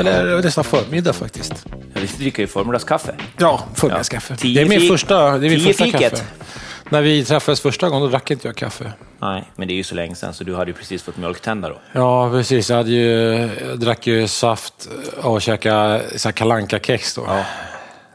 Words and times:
Eller 0.00 0.42
nästan 0.42 0.64
förmiddag 0.64 1.12
faktiskt. 1.12 1.66
Ja, 1.70 2.00
vi 2.00 2.06
dricker 2.06 2.42
ju 2.42 2.46
förmiddagskaffe. 2.46 3.14
Ja, 3.36 3.60
förmiddagskaffe. 3.74 4.34
Ja, 4.40 4.48
det 4.54 4.60
är 4.60 4.66
min 4.66 4.88
första, 4.88 5.38
det 5.38 5.46
är 5.46 5.50
min 5.50 5.60
första 5.60 5.84
fiket. 5.84 6.10
kaffe. 6.10 6.24
När 6.88 7.02
vi 7.02 7.24
träffades 7.24 7.60
första 7.60 7.88
gången, 7.88 8.02
då 8.02 8.08
drack 8.08 8.30
inte 8.30 8.48
jag 8.48 8.56
kaffe. 8.56 8.92
Nej, 9.18 9.50
men 9.56 9.68
det 9.68 9.74
är 9.74 9.76
ju 9.76 9.84
så 9.84 9.94
länge 9.94 10.14
sedan 10.14 10.34
så 10.34 10.44
du 10.44 10.56
hade 10.56 10.70
ju 10.70 10.76
precis 10.76 11.02
fått 11.02 11.16
mjölktänder 11.16 11.70
då. 11.70 11.76
Ja, 11.92 12.30
precis. 12.30 12.70
Jag, 12.70 12.76
hade 12.76 12.90
ju, 12.90 13.10
jag 13.68 13.78
drack 13.80 14.06
ju 14.06 14.28
saft 14.28 14.88
och 15.22 15.42
käkade 15.42 16.02
så 16.16 16.28
här 16.28 16.32
kalanka 16.32 16.78
kex 16.78 17.14
då. 17.14 17.24
Ja. 17.26 17.44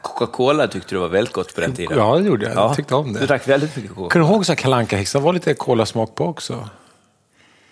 Coca-Cola 0.02 0.68
tyckte 0.68 0.94
du 0.94 0.98
var 0.98 1.08
väldigt 1.08 1.34
gott 1.34 1.54
på 1.54 1.60
den 1.60 1.74
tiden. 1.74 1.98
Ja, 1.98 2.18
det 2.18 2.24
gjorde 2.24 2.46
jag. 2.46 2.54
Jag 2.54 2.76
tyckte 2.76 2.94
om 2.94 3.12
det. 3.12 3.20
Du 3.20 3.26
drack 3.26 3.48
väldigt 3.48 3.76
mycket 3.76 3.90
Coca-Cola. 3.90 4.10
Kommer 4.10 4.26
du 4.26 4.32
ihåg 4.32 4.46
så 4.46 4.52
här 4.52 4.56
kalanka 4.56 4.96
kex? 4.98 5.12
Det 5.12 5.18
var 5.18 5.32
lite 5.32 5.54
kolasmak 5.54 6.14
på 6.14 6.26
också. 6.26 6.68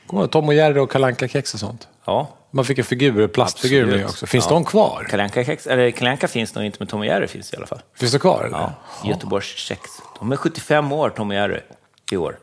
Kommer 0.06 0.26
Tom 0.26 0.48
och 0.48 0.54
Jerry 0.54 0.78
och 0.80 0.90
kalanka 0.90 1.28
kex 1.28 1.54
och 1.54 1.60
sånt? 1.60 1.88
Ja. 2.04 2.28
Man 2.54 2.64
fick 2.64 2.78
en 2.78 2.84
figur, 2.84 3.28
plastfigur 3.28 3.86
med 3.86 4.04
också. 4.06 4.26
Finns 4.26 4.44
Ja. 4.44 4.50
de 4.50 4.64
kvar? 4.64 5.06
Kalle 5.10 5.22
Anka-kex- 5.28 5.68
eller 5.68 5.90
Kalle 5.90 6.10
Anka 6.10 6.28
finns 6.28 6.54
nog 6.54 6.64
inte, 6.64 6.76
men 6.80 6.88
Tom 6.88 7.00
och 7.00 7.06
Jerry 7.06 7.26
finns 7.26 7.52
i 7.52 7.56
alla 7.56 7.66
fall. 7.66 7.80
Finns 7.96 8.12
de 8.12 8.18
kvar? 8.18 8.44
Eller? 8.44 8.58
Ja. 8.58 8.72
Göteborgs 9.04 9.46
kex. 9.56 9.80
De 10.18 10.32
är 10.32 10.36
75 10.36 10.92
år, 10.92 11.10
Tom 11.10 11.28
och 11.30 11.34
Jerry, 11.34 11.60
i 12.12 12.16
år. 12.16 12.38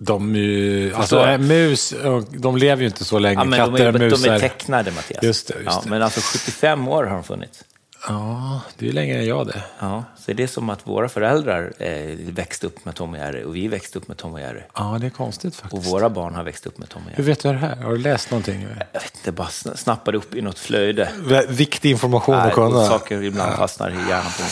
De 0.00 0.34
är 0.34 0.38
ju, 0.38 0.94
alltså 0.94 1.26
äh, 1.26 1.38
mus, 1.38 1.94
de 2.30 2.56
lever 2.56 2.82
ju 2.82 2.86
inte 2.88 3.04
så 3.04 3.18
länge. 3.18 3.44
Ja, 3.44 3.56
Katter 3.56 3.72
de, 3.72 3.82
är, 3.82 3.86
och 3.86 3.92
de 3.92 4.04
musar. 4.04 4.32
är 4.32 4.38
tecknade, 4.38 4.90
Mattias. 4.90 5.22
Just 5.22 5.48
det, 5.48 5.54
just 5.54 5.66
ja, 5.66 5.80
det. 5.84 5.90
Men 5.90 6.02
alltså 6.02 6.20
75 6.20 6.88
år 6.88 7.04
har 7.04 7.14
de 7.14 7.24
funnits. 7.24 7.64
Ja, 8.08 8.60
det 8.78 8.84
är 8.84 8.86
ju 8.86 8.92
längre 8.92 9.18
än 9.18 9.26
jag 9.26 9.46
det. 9.46 9.62
Ja, 9.78 10.04
så 10.26 10.32
det 10.32 10.42
är 10.42 10.46
som 10.46 10.70
att 10.70 10.86
våra 10.86 11.08
föräldrar 11.08 11.72
eh, 11.78 11.90
växte 12.18 12.66
upp 12.66 12.84
med 12.84 12.94
Tom 12.94 13.10
och 13.12 13.18
Jerry 13.18 13.44
och 13.44 13.56
vi 13.56 13.68
växte 13.68 13.98
upp 13.98 14.08
med 14.08 14.16
Tom 14.16 14.34
och 14.34 14.40
Jerry. 14.40 14.60
Ja, 14.74 14.96
det 15.00 15.06
är 15.06 15.10
konstigt 15.10 15.54
Och 15.54 15.60
faktiskt. 15.70 15.92
våra 15.92 16.10
barn 16.10 16.34
har 16.34 16.42
växt 16.44 16.66
upp 16.66 16.78
med 16.78 16.88
Tom 16.88 17.02
och 17.02 17.10
Hur 17.10 17.16
Jerry. 17.24 17.32
vet 17.32 17.42
du 17.42 17.48
det 17.52 17.58
här? 17.58 17.76
Har 17.76 17.90
du 17.90 17.98
läst 17.98 18.30
någonting? 18.30 18.62
Jag 18.92 19.00
vet 19.00 19.12
inte, 19.16 19.32
bara 19.32 19.48
sn- 19.48 19.76
snappade 19.76 20.16
upp 20.18 20.34
i 20.34 20.40
något 20.42 20.58
flöde. 20.58 21.08
Vä- 21.24 21.46
Viktig 21.48 21.90
information 21.90 22.34
att 22.34 22.44
Nej, 22.44 22.52
kunna. 22.54 22.84
saker 22.86 23.22
ibland 23.22 23.56
fastnar 23.56 23.90
i 23.90 23.92
hjärnan 23.92 24.32
på 24.36 24.42
mig. 24.42 24.50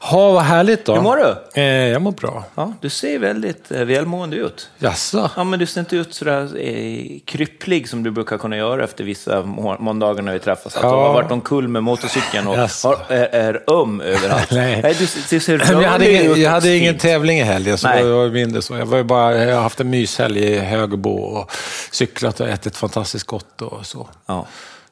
Ha, 0.00 0.30
vad 0.32 0.42
härligt 0.42 0.84
då. 0.84 0.94
Hur 0.94 1.02
mår 1.02 1.16
du? 1.16 1.60
Eh, 1.60 1.64
jag 1.64 2.02
mår 2.02 2.12
bra. 2.12 2.44
Ja, 2.54 2.72
du 2.80 2.88
ser 2.90 3.18
väldigt 3.18 3.70
eh, 3.72 3.84
välmående 3.84 4.36
ut. 4.36 4.70
Jaså? 4.78 5.30
Ja, 5.36 5.44
men 5.44 5.58
du 5.58 5.66
ser 5.66 5.80
inte 5.80 5.96
ut 5.96 6.14
sådär 6.14 6.50
eh, 6.58 7.18
krypplig 7.24 7.88
som 7.88 8.02
du 8.02 8.10
brukar 8.10 8.38
kunna 8.38 8.56
göra 8.56 8.84
efter 8.84 9.04
vissa 9.04 9.42
må- 9.42 9.76
måndagar 9.78 10.22
när 10.22 10.32
vi 10.32 10.38
träffas. 10.38 10.76
Att 10.76 10.82
du 10.82 10.88
Ja. 10.88 11.06
har 11.06 11.14
varit 11.14 11.30
omkull 11.30 11.68
med 11.68 11.82
motorcykeln 11.82 12.46
och 12.48 12.56
Jaså. 12.56 12.88
har, 12.88 13.16
är, 13.16 13.24
är 13.26 13.62
öm 13.82 14.00
överallt. 14.00 14.50
Nej. 14.50 14.82
du, 14.82 14.92
du 14.98 15.05
ser 15.06 15.58
Men 15.72 15.82
jag 15.82 15.90
hade, 15.90 16.10
ingen, 16.12 16.40
jag 16.40 16.50
hade 16.50 16.76
ingen 16.76 16.98
tävling 16.98 17.38
i 17.38 17.42
helgen, 17.42 17.78
så 17.78 17.88
Nej. 17.88 18.02
det 18.02 18.10
var 18.10 18.28
mindre 18.28 18.62
så. 18.62 18.76
Jag, 18.76 18.86
var 18.86 19.02
bara, 19.02 19.44
jag 19.44 19.54
har 19.54 19.62
haft 19.62 19.80
en 19.80 19.90
myshelg 19.90 20.40
i 20.40 20.58
Högbo 20.58 21.10
och 21.10 21.52
cyklat 21.90 22.40
och 22.40 22.48
ätit 22.48 22.76
fantastiskt 22.76 23.26
gott 23.26 23.62
och 23.62 23.86
så. 23.86 24.08
Ja. 24.26 24.46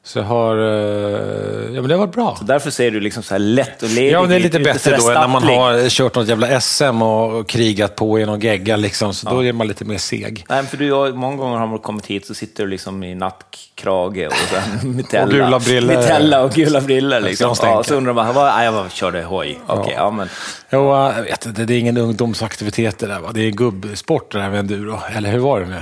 Så 0.07 0.19
jag 0.19 0.23
har... 0.25 0.57
eh, 0.57 1.75
Ja, 1.75 1.81
men 1.81 1.87
det 1.87 1.93
har 1.93 1.99
varit 1.99 2.13
bra. 2.15 2.37
Därför 2.41 2.71
ser 2.71 2.91
du 2.91 2.99
liksom 2.99 3.23
så 3.23 3.33
här 3.33 3.39
lätt 3.39 3.83
och 3.83 3.89
ledig 3.89 4.11
Ja, 4.11 4.21
men 4.21 4.29
det 4.29 4.35
är 4.35 4.39
lite 4.39 4.59
bättre 4.59 4.97
då 4.97 5.07
än 5.09 5.13
när 5.13 5.27
man 5.27 5.43
har 5.43 5.89
kört 5.89 6.15
något 6.15 6.27
jävla 6.27 6.61
SM 6.61 7.01
och 7.01 7.49
krigat 7.49 7.95
på 7.95 8.19
i 8.19 8.25
någon 8.25 8.39
gegga. 8.39 8.75
Liksom, 8.75 9.13
så 9.13 9.29
då 9.29 9.43
är 9.45 9.53
man 9.53 9.67
lite 9.67 9.85
mer 9.85 9.97
seg. 9.97 10.45
Nej, 10.49 10.63
för 10.63 10.77
du, 10.77 11.13
många 11.13 11.37
gånger 11.37 11.57
har 11.57 11.67
man 11.67 11.79
kommit 11.79 12.05
hit 12.05 12.27
så 12.27 12.33
sitter 12.33 12.63
du 12.63 12.69
liksom 12.69 13.03
i 13.03 13.15
nattkrage 13.15 14.27
och 14.27 14.33
sen 14.33 14.95
mitella. 14.95 15.25
Och 15.25 15.31
gula 15.31 15.59
briller. 15.59 15.97
Mitella 15.97 16.41
och 16.43 16.51
gula 16.51 16.81
briller. 16.81 17.19
Liksom. 17.21 17.55
Ja, 17.61 17.83
så 17.83 17.95
undrar 17.95 18.13
man, 18.13 18.33
vad, 18.33 18.65
jag 18.65 18.73
bara 18.73 18.89
körde 18.89 19.23
hoj. 19.23 19.59
Okej, 19.67 19.93
ja. 19.97 20.11
men, 20.11 20.29
Jo, 20.71 20.95
jag 20.95 21.23
vet 21.23 21.45
inte, 21.45 21.65
det 21.65 21.73
är 21.73 21.79
ingen 21.79 21.97
ungdomsaktivitet 21.97 22.99
det 22.99 23.07
där. 23.07 23.19
Va? 23.19 23.29
Det 23.33 23.41
är 23.41 23.51
gubbsport 23.51 24.31
det 24.31 24.37
där 24.39 24.49
med 24.49 24.59
enduro. 24.59 24.99
Eller 25.15 25.31
hur 25.31 25.39
var 25.39 25.59
det 25.59 25.65
nu? 25.65 25.81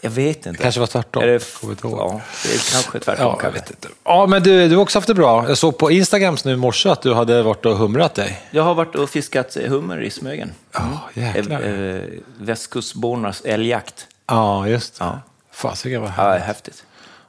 Jag 0.00 0.10
vet 0.10 0.46
inte. 0.46 0.62
kanske 0.62 0.80
var 0.80 0.86
tvärtom. 0.86 1.22
Är 1.22 1.26
det, 1.26 1.32
ja, 1.62 2.20
det 2.44 2.54
är 2.54 2.72
kanske 2.72 2.98
tvärtom. 3.00 3.24
Ja, 3.26 3.38
jag 3.42 3.50
vet 3.50 3.70
inte. 3.70 3.88
Ja, 4.04 4.26
men 4.26 4.42
du, 4.42 4.68
du 4.68 4.74
har 4.76 4.82
också 4.82 4.98
haft 4.98 5.06
det 5.08 5.14
bra. 5.14 5.48
Jag 5.48 5.58
såg 5.58 5.78
på 5.78 5.90
Instagrams 5.90 6.44
nu 6.44 6.52
i 6.52 6.56
morse 6.56 6.88
att 6.88 7.02
du 7.02 7.14
hade 7.14 7.42
varit 7.42 7.66
och 7.66 7.76
humrat 7.76 8.14
dig. 8.14 8.42
Jag 8.50 8.62
har 8.62 8.74
varit 8.74 8.94
och 8.94 9.10
fiskat 9.10 9.54
hummer 9.68 10.00
i 10.02 10.10
Smögen. 10.10 10.52
Ja, 10.72 11.00
jäklar. 11.14 11.60
Eh, 11.62 12.00
Västkustbornas 12.38 13.40
älgjakt. 13.44 14.06
Ja, 14.26 14.68
just 14.68 14.98
det. 14.98 15.04
Ja. 15.04 15.20
Fasiken 15.52 16.00
vad 16.00 16.10
Ja, 16.10 16.12
härligt. 16.14 16.44
häftigt. 16.44 16.84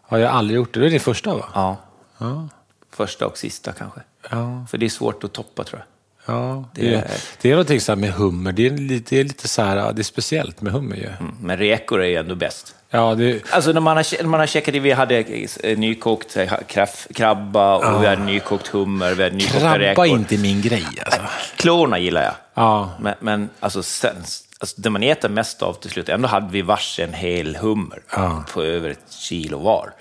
Ja, 0.10 0.20
jag 0.20 0.30
har 0.30 0.38
aldrig 0.40 0.56
gjort 0.56 0.74
det. 0.74 0.80
Det 0.80 0.86
är 0.86 0.90
din 0.90 1.00
första 1.00 1.34
va? 1.36 1.46
Ja. 1.54 1.78
Ja. 2.18 2.48
Första 2.92 3.26
och 3.28 3.38
sista 3.38 3.72
kanske. 3.72 4.00
Ja. 4.32 4.66
För 4.70 4.78
det 4.78 4.86
är 4.86 4.90
svårt 4.90 5.24
att 5.24 5.34
toppa 5.34 5.64
tror 5.64 5.80
jag. 5.80 5.88
Ja. 6.28 6.64
Det, 6.74 6.82
Det 6.82 6.94
är, 6.96 7.08
det 7.42 7.48
är 7.50 7.52
någonting 7.54 7.82
så 7.82 7.96
med 7.96 8.12
hummer. 8.14 8.52
Det 8.52 8.66
är 8.66 8.70
lite, 8.72 9.16
det 9.16 9.20
är 9.20 9.24
lite 9.24 9.48
så 9.48 9.62
här, 9.62 9.94
det 9.94 10.02
är 10.02 10.04
speciellt 10.04 10.62
med 10.62 10.74
hummer 10.74 10.96
ju. 10.96 11.08
Mm. 11.08 11.36
Men 11.42 11.58
räkor 11.58 12.02
är 12.02 12.06
ju 12.08 12.16
ändå 12.16 12.36
bäst. 12.36 12.74
Ja, 12.90 13.16
det, 13.16 13.42
Alltså 13.52 13.72
när 13.72 13.82
man 13.82 13.98
har, 13.98 14.24
när 14.24 14.30
man 14.30 14.40
har 14.40 14.48
käkat 14.48 14.74
det, 14.74 14.80
vi 14.80 14.92
hade 14.92 15.18
eh, 15.64 15.78
nykokt 15.78 16.38
eh, 16.38 16.54
kraff, 16.68 17.08
krabba 17.14 17.76
och 17.76 18.04
vi 18.04 18.08
hade 18.08 18.22
nykokt 18.24 18.68
hummer, 18.68 19.14
vi 19.14 19.24
hade 19.24 19.36
nykokta 19.36 19.60
krabba 19.60 19.80
räkor. 19.80 20.06
är 20.06 20.10
inte 20.10 20.38
min 20.38 20.62
grej 20.62 20.86
alltså. 21.06 21.22
Klorna 21.56 22.00
gillar 22.00 22.24
jag. 22.24 22.34
Ja. 22.54 22.92
Men, 23.00 23.14
men 23.20 23.50
alltså, 23.60 23.84
sen, 23.84 24.16
alltså 24.60 24.82
det 24.82 24.90
man 24.90 25.04
äter 25.04 25.30
mest 25.30 25.62
av 25.62 25.74
till 25.74 25.90
slut, 25.90 26.10
ändå 26.10 26.28
hade 26.28 26.52
vi 26.52 26.62
varsin 26.62 27.14
hel 27.14 27.56
hummer 27.56 28.00
Ja. 28.16 28.44
på 28.54 28.64
över 28.64 28.90
ett 28.90 29.12
kilo 29.20 29.58
var. 29.60 29.94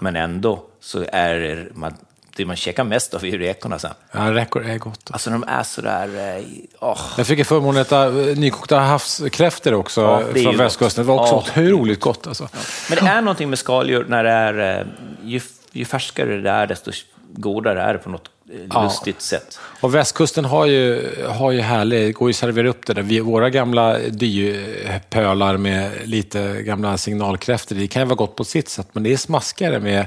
Men 0.00 0.16
ändå 0.16 0.62
så 0.80 1.04
är 1.12 1.68
man, 1.74 1.94
det 2.36 2.44
man 2.44 2.56
käkar 2.56 2.84
mest 2.84 3.14
av 3.14 3.24
är 3.24 3.28
ju 3.28 3.38
räkorna 3.38 3.78
sen. 3.78 3.94
Ja, 4.12 4.20
räkor 4.20 4.66
är 4.66 4.78
gott. 4.78 5.10
Alltså 5.10 5.30
de 5.30 5.44
är 5.48 5.62
sådär, 5.62 6.36
eh, 6.38 6.44
åh. 6.80 7.00
Jag 7.16 7.26
fick 7.26 7.38
en 7.38 7.44
förmån 7.44 7.76
att 7.76 7.86
äta 7.86 8.06
eh, 8.06 8.36
nykokta 8.36 8.78
havskräftor 8.78 9.74
också 9.74 10.00
Ja, 10.00 10.42
från 10.42 10.56
västkusten. 10.56 11.04
Det 11.04 11.08
var 11.08 11.20
också 11.22 11.34
gott. 11.34 11.48
otroligt 11.48 12.00
gott 12.00 12.26
alltså. 12.26 12.48
Men 12.90 12.98
det 13.04 13.10
är 13.10 13.20
någonting 13.22 13.50
med 13.50 13.58
skaldjur 13.58 14.04
när 14.08 14.24
det 14.24 14.30
är, 14.30 14.80
eh, 14.80 14.86
ju, 15.24 15.40
ju 15.72 15.84
färskare 15.84 16.40
det 16.40 16.50
är, 16.50 16.66
desto 16.66 16.90
godare 17.32 17.82
är 17.82 17.92
det 17.92 17.98
på 17.98 18.10
något 18.10 18.30
eh, 18.52 18.56
Ja. 18.70 18.82
lustigt 18.82 19.20
sätt. 19.22 19.58
Och 19.80 19.94
västkusten 19.94 20.44
har 20.44 20.66
ju, 20.66 21.08
har 21.28 21.50
ju 21.50 21.60
härligt, 21.60 22.16
går 22.16 22.28
ju 22.28 22.30
att 22.32 22.36
servera 22.36 22.68
upp 22.68 22.86
det 22.86 22.94
där. 22.94 23.02
Vi, 23.02 23.20
våra 23.20 23.50
gamla 23.50 23.98
dypölar 23.98 25.56
med 25.56 25.90
lite 26.04 26.62
gamla 26.62 26.96
signalkräftor, 26.96 27.76
det 27.76 27.86
kan 27.86 28.02
ju 28.02 28.06
vara 28.06 28.16
gott 28.16 28.36
på 28.36 28.44
sitt 28.44 28.68
sätt, 28.68 28.88
men 28.92 29.02
det 29.02 29.12
är 29.12 29.16
smaskigare 29.16 29.80
med, 29.80 30.06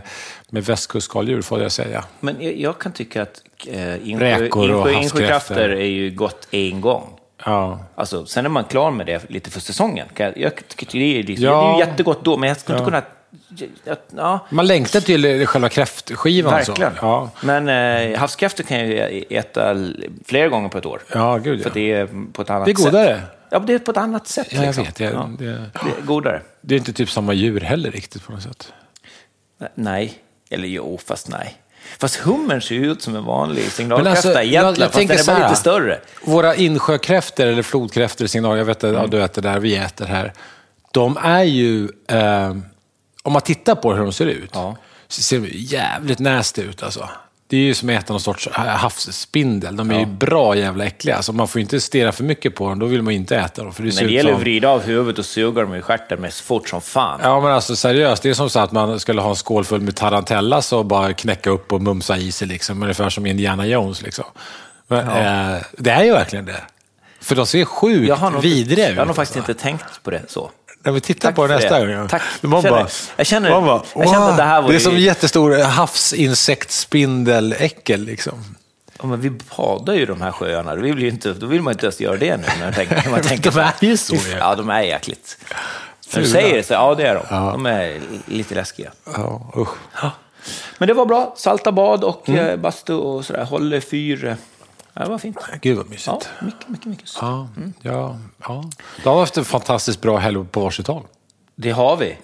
med 0.50 0.66
västkustskaldjur 0.66 1.41
får 1.41 1.62
jag 1.62 1.72
säga. 1.72 2.03
Men 2.19 2.36
jag, 2.40 2.56
jag 2.58 2.80
kan 2.80 2.91
tycka 2.91 3.22
att 3.22 3.42
eh, 3.68 4.09
insjö, 4.09 4.25
Räkor 4.40 4.72
och 4.72 4.78
insjö, 4.92 4.97
havskräftor. 4.97 5.22
insjökrafter 5.22 5.69
är 5.69 5.86
ju 5.86 6.12
gott 6.12 6.47
en 6.52 6.81
gång. 6.81 7.09
Ja. 7.46 7.80
Alltså, 7.96 8.25
sen 8.25 8.46
är 8.46 8.50
man 8.50 8.63
klar 8.63 8.92
med 8.92 9.06
det 9.06 9.30
lite 9.30 9.50
för 9.52 9.59
säsongen. 9.59 10.07
Jag 10.36 10.56
tycker 10.68 11.00
det 11.00 11.19
är, 11.19 11.24
liksom, 11.24 11.46
Ja. 11.46 11.62
det 11.62 11.68
är 11.68 11.86
ju 11.86 11.92
jättegott 11.92 12.24
då, 12.25 12.38
men 12.38 12.50
jag 12.50 12.57
skulle 12.59 12.78
inte 12.78 12.86
kunna... 12.92 13.03
jag- 13.85 13.97
Ja, 14.16 14.40
Man 14.50 14.68
längtar 14.68 15.00
till 15.01 15.47
själva 15.47 15.69
kräftskivan. 15.69 16.53
verkligen. 16.53 16.91
Så. 16.91 16.97
Ja. 17.01 17.29
Men 17.41 17.69
eh, 18.13 18.19
havskräftor 18.19 18.63
kan 18.63 18.78
jag 18.79 18.88
ju 19.13 19.23
äta 19.29 19.75
flera 20.25 20.47
gånger 20.47 20.69
på 20.69 20.78
ett 20.78 20.85
år. 20.85 21.01
ja, 21.13 21.38
gud 21.38 21.62
För 21.63 21.69
ja. 21.69 21.74
det 21.74 21.91
är 21.91 22.09
på 22.34 22.41
ett 22.41 22.50
annat 22.50 22.66
Det 22.66 22.72
är 22.72 22.75
sätt. 22.75 22.85
godare. 22.85 23.22
Ja, 23.50 23.59
men 23.59 23.68
det 23.68 23.74
är 23.74 23.79
på 23.79 23.91
ett 23.91 23.97
annat 23.97 24.28
sätt. 24.28 24.47
Ja, 24.50 24.57
jag 24.57 24.66
liksom. 24.66 24.84
vet. 24.84 25.00
Jag, 25.00 25.13
Ja, 25.13 25.29
det, 25.40 25.45
det 25.45 25.51
är 25.51 26.06
godare. 26.06 26.41
det 26.62 26.75
är 26.75 26.79
inte 26.79 26.94
typ 26.94 27.09
samma 27.09 27.34
djur 27.34 27.62
heller 27.62 27.91
riktigt 27.91 28.24
på 28.25 28.31
något 28.31 28.44
sätt. 28.44 28.74
Nej, 29.75 30.13
eller 30.50 30.68
jo, 30.68 31.00
fast 31.06 31.29
nej. 31.29 31.56
Fast 32.00 32.16
hummern 32.16 32.62
ser 32.62 32.75
ju 32.75 32.91
ut 32.91 33.01
som 33.01 33.16
en 33.16 33.24
vanlig 33.25 33.63
signalkräfta 33.72 34.09
alltså, 34.12 34.29
jag- 34.34 34.44
egentligen, 34.45 34.81
jag 34.94 35.07
fast 35.09 35.25
den 35.28 35.35
är 35.35 35.40
bara 35.40 35.47
lite 35.50 35.59
större. 35.59 36.00
Våra 36.25 36.56
insjökräftor 36.56 37.45
eller 37.45 37.63
flodkräftor, 37.63 38.27
signal, 38.27 38.57
jag 38.57 38.65
vet 38.65 38.83
att 38.83 38.94
ja, 38.94 39.07
du 39.07 39.24
äter 39.24 39.42
där, 39.42 39.60
vi 39.60 39.75
äter 39.75 40.06
här. 40.06 40.33
De 40.92 41.18
är 41.24 41.44
ju, 41.44 41.89
eh, 42.07 42.56
om 43.25 43.33
man 43.33 43.42
tittar 43.42 43.75
på 43.75 43.94
hur 43.94 44.04
de 44.04 44.13
ser 44.13 44.25
ut, 44.25 44.50
Ja. 44.54 44.75
så 45.07 45.22
ser 45.22 45.39
de 45.39 45.50
jävligt 45.51 46.19
nasty 46.19 46.62
ut 46.62 46.83
alltså. 46.83 47.10
Det 47.48 47.57
är 47.57 47.62
ju 47.62 47.74
som 47.74 47.89
att 47.89 47.95
äta 47.95 48.13
någon 48.13 48.19
sorts 48.19 48.50
havsspindel. 48.54 49.75
De 49.75 49.92
är 49.92 50.00
ju 50.00 50.06
bra 50.06 50.56
jävla 50.56 50.86
äckliga. 50.86 51.22
Så 51.22 51.33
man 51.33 51.48
får 51.48 51.62
inte 51.62 51.81
stirra 51.81 52.12
för 52.12 52.24
mycket 52.24 52.56
på 52.56 52.69
dem, 52.69 52.80
då 52.80 52.86
vill 52.86 53.01
man 53.01 53.13
ju 53.13 53.19
inte 53.19 53.36
äta 53.38 53.63
dem. 53.63 53.74
För 53.74 53.83
det 53.83 53.95
Men 53.95 54.07
det 54.07 54.12
gäller 54.13 54.30
som... 54.30 54.36
att 54.38 54.42
vrida 54.42 54.69
av 54.69 54.81
huvudet 54.81 55.19
och 55.19 55.25
suga 55.25 55.62
dem 55.62 55.75
i 55.75 55.81
stjärten 55.81 56.22
med 56.22 56.33
fort 56.33 56.69
som 56.69 56.81
fan. 56.81 57.19
Ja 57.24 57.42
men 57.42 57.51
alltså 57.51 57.75
seriöst, 57.75 58.24
det 58.24 58.30
är 58.30 58.33
som 58.33 58.50
så 58.50 58.60
att 58.60 58.72
man 58.72 59.00
skulle 59.00 59.22
ha 59.22 59.30
en 59.30 59.36
skål 59.36 59.66
full 59.66 59.81
med 59.81 59.95
tarantellas 59.95 60.74
och 60.74 60.86
bara 60.86 61.13
knäcka 61.13 61.50
upp 61.50 61.74
och 61.74 61.81
mumsa 61.81 62.18
i 62.18 62.31
sig 62.31 62.48
liksom. 62.48 62.81
Ungefär 62.83 63.10
som 63.10 63.25
Indiana 63.25 63.66
Jones 63.66 64.01
liksom. 64.01 64.25
Men, 64.88 65.07
eh, 65.07 65.62
det 65.77 65.89
är 65.92 66.04
ju 66.04 66.12
verkligen 66.12 66.45
det. 66.45 66.62
För 67.22 67.36
de 67.36 67.45
ser 67.45 67.66
sjukt 67.66 68.22
vidriga 68.42 68.89
ut. 68.89 68.95
jag 68.95 69.01
har 69.01 69.06
nog 69.06 69.16
faktiskt 69.16 69.38
alltså. 69.38 69.51
inte 69.51 69.63
tänkt 69.63 70.04
på 70.04 70.12
det 70.12 70.22
så. 70.27 70.51
När 70.86 70.92
vi 70.92 71.02
tittar 71.02 71.30
Tack 71.30 71.36
på 71.36 71.48
det 71.48 71.56
nästa 71.56 71.80
det. 71.86 71.96
gång. 71.96 72.08
Tack. 72.08 72.22
Man 72.42 72.62
Känner- 72.62 72.78
bara, 72.78 72.88
jag 73.18 73.28
känner- 73.28 73.50
man 73.50 73.66
bara, 73.66 73.82
jag 73.96 74.10
känner 74.10 74.30
att 74.30 74.38
det 74.38 74.44
här 74.44 74.62
var 74.62 74.70
Det 74.70 74.76
är 74.76 74.80
ju- 74.80 74.86
som 74.86 74.98
jättestor 74.98 75.64
havsinsektspindeläckel 75.64 78.02
liksom. 78.06 78.56
Ja, 79.02 79.08
men 79.08 79.22
vi 79.22 79.30
badar 79.58 79.94
ju 79.94 80.06
de 80.06 80.22
här 80.22 80.32
sjöarna, 80.32 80.76
då 80.76 80.82
vill, 80.82 81.00
ju 81.00 81.08
inte, 81.10 81.34
då 81.34 81.48
vill 81.48 81.62
man 81.62 81.72
inte 81.74 81.86
ens 81.86 82.02
göra 82.02 82.18
det 82.18 82.38
nu. 82.38 82.44
När 82.60 82.66
man 82.66 82.74
tänker, 82.74 82.96
när 83.04 83.12
man 83.12 83.22
tänker 83.22 83.52
De 83.52 83.60
är 83.60 83.74
ju 83.82 83.98
så, 83.98 84.16
ja. 84.16 84.22
Ja, 84.40 84.56
de 84.56 84.70
är 84.70 84.82
jäkligt. 84.82 85.38
När 86.14 86.22
du 86.22 86.28
säger 86.28 86.56
det 86.58 86.64
så, 86.64 86.74
ja 86.74 86.96
det 86.96 87.08
är 87.08 87.16
de. 87.16 87.26
De 87.52 87.66
är 87.66 88.00
lite 88.26 88.56
läskiga. 88.56 88.92
Ja, 89.14 89.52
usch. 89.58 89.70
Men 90.78 90.88
det 90.88 90.94
var 90.94 91.06
bra, 91.06 91.34
salta 91.38 91.72
bad 91.72 92.04
och 92.04 92.30
Mm. 92.30 92.46
eh, 92.48 92.56
bastu 92.56 92.94
och 92.94 93.26
sådär. 93.26 93.44
Håller 93.44 93.80
fyr, 93.80 94.26
Ja, 94.26 94.36
det 95.03 95.09
var 95.09 95.18
fint. 95.18 95.38
Gud 95.62 95.77
vad 95.77 95.89
mysigt. 95.89 96.07
Ja, 96.07 96.45
mycket, 96.45 96.69
mycket, 96.69 96.86
mycket. 96.86 97.09
Ja, 97.21 97.50
ja, 97.81 98.19
ja. 98.47 98.69
Då 99.03 99.09
har 99.09 99.19
haft 99.19 99.38
en 99.38 99.45
fantastiskt 99.45 100.01
bra 100.01 100.18
helg 100.18 100.45
på 100.51 100.59
varsitt 100.59 100.88
håll. 100.88 101.03
Det 101.56 101.71
har 101.71 101.97
vi. 101.97 102.18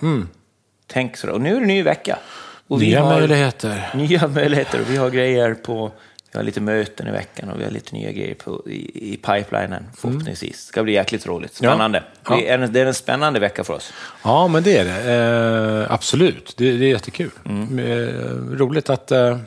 Tänk 0.88 1.18
så. 1.18 1.32
Och 1.32 1.42
nu 1.42 1.56
är 1.56 1.60
det 1.60 1.66
ny 1.66 1.84
vecka. 1.84 2.20
Och 2.68 2.82
vi 2.82 2.86
Nya 2.86 3.04
har 3.04 3.20
möjligheter. 3.20 3.90
Nya 3.96 4.28
möjligheter. 4.28 4.82
Och 4.82 4.90
vi 4.90 4.98
har 4.98 5.10
grejer 5.10 5.54
på... 5.54 5.92
Vi 6.32 6.38
har 6.38 6.44
lite 6.44 6.62
möten 6.62 7.08
i 7.08 7.12
veckan 7.12 7.50
och 7.50 7.60
vi 7.60 7.64
har 7.64 7.72
lite 7.72 7.96
nya 7.96 8.12
grejer 8.12 8.36
på, 8.36 8.64
i, 8.70 9.14
i 9.14 9.18
pipelinen 9.18 9.86
förhoppningsvis. 9.98 10.52
Det 10.52 10.68
ska 10.68 10.84
bli 10.84 10.94
jäkligt 10.94 11.28
roligt. 11.28 11.56
Spännande. 11.56 12.04
Ja. 12.28 12.36
Det, 12.36 12.50
är 12.50 12.60
en, 12.60 12.74
det 12.74 12.80
är 12.82 12.86
en 12.86 12.94
spännande 12.94 13.40
vecka 13.40 13.64
för 13.64 13.74
oss. 13.74 13.94
Ja, 14.24 14.48
men 14.48 14.64
det 14.64 14.78
är 14.78 14.86
det. 14.86 15.84
Eh, 15.84 15.94
absolut. 15.94 16.54
Det, 16.58 16.72
det 16.78 16.86
är 16.86 16.90
jättekul. 16.90 17.32
Mm. 17.46 17.80
Eh, 17.80 18.58
roligt 18.58 18.90
att 18.90 19.12
eh, 19.12 19.38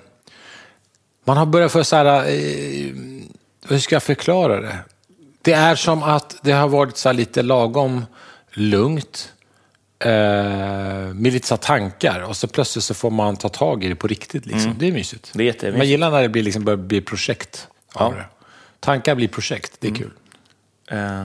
man 1.25 1.37
har 1.37 1.47
börjat 1.47 1.73
få 1.73 1.85
så 1.85 1.97
här... 1.97 2.25
Hur 3.69 3.79
ska 3.79 3.95
jag 3.95 4.03
förklara 4.03 4.61
det? 4.61 4.79
Det 5.43 5.53
är 5.53 5.75
som 5.75 6.03
att 6.03 6.37
det 6.43 6.53
har 6.53 6.69
varit 6.69 6.97
så 6.97 7.09
här 7.09 7.15
lite 7.15 7.43
lagom 7.43 8.07
lugnt 8.51 9.33
eh, 9.99 10.11
med 11.15 11.33
lite 11.33 11.47
så 11.47 11.57
tankar 11.57 12.21
och 12.21 12.37
så 12.37 12.49
plötsligt 12.49 12.85
så 12.85 12.95
får 12.95 13.11
man 13.11 13.37
ta 13.37 13.49
tag 13.49 13.85
i 13.85 13.89
det 13.89 13.95
på 13.95 14.07
riktigt. 14.07 14.47
Liksom. 14.47 14.75
Det 14.79 14.89
är 14.89 14.93
mysigt. 14.93 15.35
Mm. 15.35 15.39
Det 15.39 15.43
är 15.43 15.47
jättemysigt. 15.47 15.79
Man 15.79 15.89
gillar 15.89 16.11
när 16.11 16.23
det 16.23 16.29
blir, 16.29 16.43
liksom, 16.43 16.65
börjar 16.65 16.77
bli 16.77 17.01
projekt 17.01 17.69
Ja. 17.95 18.13
Mm. 18.13 18.25
Tankar 18.81 19.15
blir 19.15 19.29
projekt, 19.29 19.73
det 19.81 19.89
är 19.89 19.95
kul. 19.95 20.11
Eh, 20.91 21.25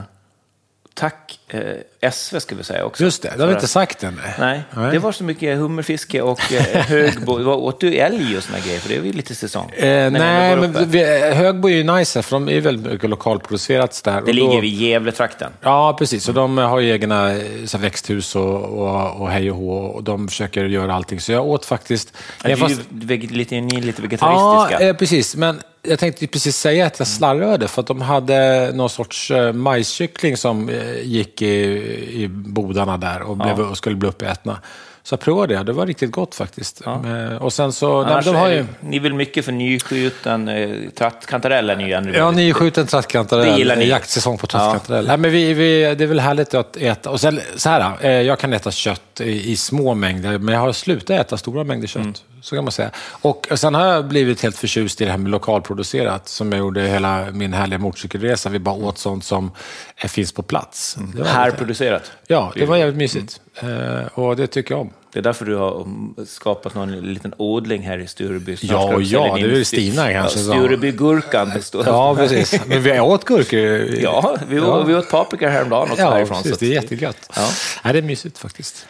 tack 0.94 1.39
eh, 1.50 2.10
SV 2.10 2.38
ska 2.38 2.54
vi 2.54 2.64
säga 2.64 2.84
också. 2.84 3.04
Just 3.04 3.22
det, 3.22 3.32
det 3.36 3.42
har 3.42 3.48
vi 3.48 3.54
inte 3.54 3.66
sagt 3.68 4.02
än. 4.02 4.20
Nej, 4.38 4.62
det 4.92 4.98
var 4.98 5.12
så 5.12 5.24
mycket 5.24 5.58
hummerfiske 5.58 6.22
och 6.22 6.52
eh, 6.52 6.62
högbo. 6.86 7.38
Var- 7.42 7.54
Åt 7.56 7.80
du 7.80 7.94
älg 7.96 8.36
och 8.36 8.42
såna 8.42 8.58
grejer? 8.58 8.78
För 8.80 8.88
det 8.88 8.94
är 8.96 9.02
ju 9.02 9.12
lite 9.12 9.34
säsong. 9.34 9.70
Eh, 9.70 10.10
nej, 10.10 10.56
men 10.56 10.90
vi, 10.90 11.04
Högbo 11.34 11.68
är 11.68 11.72
ju 11.74 11.82
nice, 11.84 12.22
för 12.22 12.36
de 12.36 12.48
är 12.48 12.60
väldigt 12.60 12.92
mycket 12.92 13.10
lokalproducerat 13.10 14.00
där. 14.04 14.12
Det 14.12 14.18
och 14.20 14.26
då- 14.26 14.32
ligger 14.32 14.60
vid 14.60 14.74
Gävletrakten. 14.74 15.52
Ja, 15.62 15.96
precis. 15.98 16.28
Och 16.28 16.34
de 16.34 16.58
har 16.58 16.80
ju 16.80 16.90
egna 16.92 17.32
eh, 17.36 17.42
så 17.66 17.78
växthus 17.78 18.36
och, 18.36 18.62
och, 18.64 19.20
och 19.20 19.30
hej 19.30 19.50
och 19.50 19.56
hå, 19.56 19.70
och 19.72 20.02
de 20.04 20.28
försöker 20.28 20.64
göra 20.64 20.94
allting. 20.94 21.20
Så 21.20 21.32
jag 21.32 21.46
åt 21.46 21.64
faktiskt... 21.64 22.12
Är 22.44 22.48
du, 22.48 22.56
fast- 22.56 22.80
veg- 22.90 23.30
lite, 23.30 23.60
ni 23.60 23.76
är 23.76 23.82
lite 23.82 24.02
Ja, 24.02 24.08
vegetaristiska. 24.08 24.88
eh, 24.88 24.96
precis. 24.96 25.36
Men 25.36 25.60
jag 25.82 25.98
tänkte 25.98 26.26
precis 26.26 26.56
säga 26.56 26.86
att 26.86 26.98
jag 26.98 27.08
slarvade, 27.08 27.68
för 27.68 27.80
att 27.80 27.86
de 27.86 28.00
hade 28.00 28.70
någon 28.74 28.90
sorts 28.90 29.30
eh, 29.30 29.52
majskyckling 29.52 30.36
som 30.36 30.68
eh, 30.68 30.76
gick 31.40 31.52
i, 31.52 32.22
i 32.24 32.28
bodarna 32.28 32.96
där 32.96 33.22
och, 33.22 33.36
blev, 33.36 33.60
och 33.60 33.76
skulle 33.76 33.96
bli 33.96 34.08
uppätna. 34.08 34.58
Så 35.02 35.12
jag 35.12 35.20
provade 35.20 35.54
det, 35.56 35.62
det 35.62 35.72
var 35.72 35.86
riktigt 35.86 36.10
gott 36.10 36.34
faktiskt. 36.34 36.86
Eh, 36.86 37.36
Och 37.42 37.52
sen 37.52 37.72
så... 37.72 38.02
Nej, 38.04 38.22
de 38.24 38.34
har 38.36 38.48
ju... 38.48 38.66
Ni 38.80 38.98
väl 38.98 39.14
mycket 39.14 39.44
för 39.44 39.52
nyskjuten 39.52 40.48
eh, 40.48 40.70
trattkantarell 40.98 41.70
är 41.70 41.76
ni 41.76 41.84
ju 41.84 42.12
Ja, 42.16 42.30
nyskjuten 42.30 42.84
Det 42.84 42.90
trattkantarell. 42.90 43.58
gillar 43.58 43.76
ni. 43.76 43.86
Jaktsäsong 43.88 44.38
på 44.38 44.46
trattkantarell. 44.46 45.06
Nej, 45.06 45.16
men 45.16 45.30
vi, 45.30 45.54
vi, 45.54 45.94
det 45.94 46.04
är 46.04 46.08
väl 46.08 46.20
härligt 46.20 46.54
att 46.54 46.76
äta. 46.76 47.10
Och 47.10 47.20
sen, 47.20 47.40
så 47.56 47.68
här, 47.68 47.92
eh, 48.00 48.10
jag 48.10 48.38
kan 48.38 48.52
äta 48.52 48.70
kött 48.70 49.20
i, 49.20 49.50
i 49.52 49.56
små 49.56 49.94
mängder, 49.94 50.38
men 50.38 50.54
jag 50.54 50.60
har 50.60 50.72
slutat 50.72 51.10
äta 51.10 51.36
stora 51.36 51.64
mängder 51.64 51.86
kött. 51.88 52.02
Mm. 52.02 52.14
Så 52.42 52.54
kan 52.54 52.64
man 52.64 52.72
säga. 52.72 52.90
Och 53.10 53.46
sen 53.54 53.74
har 53.74 53.86
jag 53.86 54.04
blivit 54.08 54.40
helt 54.42 54.56
förtjust 54.56 55.00
i 55.00 55.04
det 55.04 55.10
här 55.10 55.18
med 55.18 55.30
lokalproducerat, 55.30 56.28
som 56.28 56.52
jag 56.52 56.58
gjorde 56.58 56.80
hela 56.82 57.26
min 57.32 57.52
härliga 57.52 57.78
motorcykelresa. 57.78 58.48
Vi 58.48 58.58
bara 58.58 58.74
åt 58.74 58.98
sånt 58.98 59.24
som 59.24 59.50
finns 60.08 60.32
på 60.32 60.42
plats. 60.42 60.96
Mm. 60.96 61.26
Här 61.26 61.50
producerat. 61.50 62.12
Ja, 62.26 62.52
det 62.54 62.66
var 62.66 62.76
jävligt 62.76 62.96
mysigt. 62.96 63.40
Eh, 63.60 64.18
och 64.18 64.36
det 64.36 64.46
tycker 64.46 64.74
jag 64.74 64.80
om. 64.80 64.90
Det 65.12 65.18
är 65.18 65.22
därför 65.22 65.44
du 65.44 65.56
har 65.56 65.82
mm, 65.82 66.14
skapat 66.26 66.74
någon 66.74 67.12
liten 67.12 67.34
odling 67.36 67.82
här 67.82 67.98
i 67.98 68.06
Stureby. 68.06 68.56
Ja, 68.60 69.00
ja, 69.00 69.34
det 69.36 69.42
är 69.42 69.48
väl 69.48 69.64
Stina 69.64 70.12
kanske 70.12 70.38
Ja, 70.40 70.44
Sturebygurkan. 70.54 71.52
Ja, 71.72 72.14
precis. 72.16 72.60
Men 72.66 72.82
vi 72.82 73.00
åt 73.00 73.24
gurkor. 73.24 73.60
Ja, 74.00 74.36
vi, 74.48 74.56
Ja. 74.56 74.82
vi 74.82 74.94
åt 74.94 75.10
paprika 75.10 75.48
häromdagen 75.48 75.90
också 75.90 76.02
Ja, 76.02 76.10
härifrån. 76.10 76.36
precis. 76.36 76.50
så 76.50 76.54
att- 76.54 76.60
Det 76.60 76.66
är 76.66 76.82
jättegött. 76.82 77.30
Ja. 77.36 77.48
Ja, 77.84 77.92
det 77.92 77.98
är 77.98 78.02
mysigt 78.02 78.38
faktiskt. 78.38 78.86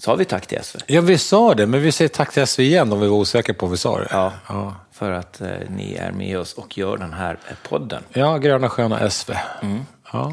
Sa 0.00 0.14
vi 0.14 0.24
tack 0.24 0.46
till 0.46 0.58
SV? 0.62 0.78
Ja, 0.86 1.00
vi 1.00 1.18
sa 1.18 1.54
det, 1.54 1.66
men 1.66 1.82
vi 1.82 1.92
säger 1.92 2.08
tack 2.08 2.32
till 2.32 2.46
SV 2.46 2.60
igen 2.60 2.92
om 2.92 3.00
vi 3.00 3.06
var 3.08 3.16
osäkra 3.16 3.54
på 3.54 3.66
om 3.66 3.72
vi 3.72 3.78
sa 3.78 3.98
det. 3.98 4.08
Ja, 4.10 4.32
Ja, 4.48 4.74
för 4.92 5.10
att 5.10 5.40
eh, 5.40 5.48
ni 5.70 5.94
är 5.94 6.12
med 6.12 6.38
oss 6.38 6.52
och 6.54 6.78
gör 6.78 6.96
den 6.96 7.12
här 7.12 7.38
eh, 7.48 7.54
podden. 7.68 8.02
ja 8.12 8.38
Gröna 8.38 8.68
Sköna 8.68 9.10
SV. 9.10 9.32
Mm. 9.62 9.80
Ja. 10.12 10.32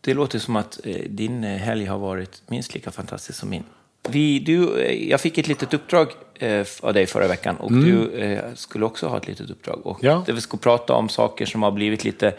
Det 0.00 0.14
låter 0.14 0.38
som 0.38 0.56
att 0.56 0.78
eh, 0.84 0.94
din 1.08 1.44
eh, 1.44 1.56
helg 1.58 1.84
har 1.84 1.98
varit 1.98 2.42
minst 2.46 2.74
lika 2.74 2.90
fantastisk 2.90 3.38
som 3.38 3.50
min. 3.50 3.64
Vi, 4.08 4.38
du, 4.38 4.80
eh, 4.80 5.08
jag 5.10 5.20
fick 5.20 5.38
ett 5.38 5.48
litet 5.48 5.74
uppdrag 5.74 6.08
eh, 6.34 6.66
av 6.82 6.94
dig 6.94 7.06
förra 7.06 7.28
veckan 7.28 7.56
och 7.56 7.72
du 7.72 8.10
eh, 8.18 8.44
skulle 8.54 8.84
också 8.84 9.06
ha 9.08 9.16
ett 9.16 9.26
litet 9.28 9.50
uppdrag. 9.50 9.86
Och 9.86 9.98
Ja. 10.04 10.24
vi 10.26 10.40
ska 10.40 10.56
prata 10.56 10.92
om 10.92 11.08
saker 11.08 11.46
som 11.46 11.62
har 11.62 11.70
blivit 11.70 12.04
lite 12.04 12.34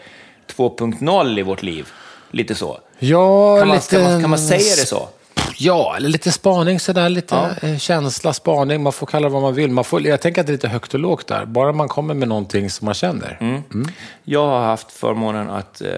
2.0 0.56 1.38
i 1.38 1.42
vårt 1.42 1.62
liv. 1.62 1.88
Lite 2.30 2.54
så. 2.54 2.78
Ja, 2.98 3.58
Kan 3.58 3.68
man, 3.68 3.76
lite... 3.76 3.96
kan, 3.96 4.02
man, 4.12 4.20
kan 4.20 4.30
man 4.30 4.38
säga 4.38 4.58
det 4.58 4.86
så? 4.86 5.08
Ja, 5.56 5.96
eller 5.96 6.08
lite 6.08 6.32
spaning 6.32 6.80
sådär, 6.80 7.08
lite 7.08 7.34
Ja. 7.34 7.68
eh, 7.68 7.78
känsla, 7.78 8.32
spaning, 8.32 8.82
man 8.82 8.92
får 8.92 9.06
kalla 9.06 9.28
det 9.28 9.32
vad 9.32 9.42
man 9.42 9.54
vill. 9.54 9.70
Man 9.70 9.84
får, 9.84 10.02
jag 10.06 10.20
tänker 10.20 10.40
att 10.40 10.46
det 10.46 10.50
är 10.50 10.54
lite 10.54 10.68
högt 10.68 10.94
och 10.94 11.00
lågt 11.00 11.26
där, 11.26 11.44
bara 11.44 11.72
man 11.72 11.88
kommer 11.88 12.14
med 12.14 12.28
någonting 12.28 12.70
som 12.70 12.84
man 12.84 12.94
känner. 12.94 13.36
Mm. 13.40 13.62
Jag 14.24 14.46
har 14.46 14.60
haft 14.60 14.92
förmånen 14.92 15.50
att 15.50 15.80
eh, 15.80 15.90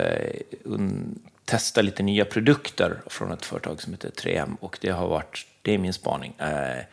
testa 1.45 1.83
lite 1.83 2.03
nya 2.03 2.25
produkter 2.25 3.01
från 3.07 3.33
ett 3.33 3.45
företag 3.45 3.83
som 3.83 3.93
heter 3.93 4.11
3M 4.11 4.57
och 4.61 4.79
det 4.81 4.91
har 4.91 5.09
varit, 5.09 5.47
det 5.63 5.75
är 5.75 5.79
min 5.79 5.93
spaning. 5.93 6.35
Eh, 6.39 6.85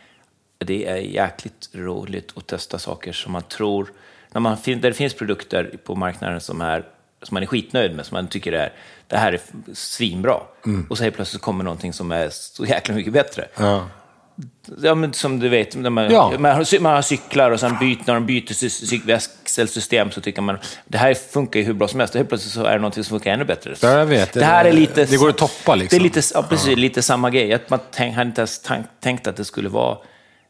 det 0.58 0.86
är 0.88 0.96
jäkligt 0.96 1.70
roligt 1.74 2.34
att 2.36 2.48
testa 2.48 2.80
saker 2.80 3.12
som 3.14 3.32
man 3.32 3.42
tror, 3.42 3.92
när 4.32 4.42
man, 4.42 4.58
där 4.66 4.76
det 4.76 4.94
finns 4.94 5.14
produkter 5.14 5.78
på 5.84 5.96
marknaden 5.96 6.42
som, 6.42 6.62
är, 6.62 6.84
som 7.24 7.36
man 7.36 7.44
är 7.44 7.48
skitnöjd 7.48 7.96
med, 7.96 8.06
som 8.06 8.16
man 8.16 8.28
tycker 8.28 8.52
är, 8.52 8.74
det 9.08 9.18
här 9.18 9.34
är 9.34 9.40
svinbra. 9.74 10.40
Och 10.90 10.98
så 10.98 11.04
helt 11.04 11.16
plötsligt 11.16 11.42
kommer 11.42 11.64
någonting 11.64 11.94
som 11.94 12.12
är 12.12 12.30
så 12.32 12.66
jäkla 12.66 12.96
mycket 12.96 13.14
bättre. 13.14 13.48
Ja. 13.58 13.88
Ja, 14.82 14.96
men 14.96 15.14
som 15.14 15.40
du 15.40 15.50
vet, 15.50 15.76
när 15.76 15.90
man, 15.90 16.12
Ja. 16.12 16.34
man, 16.40 16.52
har, 16.56 16.80
man 16.80 16.96
har 16.96 17.02
cyklar 17.02 17.52
och 17.52 17.60
sen 17.60 17.78
byter, 17.80 18.00
när 18.08 18.14
de 18.14 18.26
byter 18.26 19.06
växelsystem 19.06 20.12
så 20.12 20.22
tycker 20.22 20.42
man 20.42 20.58
det 20.86 20.98
här 20.98 21.14
funkar 21.14 21.60
ju 21.60 21.66
hur 21.66 21.74
bra 21.74 21.88
som 21.88 22.00
helst 22.00 22.16
och 22.16 22.20
helt 22.20 22.30
plötsligt 22.30 22.54
så 22.54 22.64
är 22.64 22.72
det 22.72 22.78
någonting 22.78 23.04
som 23.04 23.10
funkar 23.16 23.32
ännu 23.34 23.46
bättre. 23.46 23.76
Ja, 23.82 23.90
jag 23.90 24.06
vet. 24.06 24.34
Det 24.34 24.46
här 24.46 24.66
är 24.66 24.74
lite... 24.74 25.06
Det 25.06 25.18
går 25.18 25.30
att 25.30 25.38
toppa, 25.38 25.76
liksom. 25.76 26.00
Det 26.00 26.02
är 26.02 26.04
lite, 26.04 26.22
ja, 26.34 26.44
precis, 26.50 26.78
lite 26.78 27.02
samma 27.02 27.30
grej. 27.30 27.54
Att 27.54 27.70
man 27.70 27.80
tänk, 27.92 28.16
hade 28.16 28.28
inte 28.28 28.42
ens 28.42 28.62
tänkt 29.00 29.28
att 29.28 29.36
det 29.36 29.46
skulle 29.46 29.70
vara... 29.70 29.98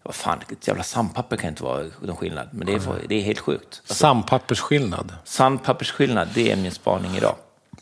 Vad 0.07 0.15
fan, 0.15 0.39
ett 0.51 0.67
jävla 0.67 0.83
sandpapper 0.83 1.37
kan 1.37 1.49
inte 1.49 1.63
vara 1.63 1.83
någon 2.01 2.15
skillnad. 2.15 2.47
Men 2.51 2.67
det 2.67 2.73
är, 2.73 2.81
det 3.07 3.15
är 3.15 3.21
helt 3.21 3.39
sjukt. 3.39 3.81
Sampappersskillnad. 3.85 5.13
Sandpappersskillnad, 5.23 6.27
det 6.33 6.51
är 6.51 6.55
min 6.55 6.71
spaning 6.71 7.15
idag. 7.15 7.35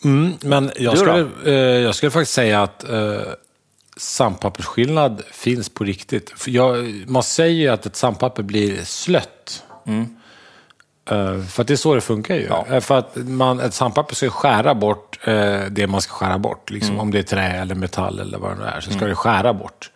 Mm, 0.04 0.34
men 0.42 0.72
jag 0.76 0.98
skulle, 0.98 1.28
eh, 1.46 1.54
jag 1.54 1.96
skulle 1.96 2.12
faktiskt 2.12 2.34
säga 2.34 2.64
att 2.64 2.90
eh, 2.90 3.20
sampappersskillnad 3.98 5.24
finns 5.32 5.70
på 5.70 5.84
riktigt. 5.84 6.34
Jag, 6.48 7.04
man 7.08 7.24
säger 7.24 7.62
ju 7.62 7.68
att 7.68 7.86
ett 7.86 7.96
sandpapper 7.96 8.44
blir 8.44 8.84
slött. 8.84 9.64
Eh, 11.10 11.42
för 11.42 11.62
att 11.62 11.68
det 11.68 11.74
är 11.74 11.76
så 11.76 11.96
det 11.96 12.02
funkar 12.02 12.36
ju. 12.36 12.46
Ja. 12.46 12.66
Eh, 12.70 12.80
För 12.80 12.98
att 12.98 13.16
man, 13.16 13.60
ett 13.60 13.74
sandpapper 13.74 14.16
ska 14.16 14.30
skära 14.30 14.76
bort 14.76 15.20
eh, 15.24 15.62
det 15.70 15.88
man 15.88 16.02
ska 16.02 16.14
skära 16.14 16.38
bort. 16.38 16.70
Liksom, 16.70 17.00
Om 17.00 17.12
det 17.12 17.20
är 17.20 17.24
trä 17.24 17.48
eller 17.48 17.76
metall 17.76 18.20
eller 18.20 18.38
vad 18.38 18.52
det 18.52 18.56
nu 18.64 18.66
är, 18.66 18.82
så 18.82 18.92
ska 18.92 19.06
det 19.06 19.16
skära 19.16 19.54
bort. 19.54 19.92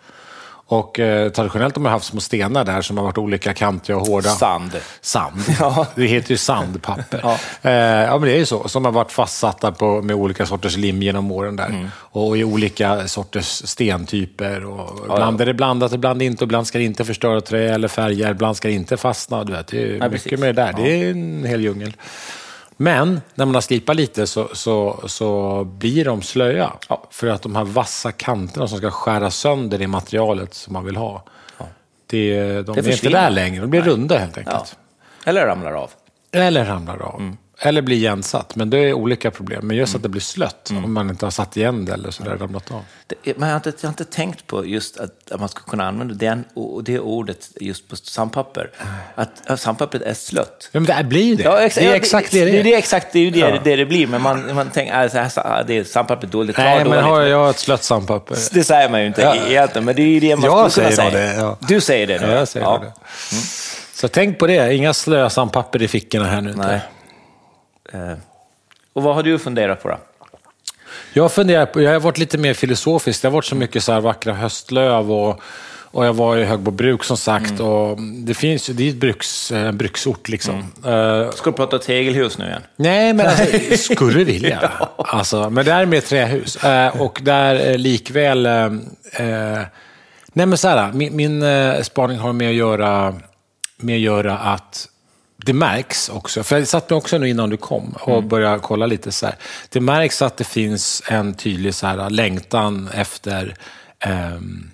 Och 0.71 0.99
eh, 0.99 1.31
traditionellt 1.31 1.75
har 1.75 1.81
man 1.81 1.91
haft 1.91 2.05
små 2.05 2.19
stenar 2.19 2.65
där 2.65 2.81
som 2.81 2.97
har 2.97 3.03
varit 3.03 3.17
olika 3.17 3.53
kantiga 3.53 3.97
och 3.97 4.07
hårda. 4.07 4.29
Sand. 4.29 4.71
Sand. 5.01 5.41
Ja. 5.59 5.87
Det 5.95 6.05
heter 6.05 6.31
ju 6.31 6.37
sandpapper. 6.37 7.19
Ja. 7.23 7.37
Eh, 7.69 7.71
ja, 8.05 8.17
men 8.17 8.21
det 8.21 8.33
är 8.33 8.37
ju 8.37 8.45
så. 8.45 8.67
Som 8.67 8.85
har 8.85 8.91
varit 8.91 9.11
fastsatta 9.11 9.71
på, 9.71 10.01
med 10.01 10.15
olika 10.15 10.45
sorters 10.45 10.77
lim 10.77 11.01
genom 11.01 11.31
åren 11.31 11.55
där. 11.55 11.65
Mm. 11.65 11.87
Och 11.95 12.37
i 12.37 12.43
olika 12.43 13.07
sorters 13.07 13.61
stentyper. 13.65 14.65
Och 14.65 15.05
ibland 15.05 15.41
är 15.41 15.45
det 15.45 15.53
blandat, 15.53 15.93
ibland 15.93 16.21
inte. 16.21 16.43
Och 16.43 16.47
ibland 16.47 16.67
ska 16.67 16.77
det 16.77 16.83
inte 16.83 17.05
förstöra 17.05 17.41
trä 17.41 17.73
eller 17.73 17.87
färger. 17.87 18.31
Ibland 18.31 18.57
ska 18.57 18.67
det 18.67 18.73
inte 18.73 18.97
fastna. 18.97 19.43
Du 19.43 19.53
vet, 19.53 19.67
det 19.67 19.97
är 19.97 20.09
mycket 20.09 20.39
med 20.39 20.55
det 20.55 20.61
där. 20.61 20.73
Det 20.73 21.03
är 21.03 21.11
en 21.11 21.45
hel 21.45 21.61
djungel. 21.61 21.93
Men 22.81 23.21
när 23.35 23.45
man 23.45 23.55
har 23.55 23.61
slipat 23.61 23.95
lite 23.95 24.27
så, 24.27 24.49
så, 24.53 25.03
så 25.05 25.63
blir 25.63 26.05
de 26.05 26.21
slöja. 26.21 26.73
Ja. 26.89 27.07
För 27.11 27.27
att 27.27 27.41
de 27.41 27.55
här 27.55 27.63
vassa 27.63 28.11
kanterna 28.11 28.67
som 28.67 28.77
ska 28.77 28.91
skära 28.91 29.31
sönder 29.31 29.77
det 29.77 29.87
materialet 29.87 30.53
som 30.53 30.73
man 30.73 30.85
vill 30.85 30.95
ha. 30.95 31.23
Det, 32.05 32.61
de 32.61 32.77
är 32.77 32.91
inte 32.91 33.09
där 33.09 33.29
längre. 33.29 33.61
De 33.61 33.69
blir 33.69 33.81
runda 33.81 34.17
helt 34.17 34.37
enkelt. 34.37 34.75
Ja. 35.23 35.29
Eller 35.29 35.45
ramlar 35.45 35.73
av. 35.73 35.91
Eller 36.31 36.65
ramlar 36.65 37.01
av. 37.01 37.19
Mm. 37.19 37.37
Eller 37.61 37.81
blir 37.81 37.95
igensatt. 37.97 38.55
Men 38.55 38.69
det 38.69 38.77
är 38.77 38.93
olika 38.93 39.31
problem. 39.31 39.67
Men 39.67 39.77
just 39.77 39.95
att 39.95 40.03
det 40.03 40.09
blir 40.09 40.21
slött 40.21 40.69
om 40.83 40.93
man 40.93 41.09
inte 41.09 41.25
har 41.25 41.31
satt 41.31 41.57
igen 41.57 41.85
det 41.85 41.93
eller 41.93 42.11
sådär 42.11 42.37
ramlat 42.37 42.71
av. 42.71 42.81
Det, 43.07 43.37
men 43.37 43.49
jag 43.49 43.55
har, 43.55 43.55
inte, 43.67 43.73
jag 43.81 43.87
har 43.87 43.91
inte 43.91 44.05
tänkt 44.05 44.47
på 44.47 44.65
just 44.65 44.97
att, 44.99 45.31
att 45.31 45.39
man 45.39 45.49
ska 45.49 45.61
kunna 45.63 45.87
använda 45.87 46.13
den, 46.13 46.43
och 46.53 46.83
det 46.83 46.99
ordet 46.99 47.49
just 47.61 47.87
på 47.89 47.95
sandpapper. 47.95 48.69
Att, 49.15 49.29
att 49.49 49.59
sandpappret 49.59 50.01
är 50.01 50.13
slött. 50.13 50.69
Ja, 50.71 50.79
men 50.79 50.97
det 50.97 51.03
blir 51.03 51.37
det. 51.37 51.43
Ja, 51.43 51.59
ex- 51.59 51.75
det 51.75 51.85
är 51.87 51.93
exakt 51.93 52.31
det 52.31 52.45
det 52.45 52.59
är. 52.59 52.63
det 52.63 52.73
är 52.73 52.77
exakt 52.77 53.07
det, 53.13 53.19
är 53.19 53.23
ju 53.23 53.31
det, 53.31 53.39
Ja. 53.39 53.59
det 53.63 53.75
det 53.75 53.85
blir. 53.85 54.07
Men 54.07 54.21
man, 54.21 54.55
man 54.55 54.69
tänker 54.69 54.93
att 54.93 55.37
äh, 55.37 55.43
det 55.67 55.77
är 55.77 55.83
sandpappret 55.83 56.31
dåligt. 56.31 56.57
Nej, 56.57 56.77
men 56.77 56.85
dåligt. 56.87 57.03
har 57.03 57.21
jag 57.21 57.49
ett 57.49 57.59
slött 57.59 57.83
sandpapper? 57.83 58.37
Det 58.53 58.63
säger 58.63 58.89
man 58.89 59.01
ju 59.01 59.07
inte 59.07 59.21
Ja. 59.21 59.35
egentligen, 59.35 59.85
men 59.85 59.95
det 59.95 60.01
är 60.01 60.07
ju 60.07 60.19
det 60.19 60.35
man 60.35 60.45
Jag 60.45 60.71
skulle 60.71 60.85
kunna 60.91 60.95
säga. 60.95 61.33
det, 61.33 61.33
ja. 61.35 61.57
Du 61.61 61.81
säger 61.81 62.07
det 62.07 62.21
nu? 62.21 62.27
Ja, 62.27 62.33
jag 62.37 62.47
säger 62.47 62.79
det. 62.79 62.93
Så 63.93 64.07
tänk 64.07 64.39
på 64.39 64.47
det, 64.47 64.73
inga 64.75 64.93
slösandpapper 64.93 65.81
i 65.81 65.87
fickorna 65.87 66.25
här 66.27 66.41
nu. 66.41 66.53
Nej. 66.55 66.79
Eh, 67.93 68.13
och 68.93 69.03
vad 69.03 69.15
har 69.15 69.23
du 69.23 69.39
funderat 69.39 69.83
på 69.83 69.89
då? 69.89 69.97
Jag 71.13 71.31
funderar 71.31 71.65
på, 71.65 71.81
jag 71.81 71.91
har 71.91 71.99
varit 71.99 72.17
lite 72.17 72.37
mer 72.37 72.53
filosofisk. 72.53 73.21
Det 73.21 73.27
har 73.27 73.33
varit 73.33 73.45
så 73.45 73.55
mycket 73.55 73.83
så 73.83 73.91
här 73.91 74.01
vackra 74.01 74.33
höstlöv 74.33 75.11
och, 75.11 75.41
och 75.91 76.05
jag 76.05 76.13
var 76.13 76.37
i 76.37 76.43
Högbo 76.43 76.71
bruk 76.71 77.03
som 77.03 77.17
sagt. 77.17 77.51
Mm. 77.51 77.65
Och 77.65 78.01
det, 78.01 78.33
finns, 78.33 78.65
det 78.65 78.83
är 78.83 78.89
ett 78.89 78.95
bruks, 78.95 79.51
en 79.51 79.77
bruksort 79.77 80.29
liksom. 80.29 80.55
Eh, 80.85 81.31
Ska 81.31 81.49
du 81.49 81.55
prata 81.55 81.79
tegelhus 81.79 82.37
nu 82.37 82.45
igen? 82.45 82.61
Nej, 82.75 83.13
men 83.13 83.27
alltså, 83.27 83.77
skulle 83.93 84.23
vilja. 84.23 84.71
Alltså, 84.97 85.49
men 85.49 85.65
det 85.65 85.71
är 85.71 85.85
mer 85.85 86.01
trähus. 86.01 86.63
Eh, 86.63 87.01
och 87.01 87.19
där 87.23 87.69
eh, 87.69 87.77
likväl... 87.77 88.45
Eh, 88.45 88.63
eh, 89.13 89.61
nej, 90.33 90.45
men 90.45 90.57
så 90.57 90.67
här, 90.67 90.93
min, 90.93 91.15
min 91.15 91.43
eh, 91.43 91.81
spaning 91.81 92.17
har 92.17 92.33
med 92.33 92.49
att 92.49 92.55
göra 92.55 93.15
med 93.77 93.95
att 93.95 94.01
göra 94.01 94.37
att 94.37 94.87
det 95.45 95.53
märks 95.53 96.09
också, 96.09 96.43
för 96.43 96.57
jag 96.57 96.67
satt 96.67 96.89
mig 96.89 96.97
också 96.97 97.17
nu 97.17 97.29
innan 97.29 97.49
du 97.49 97.57
kom 97.57 97.95
och 98.01 98.23
började 98.23 98.59
kolla 98.59 98.85
lite 98.85 99.11
så 99.11 99.25
här. 99.25 99.35
Det 99.69 99.79
märks 99.79 100.21
att 100.21 100.37
det 100.37 100.43
finns 100.43 101.03
en 101.07 101.33
tydlig 101.33 101.73
så 101.75 101.87
här, 101.87 102.09
längtan 102.09 102.89
efter 102.93 103.55
ehm, 103.99 104.69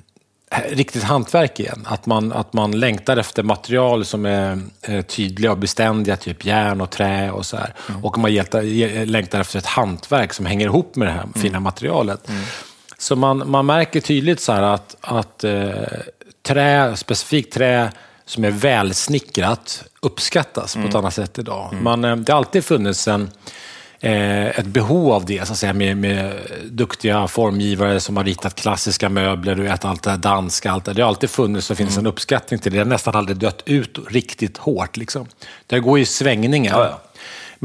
riktigt 0.70 1.04
hantverk 1.04 1.60
igen. 1.60 1.86
Att 1.86 2.06
man, 2.06 2.32
att 2.32 2.54
man 2.54 2.80
längtar 2.80 3.18
efter 3.18 3.44
material 3.44 4.06
som 4.06 4.26
är 4.26 4.60
eh, 4.82 5.02
tydliga 5.02 5.52
och 5.52 5.58
beständiga, 5.58 6.16
typ 6.18 6.46
järn 6.46 6.82
och 6.82 6.90
trä 6.90 7.32
och 7.32 7.46
så 7.46 7.58
här. 7.58 7.74
Och 8.02 8.18
man 8.18 8.34
hjältar, 8.34 8.62
ge- 8.62 9.06
längtar 9.06 9.42
efter 9.42 9.60
ett 9.60 9.66
hantverk 9.66 10.34
som 10.34 10.46
hänger 10.46 10.66
ihop 10.66 10.96
med 10.96 11.08
det 11.08 11.12
här 11.12 11.26
fina 11.36 11.60
materialet. 11.60 12.30
Så 12.98 13.16
man, 13.16 13.50
man 13.52 13.66
märker 13.66 14.02
tydligt 14.02 14.40
så 14.40 14.52
här 14.52 14.62
att, 14.62 14.96
att 15.02 15.44
eh, 15.44 15.70
trä, 16.48 16.96
specifikt 16.96 17.54
trä 17.54 17.92
som 18.26 18.44
är 18.44 18.52
välsnickrat 18.52 19.84
uppskattas 20.00 20.74
på 20.74 20.80
ett 20.82 20.96
annat 20.96 21.14
sätt 21.14 21.40
idag. 21.40 21.74
Man, 21.82 22.06
eh, 22.06 22.16
det 22.16 22.32
har 22.32 22.38
alltid 22.38 22.66
funnits 22.66 23.08
en, 23.08 23.30
eh, 24.00 24.46
ett 24.46 24.66
behov 24.66 25.12
av 25.12 25.26
det, 25.26 25.48
så 25.48 25.54
att 25.54 25.60
säga, 25.60 25.74
med, 25.74 25.98
med 25.98 26.34
duktiga 26.66 27.28
formgivare 27.28 28.00
som 28.00 28.18
har 28.18 28.24
ritat 28.24 28.56
klassiska 28.56 29.10
möbler, 29.10 29.56
du 29.56 29.64
vet, 29.64 29.86
allt 29.86 30.04
det 30.04 30.10
här 30.10 30.18
danska, 30.18 30.72
allt 30.72 30.86
det. 30.86 30.94
det 30.94 31.02
har 31.02 31.10
alltid 31.10 31.30
funnits 31.30 31.72
och 31.72 31.78
finns 31.78 31.98
en 31.98 32.08
uppskattning 32.08 32.60
till 32.60 32.72
det. 32.72 32.78
Det 32.78 32.84
har 32.84 32.90
nästan 32.90 33.16
aldrig 33.16 33.38
dött 33.38 33.64
ut 33.66 33.98
riktigt 34.10 34.58
hårt. 34.58 34.98
Liksom. 34.98 35.28
Det 35.68 35.80
går 35.80 36.00
ju 36.00 36.06
svängningar 36.06 36.80
Ja, 36.80 36.86
ja. 36.86 37.02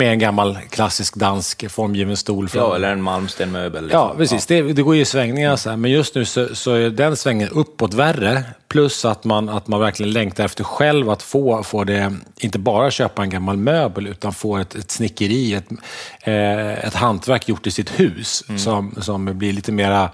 Med 0.01 0.13
en 0.13 0.19
gammal 0.19 0.59
klassisk 0.71 1.15
dansk 1.17 1.71
formgiven 1.71 2.17
stol. 2.17 2.49
Från, 2.49 2.63
Ja, 2.63 2.75
eller 2.77 2.93
en 2.93 3.03
Malmstenmöbel. 3.03 3.83
liksom. 3.85 4.01
Ja, 4.01 4.15
precis. 4.17 4.47
Det, 4.47 4.63
det 4.63 4.83
går 4.83 4.95
ju 4.95 5.01
i 5.01 5.05
svängningar. 5.05 5.57
Så 5.57 5.71
här. 5.71 5.77
Men 5.77 5.91
just 5.91 6.15
nu 6.15 6.25
så, 6.25 6.55
så 6.55 6.73
är 6.75 6.91
den 6.91 7.17
svängen 7.17 7.49
uppåt 7.49 7.95
värre. 7.95 8.43
Plus 8.69 9.05
att 9.05 9.25
man, 9.25 9.49
att 9.49 9.69
man 9.69 9.81
verkligen 9.81 10.13
längtar 10.13 10.45
efter 10.45 10.65
själv 10.65 11.11
att 11.11 11.23
få, 11.23 11.63
få 11.63 11.85
det, 11.85 12.15
inte 12.37 12.59
bara 12.59 12.91
köpa 12.91 13.23
en 13.23 13.31
gammal 13.31 13.57
möbel, 13.57 14.07
utan 14.07 14.33
få 14.33 14.57
ett, 14.57 14.75
ett 14.75 14.91
snickeri, 14.91 15.55
ett, 15.55 15.67
eh, 16.23 16.87
ett 16.87 16.95
hantverk 16.95 17.49
gjort 17.49 17.67
i 17.67 17.71
sitt 17.71 18.01
hus 18.01 18.45
som, 18.59 18.95
som 19.01 19.39
blir 19.39 19.53
lite 19.53 19.73
mera 19.73 20.11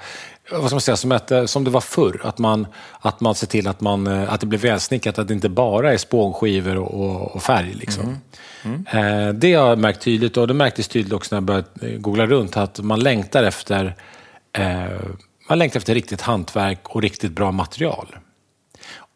vad 0.50 0.66
ska 0.66 0.74
man 0.74 0.80
säga, 0.80 0.96
som, 0.96 1.12
ett, 1.12 1.30
eh, 1.30 1.44
som 1.44 1.64
det 1.64 1.70
var 1.70 1.80
förr. 1.80 2.20
Att 2.24 2.38
man, 2.38 2.66
att 3.00 3.20
man 3.20 3.34
ser 3.34 3.46
till 3.46 3.68
att, 3.68 3.80
man, 3.80 4.06
eh, 4.06 4.32
att 4.32 4.40
det 4.40 4.46
blir 4.46 4.58
välsnickrat, 4.58 5.18
att 5.18 5.28
det 5.28 5.34
inte 5.34 5.48
bara 5.48 5.92
är 5.92 5.96
spånskivor 5.96 6.76
och, 6.76 7.34
och, 7.36 7.42
färg. 7.42 7.74
Liksom. 7.74 8.18
Eh, 8.64 9.28
det 9.28 9.54
har 9.54 9.68
jag 9.68 9.78
märkt 9.78 10.02
tydligt 10.02 10.36
och 10.36 10.48
det 10.48 10.54
märktes 10.54 10.88
tydligt 10.88 11.12
också 11.12 11.34
när 11.34 11.36
jag 11.36 11.44
började 11.44 11.98
googla 11.98 12.26
runt, 12.26 12.56
att 12.56 12.80
man 12.80 13.00
längtar 13.00 13.42
efter, 13.42 13.94
man 15.48 15.58
längtar 15.58 15.80
efter 15.80 15.94
riktigt 15.94 16.20
hantverk 16.20 16.88
och 16.88 17.02
riktigt 17.02 17.32
bra 17.32 17.52
material. 17.52 18.16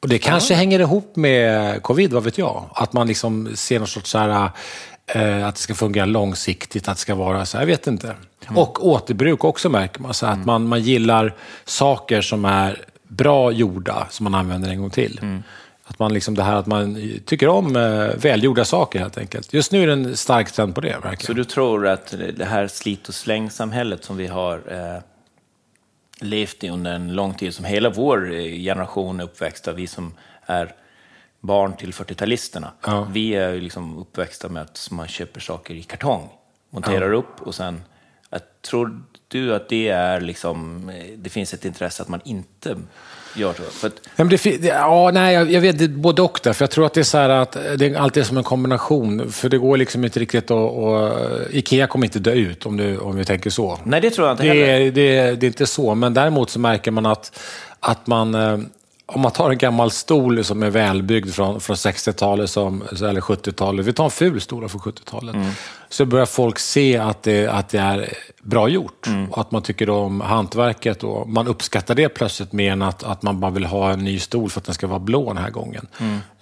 Och 0.03 0.09
det 0.09 0.19
kanske 0.19 0.55
hänger 0.55 0.81
ihop 0.81 1.17
med 1.17 1.83
covid, 1.83 2.13
vad 2.13 2.25
vet 2.25 2.39
jag? 2.39 2.71
Att 2.75 2.93
man 2.93 3.07
liksom 3.07 3.57
ser 3.57 3.79
någon 3.79 3.89
sorts 3.89 4.11
så 4.11 4.19
här, 4.19 4.51
att 5.47 5.55
det 5.55 5.61
ska 5.61 5.75
fungera 5.75 6.05
långsiktigt, 6.05 6.89
att 6.89 6.97
det 6.97 7.01
ska 7.01 7.15
vara 7.15 7.47
så 7.47 7.57
jag 7.57 7.67
vet 7.67 7.87
inte. 7.87 8.15
Och 8.49 8.87
återbruk 8.87 9.45
också 9.45 9.69
märker 9.69 10.01
man, 10.01 10.15
så 10.15 10.27
att 10.27 10.45
man, 10.47 10.69
man 10.69 10.81
gillar 10.83 11.35
saker 11.65 12.21
som 12.21 12.45
är 12.45 12.85
bra 13.09 13.53
gjorda, 13.53 14.07
som 14.11 14.25
man 14.25 14.35
använder 14.35 14.71
en 14.71 14.81
gång 14.81 14.91
till. 14.91 15.21
Att 15.85 15.99
man 15.99 16.15
liksom 16.15 16.35
det 16.35 16.43
här 16.43 16.57
att 16.57 16.67
man 16.67 17.13
tycker 17.25 17.49
om 17.49 17.77
eh, 17.77 18.09
välgjorda 18.17 18.65
saker 18.65 18.99
helt 18.99 19.19
enkelt. 19.19 19.53
Just 19.53 19.73
nu 19.73 19.83
är 19.83 19.87
det 19.87 19.93
en 19.93 20.17
stark 20.17 20.53
trend 20.53 20.75
på 20.75 20.81
det, 20.81 20.95
Så 20.95 21.09
verkligen. 21.09 21.37
du 21.37 21.45
tror 21.45 21.87
att 21.87 22.15
det 22.37 22.45
här 22.45 22.67
slit 22.69 23.09
och 23.09 23.15
släng-samhället 23.15 24.05
som 24.05 24.17
vi 24.17 24.27
har 24.27 24.55
eh, 24.55 25.03
levt 26.21 26.65
i 26.65 26.69
under 26.69 26.93
en 26.93 27.13
lång 27.13 27.35
tid, 27.35 27.55
som 27.55 27.65
hela 27.65 27.91
vår 27.91 28.33
eh, 28.33 28.43
generation 28.43 29.21
är 29.21 29.25
uppväxta, 29.25 29.73
vi 29.73 29.87
som 29.87 30.15
är 30.47 30.75
barn 31.41 31.77
till 31.77 31.93
40-talisterna, 31.93 32.67
Ja. 32.87 33.07
vi 33.13 33.35
är 33.35 33.53
ju 33.53 33.61
liksom 33.61 33.99
uppväxta 33.99 34.49
med 34.49 34.63
att 34.63 34.89
man 34.91 35.09
köper 35.09 35.41
saker 35.41 35.75
i 35.75 35.83
kartong, 35.83 36.29
monterar 36.71 37.13
upp 37.13 37.41
och 37.41 37.55
sen... 37.55 37.83
Tror 38.71 39.03
du 39.29 39.55
att 39.55 39.69
det 39.69 39.89
är 39.89 40.21
liksom, 40.21 40.89
eh, 40.89 41.05
det 41.17 41.31
finns 41.31 41.55
ett 41.55 41.65
intresse 41.65 42.03
att 42.03 42.09
man 42.09 42.21
inte 42.25 42.77
gör 43.37 43.53
så? 43.53 43.63
För 43.63 43.87
att, 43.89 43.95
Ja, 44.05 44.11
men 44.25 44.29
det, 44.29 44.43
det, 44.43 44.67
ja, 44.69 45.11
nej, 45.15 45.35
jag, 45.35 45.53
jag 45.53 45.61
vet 45.61 45.79
det 45.79 45.85
är 45.85 45.89
både 45.89 46.23
och 46.23 46.41
där, 46.43 46.53
för 46.53 46.63
jag 46.63 46.71
tror 46.71 46.87
att 46.87 46.95
det 46.95 47.01
är 47.01 47.05
så 47.05 47.19
här 47.19 47.29
att 47.29 47.53
det 47.53 47.87
är 47.87 47.95
alltid 47.99 48.27
som 48.27 48.37
en 48.37 48.45
kombination. 48.45 49.33
För 49.33 49.49
det 49.49 49.59
går 49.59 49.77
liksom 49.77 50.05
inte 50.05 50.21
riktigt 50.21 50.45
att... 50.45 50.51
Och, 50.51 51.11
Ikea 51.51 51.87
kommer 51.87 52.07
inte 52.07 52.19
dö 52.19 52.33
ut 52.33 52.67
om, 52.67 52.77
du, 52.77 52.99
om 52.99 53.17
vi 53.17 53.25
tänker 53.25 53.51
så. 53.51 53.79
nej, 53.85 54.01
det 54.01 54.11
tror 54.11 54.27
jag 54.29 54.35
inte 54.35 54.43
Det 54.43 54.49
heller. 54.49 54.69
är, 54.87 54.91
det, 54.91 55.19
är, 55.19 55.37
det 55.37 55.47
är 55.47 55.49
inte 55.49 55.67
så, 55.67 55.95
men 55.95 56.15
däremot 56.15 56.51
så 56.51 56.59
märker 56.59 56.91
man 56.91 57.07
att, 57.07 57.41
att 57.81 58.07
man... 58.07 58.71
Om 59.13 59.21
man 59.21 59.33
tar 59.33 59.51
en 59.51 59.59
gammal 59.59 59.91
stol 59.91 60.45
som 60.45 60.63
är 60.63 60.71
välbyggd 60.71 61.35
från, 61.35 61.61
från 61.61 61.77
60-talet 61.77 62.51
som, 62.51 62.83
eller 63.03 63.21
70-talet, 63.21 63.87
vi 63.87 63.93
tar 63.93 64.05
en 64.05 64.11
ful 64.11 64.41
stol 64.41 64.69
från 64.69 64.81
70-talet, 64.81 65.37
så 65.89 66.05
börjar 66.05 66.27
folk 66.27 66.59
se 66.59 66.97
att 66.99 67.23
det, 67.23 67.47
att 67.47 67.69
det 67.69 67.79
är 67.79 68.13
bra 68.43 68.69
gjort. 68.69 69.07
Och 69.31 69.41
att 69.41 69.51
man 69.51 69.63
tycker 69.63 69.91
om 69.91 70.21
hantverket 70.21 71.05
och 71.05 71.29
man 71.29 71.47
uppskattar 71.49 71.95
det 71.95 72.09
plötsligt 72.09 72.53
mer 72.53 72.73
än 72.73 72.83
att, 72.83 73.05
att 73.05 73.23
man 73.23 73.41
bara 73.41 73.51
vill 73.51 73.65
ha 73.65 73.91
en 73.91 74.05
ny 74.05 74.19
stol 74.19 74.51
för 74.51 74.61
att 74.61 74.65
den 74.67 74.75
ska 74.75 74.87
vara 74.87 74.99
blå 74.99 75.29
den 75.33 75.43
här 75.43 75.51
gången. 75.51 75.87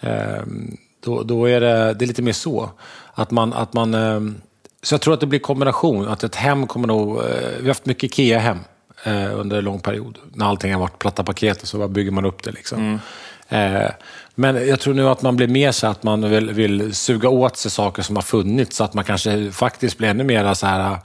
Ehm, 0.00 0.76
då, 1.04 1.22
då 1.22 1.46
är 1.48 1.60
det, 1.60 1.94
det 1.94 2.04
är 2.04 2.06
lite 2.06 2.22
mer 2.22 2.32
så. 2.32 2.70
Att 3.14 3.30
man, 3.30 3.52
att 3.52 3.72
man, 3.72 3.94
ehm, 3.94 4.34
så 4.82 4.94
jag 4.94 5.00
tror 5.00 5.14
att 5.14 5.20
det 5.20 5.26
blir 5.26 5.38
kombination. 5.40 6.08
Att 6.08 6.24
ett 6.24 6.34
hem 6.34 6.66
kommer 6.66 6.88
nog... 6.88 7.18
eh, 7.18 7.24
Vi 7.56 7.60
har 7.62 7.68
haft 7.68 7.86
mycket 7.86 8.04
IKEA-hem 8.04 8.58
eh, 9.04 9.38
under 9.40 9.58
en 9.58 9.64
lång 9.64 9.80
period. 9.80 10.18
När 10.32 10.46
allting 10.46 10.72
har 10.72 10.80
varit 10.80 10.98
platta 10.98 11.24
paket 11.24 11.62
och 11.62 11.68
så 11.68 11.88
bygger 11.88 12.10
man 12.10 12.24
upp 12.24 12.42
det. 12.42 12.50
Liksom. 12.50 13.00
Eh, 13.48 13.90
men 14.34 14.68
jag 14.68 14.80
tror 14.80 14.94
nu 14.94 15.08
att 15.08 15.22
man 15.22 15.36
blir 15.36 15.48
mer 15.48 15.72
så 15.72 15.86
att 15.86 16.02
man 16.02 16.30
vill, 16.30 16.50
vill 16.50 16.94
suga 16.94 17.28
åt 17.28 17.56
sig 17.56 17.70
saker 17.70 18.02
som 18.02 18.16
har 18.16 18.22
funnits. 18.22 18.76
Så 18.76 18.84
att 18.84 18.94
man 18.94 19.04
kanske 19.04 19.50
faktiskt 19.52 19.98
blir 19.98 20.08
ännu 20.08 20.24
mer 20.24 20.54
så 20.54 20.66
här... 20.66 20.98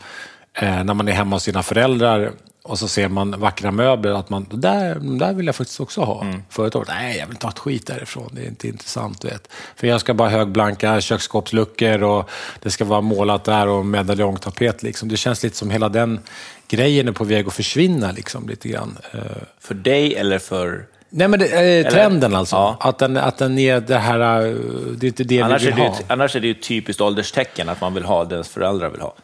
Eh, 0.54 0.84
när 0.84 0.94
man 0.94 1.08
är 1.08 1.12
hemma 1.12 1.36
hos 1.36 1.44
sina 1.44 1.64
föräldrar 1.64 2.32
och 2.64 2.80
så 2.80 2.88
ser 2.88 3.08
man 3.10 3.40
vackra 3.40 3.72
möbler, 3.72 4.12
att 4.12 4.30
man, 4.30 4.46
"Det 4.52 4.58
där, 4.58 4.96
där 5.20 5.34
vill 5.34 5.46
jag 5.46 5.56
faktiskt 5.56 5.80
också 5.80 6.02
ha. 6.02 6.26
Var 6.56 6.70
det, 6.70 6.84
nej 6.88 7.18
jag 7.18 7.26
vill 7.26 7.36
inte 7.36 7.46
ha 7.46 7.52
ett 7.52 7.60
skit 7.60 7.88
därifrån, 7.88 8.30
det 8.32 8.42
är 8.42 8.48
inte 8.48 8.68
intressant. 8.68 9.26
Vet. 9.26 9.48
För 9.76 9.88
jag 9.88 10.02
ska 10.02 10.14
bara 10.14 10.30
ha 10.30 10.38
högblanka 10.38 11.02
köksskåpsluckor 11.02 12.04
och 12.04 12.30
det 12.62 12.70
ska 12.72 12.86
vara 12.86 13.02
målat 13.02 13.44
där 13.44 13.68
och 13.68 13.86
medaljongtapet. 13.86 14.84
Liksom. 14.84 15.10
Det 15.10 15.18
känns 15.18 15.44
lite 15.44 15.56
som 15.58 15.70
hela 15.72 15.90
den 15.90 16.20
grejen 16.68 17.08
är 17.08 17.12
på 17.12 17.24
väg 17.24 17.48
att 17.48 17.54
försvinna 17.54 18.12
liksom, 18.12 18.50
lite 18.50 18.68
grann. 18.70 18.98
Eh, 19.14 19.20
För 19.60 19.74
dig 19.76 20.16
eller 20.16 20.40
för... 20.40 20.86
Nej 21.16 21.28
men 21.28 21.40
det, 21.40 21.80
eh, 21.86 21.92
trenden 21.92 22.36
alltså, 22.36 22.56
Ja. 22.56 22.78
att, 22.80 23.00
den, 23.00 23.18
att 23.18 23.38
den 23.38 23.58
är 23.60 23.80
det 23.80 23.98
här, 23.98 24.20
eh, 24.46 24.54
det 24.98 25.06
är 25.06 25.08
inte 25.08 25.24
det 25.24 25.42
Annars 25.42 25.62
vi 25.64 25.68
är, 25.68 25.72
vill 25.72 25.76
det 25.80 25.82
ju, 25.84 25.88
ha. 25.90 25.96
ett- 26.00 26.06
annars 26.12 26.36
är 26.36 26.40
det 26.40 26.48
ju 26.48 26.52
ett 26.54 26.64
typiskt 26.64 27.02
ålderstecken 27.02 27.70
att 27.70 27.82
man 27.82 27.94
vill 27.94 28.04
ha 28.06 28.26
det 28.26 28.36
ens 28.36 28.50
föräldrar 28.50 28.90
vill 28.90 29.02
ha. 29.02 29.16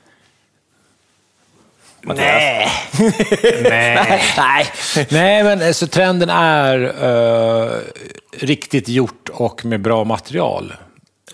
Nej. 2.01 2.67
Nej. 3.63 4.21
Nej. 4.37 4.65
Nej, 5.09 5.43
men 5.43 5.61
eh, 5.61 5.71
så 5.71 5.87
trenden 5.87 6.29
är 6.29 6.93
eh, 7.63 7.71
riktigt 8.39 8.87
gjort 8.89 9.29
och 9.33 9.65
med 9.65 9.81
bra 9.81 10.03
material, 10.03 10.73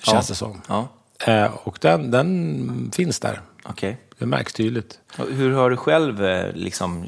känns 0.04 0.28
det 0.28 0.36
som. 0.36 0.62
Ja, 0.68 0.88
Eh, 1.28 1.48
och 1.64 1.78
den, 1.82 2.12
den 2.12 2.92
finns 2.96 3.20
där. 3.20 3.40
okej. 3.64 3.98
Det 4.20 4.26
märks 4.26 4.54
tydligt. 4.54 5.00
Hur 5.38 5.52
har 5.54 5.70
du 5.70 5.78
själv 5.78 6.22
liksom, 6.56 7.06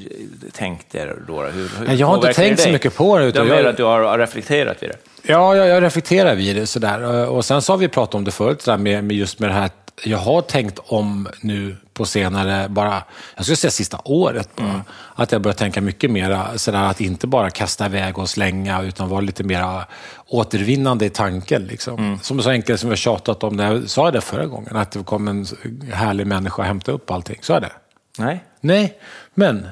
tänkt 0.51 0.85
det 0.91 1.13
då? 1.27 1.43
Hur, 1.43 1.69
hur 1.87 1.95
jag 1.95 2.07
har 2.07 2.15
inte 2.15 2.27
det 2.27 2.33
tänkt 2.33 2.59
så 2.61 2.69
mycket 2.69 2.95
på 2.95 3.17
det, 3.17 3.25
utan 3.25 3.47
mer 3.47 3.55
jag- 3.55 3.65
att 3.65 3.77
du 3.77 3.83
har 3.83 4.17
reflekterat 4.17 4.83
vid 4.83 4.89
det? 4.89 4.97
Ja, 5.31 5.55
jag, 5.55 5.67
jag 5.67 5.83
reflekterar 5.83 6.35
vid 6.35 6.55
det 6.55 6.67
sådär. 6.67 7.27
Och 7.29 7.45
sen 7.45 7.61
så 7.61 7.73
har 7.73 7.77
vi 7.77 7.87
pratat 7.87 8.15
om 8.15 8.23
det 8.23 8.31
förut, 8.31 8.65
där 8.65 8.77
med, 8.77 9.03
med 9.03 9.17
just 9.17 9.39
med 9.39 9.49
det 9.49 9.53
här 9.53 9.69
jag 10.03 10.17
har 10.17 10.41
tänkt 10.41 10.79
om 10.87 11.27
nu 11.41 11.75
på 11.93 12.05
senare, 12.05 12.69
bara, 12.69 13.03
jag 13.35 13.45
skulle 13.45 13.55
säga 13.55 13.71
sista 13.71 13.99
året 14.03 14.49
bara, 14.55 14.83
att 15.15 15.31
jag 15.31 15.41
börjar 15.41 15.55
tänka 15.55 15.81
mycket 15.81 16.11
mer 16.11 16.57
sådär 16.57 16.83
att 16.83 17.01
inte 17.01 17.27
bara 17.27 17.49
kasta 17.49 17.85
iväg 17.85 18.17
och 18.17 18.29
slänga, 18.29 18.81
utan 18.81 19.09
vara 19.09 19.21
lite 19.21 19.43
mer 19.43 19.85
återvinnande 20.27 21.05
i 21.05 21.09
tanken. 21.09 21.63
Liksom. 21.63 22.19
Som 22.21 22.41
så 22.41 22.49
enkelt 22.49 22.79
som 22.79 22.89
har 22.89 22.95
tjatat 22.95 23.43
om, 23.43 23.55
när 23.55 23.73
jag 23.73 23.89
sa 23.89 24.11
det 24.11 24.21
förra 24.21 24.45
gången, 24.45 24.75
att 24.75 24.91
det 24.91 25.03
kom 25.03 25.27
en 25.27 25.45
härlig 25.93 26.27
människa 26.27 26.61
och 26.61 26.67
hämtade 26.67 26.95
upp 26.95 27.11
allting. 27.11 27.39
Så 27.41 27.53
är 27.53 27.61
det. 27.61 27.71
Nej. 28.17 28.43
Nej, 28.61 28.97
men 29.33 29.67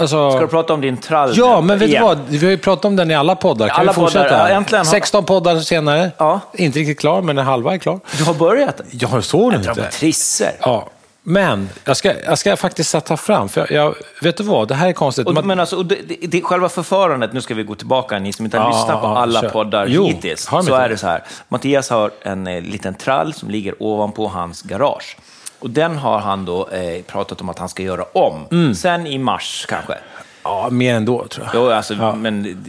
Alltså, 0.00 0.30
Ska 0.30 0.40
du 0.40 0.46
prata 0.48 0.74
om 0.74 0.80
din 0.80 0.96
trall 0.96 1.32
Ja, 1.34 1.60
men 1.60 1.78
vet 1.78 1.90
du 1.90 1.98
vad? 2.00 2.18
Vi 2.28 2.38
har 2.44 2.50
ju 2.50 2.58
pratat 2.58 2.84
om 2.84 2.96
den 2.96 3.10
i 3.10 3.14
alla 3.14 3.34
poddar. 3.36 3.68
Kan 3.68 3.80
Alla 3.80 3.92
vi 3.92 3.94
fortsätta? 3.94 4.24
poddar, 4.24 4.48
ja, 4.48 4.56
äntligen 4.56 4.86
har- 4.86 4.92
16 4.92 5.24
poddar 5.24 5.60
senare. 5.60 6.10
Ja. 6.18 6.40
Inte 6.54 6.78
riktigt 6.78 7.00
klar, 7.00 7.22
men 7.22 7.38
en 7.38 7.46
halva 7.46 7.74
är 7.74 7.78
klar. 7.78 8.00
Du 8.18 8.24
har 8.24 8.34
börjat? 8.34 8.80
Jag 8.90 9.24
såg 9.24 9.52
Jag 9.52 9.58
nu 9.58 9.64
drar 9.64 9.74
på 9.74 9.80
inte. 9.80 9.92
trisser. 9.92 10.52
Ja, 10.60 10.88
men 11.22 11.68
jag 11.84 11.96
ska, 11.96 12.12
jag 12.24 12.38
ska 12.38 12.56
faktiskt 12.56 12.90
sätta 12.90 13.16
fram, 13.16 13.48
för 13.48 13.60
jag, 13.60 13.70
jag, 13.70 13.94
vet 14.22 14.36
du 14.36 14.42
vad? 14.42 14.68
Det 14.68 14.74
här 14.74 14.88
är 14.88 14.92
konstigt. 14.92 15.26
Och, 15.26 15.34
Man- 15.34 15.46
men 15.46 15.60
alltså, 15.60 15.76
och 15.76 15.86
det, 15.86 15.96
det, 16.08 16.26
det, 16.26 16.42
själva 16.42 16.68
förfarandet, 16.68 17.32
nu 17.32 17.40
ska 17.40 17.54
vi 17.54 17.62
gå 17.62 17.74
tillbaka, 17.74 18.18
ni 18.18 18.32
som 18.32 18.44
inte 18.44 18.58
har 18.58 18.64
Ja, 18.70 18.78
lyssnat 18.78 19.00
på 19.00 19.06
ja, 19.06 19.18
alla 19.18 19.40
kör. 19.40 19.48
poddar 19.48 19.86
Jo, 19.86 20.06
hittills, 20.06 20.40
så 20.42 20.60
inte 20.60 20.74
är 20.74 20.82
det? 20.82 20.88
det 20.88 20.96
så 20.98 21.06
här. 21.06 21.22
Mattias 21.48 21.90
har 21.90 22.10
en 22.22 22.46
eh, 22.46 22.62
liten 22.62 22.94
trall 22.94 23.34
som 23.34 23.50
ligger 23.50 23.74
ovanpå 23.82 24.28
hans 24.28 24.62
garage. 24.62 25.16
Och 25.58 25.70
den 25.70 25.96
har 25.96 26.18
han 26.18 26.44
då 26.44 26.68
eh, 26.68 27.02
pratat 27.02 27.40
om 27.40 27.48
att 27.48 27.58
han 27.58 27.68
ska 27.68 27.82
göra 27.82 28.04
om. 28.12 28.46
Mm. 28.50 28.74
Sen 28.74 29.06
i 29.06 29.18
mars 29.18 29.66
kanske. 29.68 29.94
Ja, 30.42 30.68
mer 30.70 30.94
ändå 30.94 31.26
tror 31.26 31.46
jag. 31.46 31.54
Jo, 31.54 31.70
alltså, 31.70 31.94
men 32.16 32.64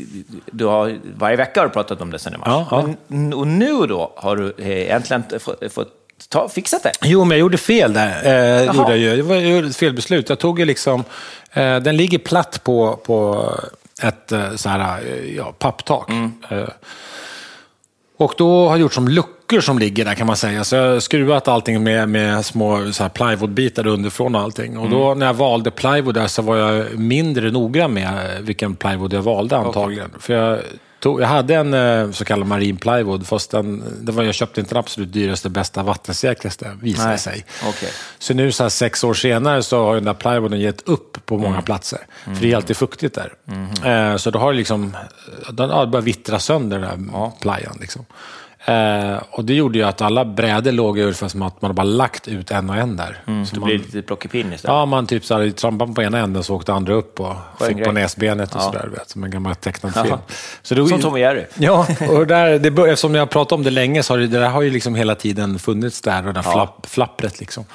du 0.51 0.65
har, 0.65 0.97
varje 1.17 1.37
vecka 1.37 1.59
har 1.59 1.67
du 1.67 1.73
pratat 1.73 2.01
om 2.01 2.11
det 2.11 2.19
sen 2.19 2.33
i 2.33 2.37
mars. 2.37 2.47
Ja, 2.47 2.67
ja. 2.71 2.89
Men, 3.07 3.33
och 3.33 3.47
nu 3.47 3.73
då 3.73 4.13
har 4.15 4.35
du 4.35 4.53
eh, 4.57 4.95
äntligen 4.95 5.23
fått, 5.69 5.89
ta, 6.29 6.49
fixat 6.49 6.83
det. 6.83 6.91
Jo, 7.01 7.23
men 7.23 7.29
jag 7.29 7.39
gjorde 7.39 7.57
fel 7.57 7.93
där. 7.93 8.25
Eh, 8.25 8.75
gjorde 8.75 8.89
jag, 8.89 8.97
ju. 8.97 9.15
det 9.15 9.21
var 9.21 9.35
jag 9.35 9.51
gjorde 9.51 9.67
ett 9.67 9.75
felbeslut. 9.75 10.29
Jag 10.29 10.39
tog 10.39 10.59
ju 10.59 10.65
liksom... 10.65 11.03
Eh, 11.51 11.77
den 11.77 11.97
ligger 11.97 12.17
platt 12.17 12.63
på, 12.63 12.95
på 12.95 13.49
ett 14.01 14.31
eh, 14.31 14.55
så 14.55 14.69
här, 14.69 15.01
eh, 15.05 15.35
ja, 15.35 15.53
papptak. 15.59 16.09
Eh, 16.49 16.69
och 18.17 18.33
då 18.37 18.63
har 18.63 18.69
jag 18.69 18.79
gjort 18.79 18.93
som 18.93 19.07
luckor 19.49 19.61
som 19.61 19.79
ligger 19.79 20.05
där 20.05 20.15
kan 20.15 20.27
man 20.27 20.37
säga. 20.37 20.63
Så 20.63 20.75
jag 20.75 20.93
har 20.93 20.99
skruvat 20.99 21.47
allting 21.47 21.83
med, 21.83 22.09
med 22.09 22.45
små 22.45 22.91
så 22.91 23.03
här 23.03 23.09
plywoodbitar 23.09 23.87
underifrån 23.87 24.35
och 24.35 24.41
allting. 24.41 24.77
Och 24.77 24.89
då 24.89 25.13
när 25.13 25.25
jag 25.25 25.33
valde 25.33 25.71
plywood 25.71 26.15
där 26.15 26.27
så 26.27 26.41
var 26.41 26.55
jag 26.55 26.99
mindre 26.99 27.51
noggrann 27.51 27.93
med 27.93 28.37
vilken 28.41 28.75
plywood 28.75 29.13
jag 29.13 29.21
valde 29.21 29.57
antagligen. 29.57 30.11
För 30.19 30.33
jag, 30.33 30.59
tog, 30.99 31.21
jag 31.21 31.27
hade 31.27 31.55
en 31.55 31.73
eh, 31.73 32.11
så 32.11 32.25
kallad 32.25 32.47
marin 32.47 32.77
plywood, 32.77 33.27
fast 33.27 33.51
den, 33.51 33.83
det 34.01 34.11
var, 34.11 34.23
jag 34.23 34.35
köpte 34.35 34.59
inte 34.59 34.73
den 34.73 34.79
absolut 34.79 35.13
dyraste, 35.13 35.49
bästa, 35.49 35.83
vattensäkraste, 35.83 36.77
visade 36.81 37.09
Nej. 37.09 37.19
sig. 37.19 37.45
Okej. 37.69 37.89
Så 38.19 38.33
nu 38.33 38.51
så 38.51 38.63
här, 38.63 38.69
sex 38.69 39.03
år 39.03 39.13
senare 39.13 39.63
så 39.63 39.85
har 39.85 39.95
den 39.95 40.05
där 40.05 40.13
plywooden 40.13 40.59
gett 40.59 40.87
upp 40.87 41.25
på 41.25 41.37
många 41.37 41.61
platser. 41.61 41.99
För 42.23 42.41
det 42.41 42.51
är 42.51 42.55
alltid 42.55 42.77
fuktigt 42.77 43.15
där. 43.15 43.33
Eh, 43.85 44.17
så 44.17 44.31
då 44.31 44.39
har 44.39 44.51
det 44.51 44.57
liksom, 44.57 44.97
den 45.51 45.69
har 45.69 45.85
börjat 45.85 46.05
vittra 46.05 46.39
sönder 46.39 46.79
den 46.79 47.07
där 47.07 47.31
plyan. 47.41 47.77
Liksom. 47.81 48.05
Eh, 48.69 49.21
och 49.31 49.45
det 49.45 49.53
gjorde 49.53 49.77
ju 49.77 49.83
att 49.85 50.01
alla 50.01 50.25
brädor 50.25 50.71
låg 50.71 50.97
ungefär 50.99 51.27
som 51.27 51.41
att 51.41 51.61
man 51.61 51.75
bara 51.75 51.83
lagt 51.83 52.27
ut 52.27 52.51
en 52.51 52.69
och 52.69 52.75
en 52.75 52.95
där. 52.95 53.21
Så 53.25 53.53
Det 53.53 53.59
man, 53.59 53.67
blir 53.69 53.77
lite 53.79 54.01
plockepinn 54.01 54.53
istället. 54.53 54.63
Ja, 54.73 54.85
man 54.85 55.07
typ 55.07 55.25
så 55.25 55.37
här, 55.37 55.49
trampade 55.49 55.93
på 55.93 56.01
ena 56.03 56.19
änden 56.19 56.43
så 56.43 56.55
åkte 56.55 56.73
andra 56.73 56.93
upp 56.93 57.19
och 57.19 57.35
Skön 57.59 57.67
fick 57.75 57.85
på 57.85 57.91
näsbenet 57.91 58.55
och 58.55 58.61
Ja. 58.61 58.65
sådär, 58.65 58.89
som 59.07 59.23
en 59.23 59.31
gammal 59.31 59.55
tecknad 59.55 59.93
film. 59.93 60.17
Så 60.61 60.75
det, 60.75 60.87
Som 60.87 61.01
Tom 61.01 61.13
och 61.13 61.19
Jerry. 61.19 61.45
Ja, 61.57 61.87
och 62.09 62.27
där, 62.27 62.59
det, 62.59 62.71
bör- 62.71 62.87
eftersom 62.87 63.15
jag 63.15 63.21
har 63.21 63.27
pratat 63.27 63.51
om 63.51 63.63
det 63.63 63.71
länge 63.71 64.03
så 64.03 64.13
har 64.13 64.17
det, 64.19 64.27
det 64.27 64.39
där 64.39 64.49
har 64.49 64.61
ju 64.61 64.69
liksom 64.69 64.95
hela 64.95 65.15
tiden 65.15 65.59
funnits 65.59 66.01
där, 66.01 66.17
och 66.27 66.33
det 66.33 66.41
där 66.41 66.51
flapp, 66.51 66.85
flappret. 66.89 67.39
Liksom. 67.39 67.65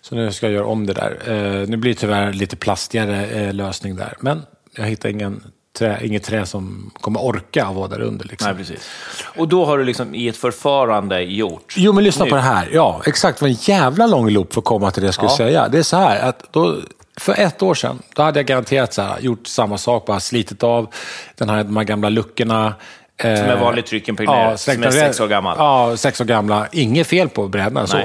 Så 0.00 0.14
nu 0.14 0.32
ska 0.32 0.46
jag 0.46 0.52
göra 0.54 0.66
om 0.66 0.86
det 0.86 0.92
där. 0.92 1.18
Eh, 1.26 1.68
nu 1.68 1.76
blir 1.76 1.92
det 1.94 2.00
tyvärr 2.00 2.32
lite 2.32 2.56
plastigare 2.56 3.26
eh, 3.26 3.52
lösning 3.54 3.96
där, 3.96 4.14
men 4.20 4.42
jag 4.76 4.84
hittar 4.84 5.08
ingen 5.08 5.42
trä, 5.80 5.98
inget 6.02 6.22
trä 6.22 6.46
som 6.46 6.90
kommer 7.00 7.24
orka 7.24 7.66
att 7.66 7.74
vara 7.74 7.88
där 7.88 8.00
under. 8.00 8.24
Liksom. 8.24 8.48
Nej, 8.48 8.56
precis. 8.58 8.88
Och 9.36 9.48
då 9.48 9.64
har 9.64 9.78
du 9.78 9.84
liksom 9.84 10.14
i 10.14 10.28
ett 10.28 10.36
förfarande 10.36 11.20
gjort... 11.22 11.74
Jo, 11.76 11.92
men 11.92 12.04
lyssna 12.04 12.24
Nu. 12.24 12.30
på 12.30 12.36
det 12.36 12.42
här. 12.42 12.68
Ja, 12.72 13.00
exakt. 13.06 13.40
Var 13.40 13.48
en 13.48 13.54
jävla 13.60 14.06
lång 14.06 14.30
loop 14.30 14.52
för 14.52 14.60
att 14.60 14.64
komma 14.64 14.90
till 14.90 15.02
det 15.02 15.06
jag 15.06 15.14
skulle 15.14 15.30
Ja. 15.30 15.36
säga. 15.36 15.68
Det 15.68 15.78
är 15.78 15.82
så 15.82 15.96
här 15.96 16.28
att 16.28 16.52
då, 16.52 16.76
för 17.16 17.40
ett 17.40 17.62
år 17.62 17.74
sedan, 17.74 17.98
då 18.14 18.22
hade 18.22 18.38
jag 18.38 18.46
garanterat 18.46 18.92
så 18.94 19.02
här, 19.02 19.20
gjort 19.20 19.46
samma 19.46 19.78
sak, 19.78 20.06
bara 20.06 20.20
slitit 20.20 20.62
av 20.62 20.86
den 21.34 21.48
här, 21.48 21.64
de 21.64 21.76
här 21.76 21.84
gamla 21.84 22.08
luckorna. 22.08 22.74
Som 23.22 23.30
är 23.30 23.56
vanligt 23.60 23.86
tryckimpregnerad, 23.86 24.60
som 24.60 24.82
är 24.82 24.90
sex 24.90 25.20
år 25.20 25.28
gammal. 25.28 25.56
Ja, 25.58 25.96
sex 25.96 26.20
år 26.20 26.24
gamla. 26.24 26.66
Inget 26.72 27.06
fel 27.06 27.28
på 27.28 27.48
brädan 27.48 27.88
så. 27.88 27.98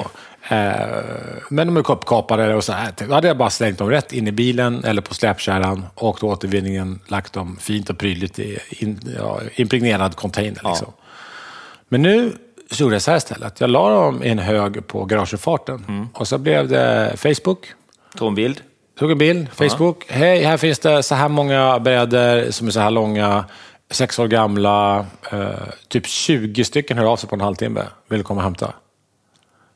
Eh, 0.50 0.86
men 1.50 1.68
de 1.68 1.78
är 1.78 1.92
uppkapade 1.92 2.56
och 2.56 2.64
så 2.64 2.74
här. 2.74 2.94
Då 3.08 3.14
hade 3.14 3.28
jag 3.28 3.38
bara 3.38 3.50
slängt 3.50 3.78
dem 3.78 3.90
rätt 3.90 4.14
in 4.14 4.28
i 4.28 4.32
bilen 4.32 4.84
eller 4.84 5.02
på 5.02 5.14
släpkärran, 5.14 5.86
åkt 5.96 6.20
till 6.20 6.28
återvinningen, 6.28 7.00
lagt 7.08 7.34
dem 7.34 7.58
fint 7.62 7.90
och 7.90 7.98
prydligt 7.98 8.40
i 8.40 8.60
in, 8.70 9.00
ja, 9.18 9.40
impregnerad 9.56 10.16
container. 10.16 10.62
Liksom. 10.64 10.94
Men 11.90 12.02
nu 12.02 12.34
så 12.72 12.84
gjorde 12.84 12.96
jag 12.96 13.02
så 13.02 13.12
här 13.12 13.18
istället. 13.18 13.60
Jag 13.60 13.70
la 13.70 13.90
dem 13.90 14.24
i 14.24 14.30
en 14.30 14.40
hög 14.40 14.88
på 14.88 15.06
garageuppfarten. 15.06 15.86
Mm. 15.88 16.08
Och 16.14 16.28
så 16.28 16.38
blev 16.38 16.68
det 16.68 17.14
Facebook. 17.18 17.74
Tog 18.18 18.28
en 18.28 18.36
bild. 18.36 18.62
Tog 19.00 19.12
en 19.12 19.18
bild, 19.18 19.48
Facebook. 19.54 20.06
Hej, 20.08 20.44
här 20.44 20.58
finns 20.58 20.80
det 20.80 21.04
så 21.04 21.16
här 21.16 21.30
många 21.30 21.80
brädor 21.80 22.52
som 22.52 22.68
är 22.68 22.72
så 22.72 22.80
här 22.80 22.92
långa. 22.92 23.46
Sex 23.92 24.20
år 24.20 24.28
gamla. 24.28 25.06
Eh, 25.32 25.50
typ 25.88 26.08
20 26.08 26.64
stycken 26.64 26.98
hör 26.98 27.06
av 27.06 27.18
sig 27.18 27.30
på 27.30 27.36
en 27.36 27.42
halvtimme. 27.42 27.82
Vill 28.10 28.24
komma 28.24 28.40
och 28.40 28.44
hämta. 28.44 28.74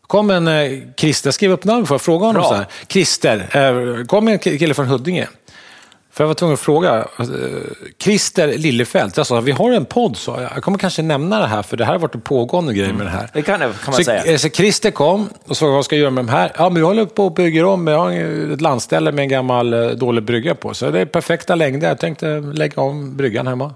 Kom 0.10 0.30
en 0.30 0.48
eh, 0.48 0.80
Christer, 0.98 1.32
skrev 1.32 1.52
upp 1.52 1.63
namn 1.63 1.86
för 1.86 1.95
att 1.95 2.02
fråga 2.02 2.26
honom 2.26 2.41
Bra. 2.41 2.50
så 2.50 2.56
här. 2.56 2.65
Christer, 2.88 3.50
eh, 4.00 4.06
kom 4.06 4.28
en 4.28 4.39
kille 4.39 4.74
från 4.74 4.88
Huddinge. 4.88 5.28
För 6.12 6.24
jag 6.24 6.28
var 6.28 6.34
tvungen 6.36 6.54
att 6.54 6.60
fråga. 6.60 6.98
Eh, 7.19 7.26
Christer 8.04 8.48
Lillefelt, 8.58 9.17
jag 9.17 9.28
sa 9.28 9.39
vi 9.41 9.52
har 9.52 9.72
en 9.72 9.86
podd, 9.86 10.17
så 10.17 10.48
jag 10.54 10.63
kommer 10.63 10.78
kanske 10.78 11.02
nämna 11.02 11.39
det 11.39 11.48
här, 11.48 11.62
för 11.62 11.78
det 11.78 11.86
här 11.86 11.91
har 11.91 12.00
varit 12.00 12.15
en 12.15 12.22
pågående 12.22 12.74
grej 12.74 12.93
med 12.93 13.06
det 13.06 13.10
här. 13.10 13.30
Det 13.34 13.41
kan, 13.41 13.60
det, 13.60 13.65
kan 13.65 13.74
man 13.86 13.93
Så, 13.93 14.04
säga. 14.04 14.24
eh, 14.26 14.38
så 14.38 14.50
Christer 14.50 14.91
kom 14.91 15.30
och 15.48 15.58
frågade 15.58 15.76
vad 15.76 15.86
ska 15.86 15.95
jag 15.95 16.02
göra 16.02 16.12
med 16.12 16.26
de 16.26 16.32
här. 16.32 16.52
Ja, 16.58 16.63
men 16.69 16.76
vi 16.76 16.82
håller 16.82 17.06
på 17.06 17.26
och 17.26 17.34
bygger 17.34 17.65
om. 17.65 17.88
Jag 17.88 17.98
har 18.00 18.12
ett 18.54 18.62
landställe 18.62 19.12
med 19.12 19.24
en 19.24 19.30
gammal 19.30 19.74
eh, 19.74 19.88
dålig 19.89 20.24
brygga 20.24 20.56
på. 20.56 20.74
Så 20.74 20.91
det 20.91 21.00
är 21.00 21.06
perfekta 21.06 21.56
längder. 21.56 21.88
Jag 21.88 22.00
tänkte 22.00 22.26
lägga 22.54 22.82
om 22.82 23.17
bryggan 23.17 23.48
hemma. 23.48 23.74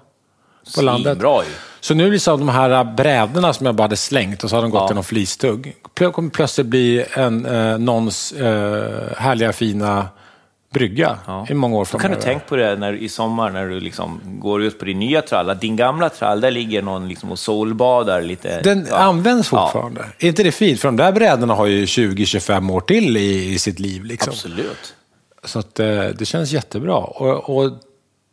På 0.76 0.82
landet. 0.82 1.17
Bra 1.17 1.43
ju. 1.43 1.49
Så 1.80 1.93
nu 1.93 2.12
liksom 2.12 2.39
de 2.39 2.49
här 2.49 2.84
brädorna 2.84 3.54
som 3.54 3.65
jag 3.65 3.76
bara 3.76 3.84
hade 3.84 3.97
slängt 3.97 4.43
och 4.43 4.49
så 4.49 4.56
hade 4.56 4.65
de 4.67 4.71
gått 4.71 4.82
Ja. 4.82 4.91
i 4.91 4.95
någon 4.95 5.04
flistugg. 5.04 5.76
Plö- 5.95 6.12
kommer 6.12 6.30
plötsligt 6.30 6.67
bli 6.67 7.06
en, 7.13 7.45
eh, 7.45 7.78
någons 7.78 8.32
eh, 8.32 9.17
härliga 9.17 9.54
fina 9.54 10.08
brygga 10.73 11.17
i 11.49 11.54
många 11.54 11.76
år 11.78 11.80
Då 11.80 11.86
kan 11.91 11.99
framöver. 11.99 12.15
du 12.21 12.26
tänka 12.26 12.45
på 12.45 12.56
det 12.56 12.76
när, 12.76 12.93
i 12.93 13.10
sommar 13.10 13.49
när 13.49 13.67
du 13.67 13.80
liksom 13.80 14.19
går 14.26 14.63
ut 14.63 14.80
på 14.80 14.86
din 14.86 14.99
nya 14.99 15.21
trall. 15.21 15.58
Din 15.62 15.76
gamla 15.76 16.10
trall, 16.10 16.41
där 16.41 16.52
ligger 16.52 16.82
någon 16.82 17.08
liksom 17.10 17.32
och 17.32 17.39
solbadar 17.39 18.21
lite. 18.21 18.62
Den 18.62 18.88
Ja. 18.89 18.95
används 18.97 19.49
Ja, 19.52 19.67
fortfarande. 19.71 20.06
Är 20.19 20.28
inte 20.28 20.43
det 20.43 20.52
fint? 20.52 20.80
För 20.80 20.88
de 20.88 20.97
där 20.97 21.12
brädorna 21.12 21.54
har 21.54 21.65
ju 21.65 21.86
20-25 21.86 22.71
år 22.71 22.82
till 22.82 23.17
i, 23.17 23.54
i 23.54 23.60
sitt 23.60 23.80
liv. 23.80 24.04
Liksom. 24.06 24.32
absolut. 24.32 24.93
Så 25.43 25.60
att, 25.60 25.80
eh, 25.80 25.88
det 26.06 26.26
känns 26.26 26.52
jättebra. 26.52 26.95
Och, 26.97 27.58
och 27.58 27.71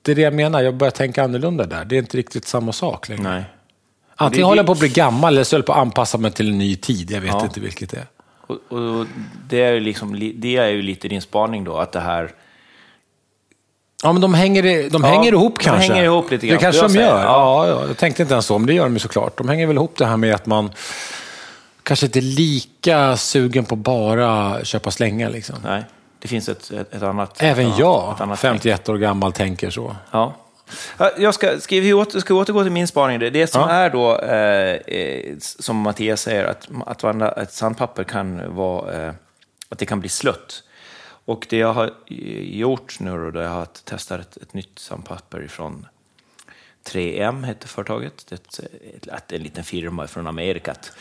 det 0.03 0.11
är 0.11 0.15
det 0.17 0.23
jag 0.23 0.35
menar, 0.35 0.61
jag 0.63 0.75
börjar 0.75 0.91
tänka 0.91 1.25
annorlunda 1.25 1.65
där. 1.67 1.85
Det 1.85 1.95
är 1.97 1.99
inte 1.99 2.17
riktigt 2.17 2.45
samma 2.47 2.73
sak 2.73 3.09
längre. 3.09 3.23
Nej. 3.23 3.45
Antingen 4.17 4.41
Det- 4.43 4.47
håller 4.47 4.59
jag 4.59 4.67
på 4.67 4.73
att 4.73 4.79
bli 4.79 4.89
gammal 4.89 5.33
eller 5.33 5.45
så 5.45 5.57
håller 5.57 5.63
jag 5.63 5.67
på 5.67 5.73
att 5.73 5.79
anpassa 5.79 6.19
mig 6.19 6.31
till 6.31 6.49
en 6.49 6.59
ny 6.59 6.77
tid. 6.77 7.11
Jag 7.11 7.21
vet 7.21 7.31
Ja. 7.31 7.45
inte 7.45 7.61
vilket 7.61 7.91
det 7.91 7.97
är. 7.97 8.07
Och, 8.47 8.73
och 8.79 9.07
det, 9.49 9.63
är 9.63 9.73
ju 9.73 9.81
liksom, 9.81 10.15
li- 10.15 10.33
det 10.37 10.57
är 10.57 10.69
ju 10.69 10.83
lite 10.83 11.09
din 11.09 11.23
spaning 11.23 11.65
då, 11.65 11.77
att 11.79 11.93
det 11.93 12.01
här... 12.01 12.31
Ja, 14.03 14.13
men 14.13 14.23
de 14.23 14.35
hänger, 14.35 14.63
de 14.91 15.03
Ja, 15.05 15.09
hänger 15.11 15.33
ihop 15.33 15.59
de 15.59 15.65
kanske. 15.65 15.93
hänger 15.93 16.05
ihop 16.05 16.31
lite 16.31 16.47
grann, 16.47 16.57
Det 16.57 16.63
kanske 16.63 16.83
de 16.83 16.95
gör. 16.95 17.09
säga. 17.09 17.23
Ja. 17.25 17.69
Ja, 17.69 17.87
jag 17.89 17.97
tänkte 17.97 18.23
inte 18.23 18.35
ens 18.35 18.47
så, 18.47 18.59
men 18.59 18.67
det 18.67 18.75
gör 18.75 18.85
de 18.85 18.93
ju 18.93 18.99
såklart. 18.99 19.39
De 19.39 19.49
hänger 19.49 19.67
väl 19.67 19.77
ihop 19.77 19.95
det 19.99 20.07
här 20.07 20.17
med 20.17 20.35
att 20.35 20.47
man 20.47 20.71
kanske 21.83 22.07
inte 22.07 22.19
är 22.19 22.23
lika 22.23 23.17
sugen 23.17 23.65
på 23.65 23.77
bara 23.77 24.65
köpa 24.65 24.91
slänga. 24.91 25.29
Liksom. 25.29 25.57
Nej, 25.65 25.83
det 26.21 26.29
finns 26.29 26.49
ett, 26.49 26.71
ett, 26.71 26.95
ett 26.95 27.03
annat... 27.03 27.43
Även 27.43 27.67
ett 27.67 27.79
jag, 27.79 28.03
annat, 28.05 28.15
ett 28.17 28.21
annat 28.21 28.41
tänk. 28.41 28.63
51 28.63 28.89
år 28.89 28.97
gammal, 28.97 29.33
tänker 29.33 29.71
så. 29.71 29.97
Ja. 30.11 30.35
Ja, 30.99 31.11
Jag 31.19 31.35
ska, 31.35 31.61
ska, 31.61 31.77
vi 31.77 31.93
åter, 31.93 32.21
ska 32.21 32.35
återgå 32.35 32.63
till 32.63 32.73
min 32.73 32.89
spaning. 32.89 33.19
Det, 33.19 33.31
det 33.31 33.47
som 33.47 33.61
Ja. 33.61 33.69
är 33.71 33.91
då, 33.91 34.19
eh, 34.19 34.75
eh, 34.97 35.35
som 35.39 35.77
Mattias 35.77 36.21
säger, 36.23 36.45
att, 36.45 36.69
att 36.87 37.03
vanda, 37.03 37.33
ett 37.33 37.53
sandpapper 37.53 38.05
kan 38.05 38.55
vara, 38.57 38.93
eh, 39.07 39.13
att 39.69 39.79
det 39.79 39.87
kan 39.87 40.01
bli 40.01 40.09
slött. 40.09 40.63
Och 41.25 41.47
det 41.51 41.57
jag 41.57 41.73
har 41.73 41.85
eh, 41.87 42.59
gjort 42.59 43.01
nu 43.01 43.11
då, 43.11 43.31
då 43.31 43.41
jag 43.41 43.51
har 43.51 43.67
testat 43.85 44.21
ett, 44.21 44.37
ett 44.37 44.55
nytt 44.55 44.79
sandpapper 44.79 45.47
från 45.49 45.87
3M 46.85 47.45
hette 47.45 47.69
företaget. 47.69 48.27
Det 48.29 48.59
är 48.59 49.15
ett, 49.17 49.33
en 49.33 49.43
liten 49.43 49.65
firma 49.65 50.07
från 50.07 50.27
Amerikat 50.27 50.93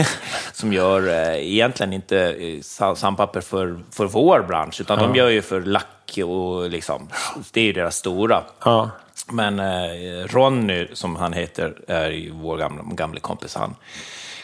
som 0.52 0.72
gör 0.72 1.08
eh, 1.08 1.52
egentligen 1.52 1.92
inte 1.92 2.18
eh, 2.18 2.60
sa- 2.60 2.96
sandpapper 2.96 3.40
för, 3.40 3.80
för 3.90 4.06
vår 4.06 4.42
bransch, 4.48 4.80
utan 4.80 4.98
de 4.98 5.14
gör 5.14 5.28
ju 5.28 5.42
för 5.42 5.60
lack 5.60 6.18
och 6.26 6.70
liksom, 6.70 7.08
det 7.52 7.60
är 7.60 7.64
ju 7.64 7.72
deras 7.72 7.96
stora. 7.96 8.42
Ja. 8.64 8.90
Men 9.32 9.58
eh, 9.58 10.26
Ronny, 10.26 10.88
som 10.92 11.16
han 11.16 11.32
heter, 11.32 11.78
är 11.88 12.10
ju 12.10 12.30
vår 12.30 12.56
gamla, 12.56 12.82
gamla 12.82 13.20
kompis. 13.20 13.54
Han 13.54 13.74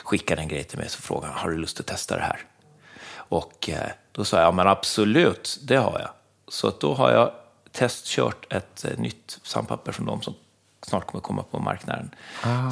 skickade 0.05 0.43
en 0.43 0.49
grej 0.49 0.65
till 0.65 0.79
mig 0.79 0.87
och 0.87 0.91
frågade 1.05 1.33
har 1.37 1.51
du 1.51 1.57
lust 1.57 1.81
att 1.81 1.87
testa 1.87 2.17
det 2.17 2.23
här. 2.23 2.41
Och 3.17 3.71
då 4.13 4.25
sa 4.25 4.37
jag, 4.37 4.47
ja 4.47 4.53
men 4.53 4.67
absolut, 4.69 5.59
det 5.63 5.77
har 5.77 6.01
jag. 6.01 6.11
Så 6.49 6.73
då 6.81 6.95
har 6.95 7.13
jag 7.13 7.33
testkört 7.73 8.53
ett 8.53 8.85
nytt 8.99 9.39
sandpapper 9.43 9.93
från 9.93 10.07
dem 10.07 10.23
som 10.23 10.35
snart 10.87 11.07
kommer 11.07 11.23
komma 11.23 11.43
på 11.51 11.59
marknaden. 11.59 12.11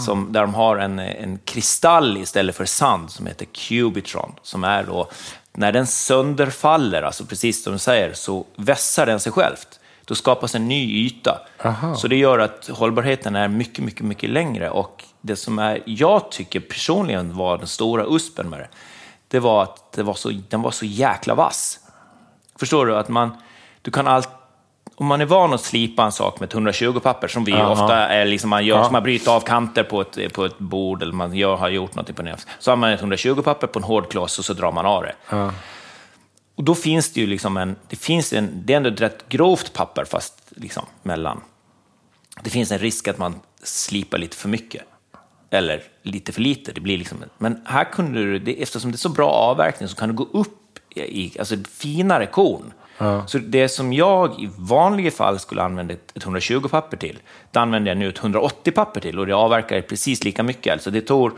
Som, 0.00 0.32
där 0.32 0.40
de 0.40 0.54
har 0.54 0.76
en, 0.76 0.98
en 0.98 1.38
kristall 1.44 2.16
istället 2.16 2.56
för 2.56 2.64
sand 2.64 3.10
som 3.10 3.26
heter 3.26 3.46
Cubitron. 3.46 4.34
Som 4.42 4.64
är 4.64 4.84
då, 4.84 5.10
när 5.52 5.72
den 5.72 5.86
sönderfaller, 5.86 7.02
alltså 7.02 7.24
precis 7.24 7.64
som 7.64 7.72
du 7.72 7.78
säger, 7.78 8.12
så 8.12 8.46
vässar 8.56 9.06
den 9.06 9.20
sig 9.20 9.32
självt. 9.32 9.80
Då 10.04 10.14
skapas 10.14 10.54
en 10.54 10.68
ny 10.68 11.06
yta. 11.06 11.40
Aha. 11.64 11.94
Så 11.94 12.08
det 12.08 12.16
gör 12.16 12.38
att 12.38 12.68
hållbarheten 12.68 13.36
är 13.36 13.48
mycket, 13.48 13.84
mycket, 13.84 14.06
mycket 14.06 14.30
längre. 14.30 14.70
Och 14.70 15.04
det 15.20 15.36
som 15.36 15.58
är, 15.58 15.82
jag 15.86 16.30
tycker 16.30 16.60
personligen 16.60 17.36
var 17.36 17.58
den 17.58 17.66
stora 17.66 18.04
uspen 18.08 18.50
med 18.50 18.58
det, 18.60 18.68
det 19.28 19.40
var 19.40 19.62
att 19.62 19.92
det 19.92 20.02
var 20.02 20.14
så, 20.14 20.30
den 20.48 20.62
var 20.62 20.70
så 20.70 20.86
jäkla 20.86 21.34
vass. 21.34 21.78
Förstår 22.56 22.86
du? 22.86 22.96
Att 22.96 23.08
man, 23.08 23.36
du 23.82 23.90
kan 23.90 24.06
allt, 24.06 24.28
om 24.94 25.06
man 25.06 25.20
är 25.20 25.24
van 25.24 25.54
att 25.54 25.60
slipa 25.60 26.04
en 26.04 26.12
sak 26.12 26.40
med 26.40 26.46
ett 26.46 26.54
120 26.54 27.00
papper, 27.00 27.28
som 27.28 27.44
vi 27.44 27.52
Aha. 27.52 27.72
ofta 27.72 27.96
är, 28.08 28.24
liksom 28.24 28.50
man 28.50 28.64
gör, 28.66 28.76
Ja. 28.76 28.84
som 28.84 28.92
man 28.92 29.02
bryter 29.02 29.30
av 29.32 29.40
kanter 29.40 29.82
på 29.82 30.00
ett, 30.00 30.32
på 30.32 30.44
ett 30.44 30.58
bord, 30.58 31.02
eller 31.02 31.12
man 31.12 31.34
gör, 31.34 31.56
har 31.56 31.68
gjort 31.68 31.94
något 31.94 32.16
på 32.16 32.22
det, 32.22 32.36
så 32.58 32.70
har 32.70 32.76
man 32.76 32.90
ett 32.90 33.00
120 33.00 33.42
papper 33.42 33.66
på 33.66 33.78
en 33.78 33.82
hård 33.82 34.10
kloss 34.10 34.38
och 34.38 34.44
så 34.44 34.52
drar 34.52 34.72
man 34.72 34.86
av 34.86 35.02
det. 35.02 35.14
Och 36.54 36.64
då 36.64 36.74
finns 36.74 37.12
det 37.12 37.20
ju 37.20 37.26
liksom 37.26 37.56
en, 37.56 37.76
det 37.88 37.96
finns 37.96 38.32
en, 38.32 38.50
det 38.64 38.72
är 38.72 38.76
ändå 38.76 38.88
ett 38.90 39.00
rätt 39.00 39.28
grovt 39.28 39.72
papper 39.72 40.04
fast 40.04 40.34
liksom 40.56 40.84
mellan. 41.02 41.40
Det 42.42 42.50
finns 42.50 42.72
en 42.72 42.78
risk 42.78 43.08
att 43.08 43.18
man 43.18 43.40
slipar 43.62 44.18
lite 44.18 44.36
för 44.36 44.48
mycket. 44.48 44.82
Eller 45.50 45.82
lite 46.02 46.32
för 46.32 46.40
lite. 46.40 46.72
Det 46.72 46.80
blir 46.80 46.98
liksom, 46.98 47.24
men 47.38 47.62
här 47.66 47.84
kunde 47.84 48.18
du, 48.24 48.38
det, 48.38 48.62
eftersom 48.62 48.90
det 48.92 48.96
är 48.96 48.98
så 48.98 49.08
bra 49.08 49.28
avverkning 49.30 49.88
så 49.88 49.96
kan 49.96 50.08
du 50.08 50.14
gå 50.14 50.28
upp 50.32 50.58
i 50.94 51.38
alltså 51.38 51.56
finare 51.72 52.26
korn. 52.26 52.72
Så 53.26 53.38
det 53.38 53.68
som 53.68 53.92
jag 53.92 54.40
i 54.40 54.50
vanliga 54.58 55.10
fall 55.10 55.38
skulle 55.38 55.62
använda 55.62 55.94
ett, 55.94 56.16
ett 56.16 56.22
120 56.22 56.68
papper 56.70 56.96
till, 56.96 57.18
det 57.50 57.58
använder 57.58 57.90
jag 57.90 57.98
nu 57.98 58.08
ett 58.08 58.18
180 58.18 58.72
papper 58.72 59.00
till 59.00 59.18
och 59.18 59.26
det 59.26 59.32
avverkar 59.32 59.80
precis 59.80 60.24
lika 60.24 60.42
mycket. 60.42 60.72
Alltså 60.72 60.90
det 60.90 61.00
tog 61.00 61.32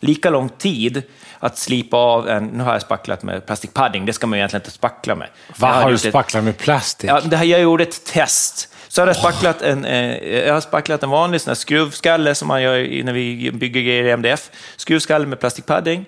lika 0.00 0.30
lång 0.30 0.48
tid 0.48 1.02
att 1.38 1.58
slipa 1.58 1.96
av 1.96 2.28
en, 2.28 2.46
nu 2.46 2.64
har 2.64 2.72
jag 2.72 2.82
spacklat 2.82 3.22
med 3.22 3.46
plastic 3.46 3.70
padding, 3.72 4.06
det 4.06 4.12
ska 4.12 4.26
man 4.26 4.36
ju 4.36 4.40
egentligen 4.40 4.60
inte 4.60 4.70
spackla 4.70 5.14
med. 5.14 5.28
Vad 5.58 5.70
har 5.70 5.90
du 5.90 5.98
spacklat 5.98 6.44
med 6.44 6.58
plastik? 6.58 7.10
Ja, 7.10 7.20
det 7.20 7.36
här, 7.36 7.44
jag 7.44 7.60
gjorde 7.60 7.82
ett 7.82 8.04
test. 8.04 8.69
Så 8.90 9.02
har 9.02 9.06
jag 9.06 9.16
spacklat 9.16 9.62
en, 9.62 9.84
eh, 9.84 10.28
jag 10.46 10.54
har 10.54 10.60
spacklat 10.60 11.02
en 11.02 11.10
vanlig 11.10 11.40
sån 11.40 11.50
här 11.50 11.54
skruvskalle 11.54 12.34
som 12.34 12.48
man 12.48 12.62
gör 12.62 13.04
när 13.04 13.12
vi 13.12 13.50
bygger 13.52 13.80
grejer 13.80 14.04
i 14.04 14.10
MDF. 14.10 14.50
Skruvskalle 14.76 15.26
med 15.26 15.40
plastikpadding. 15.40 16.04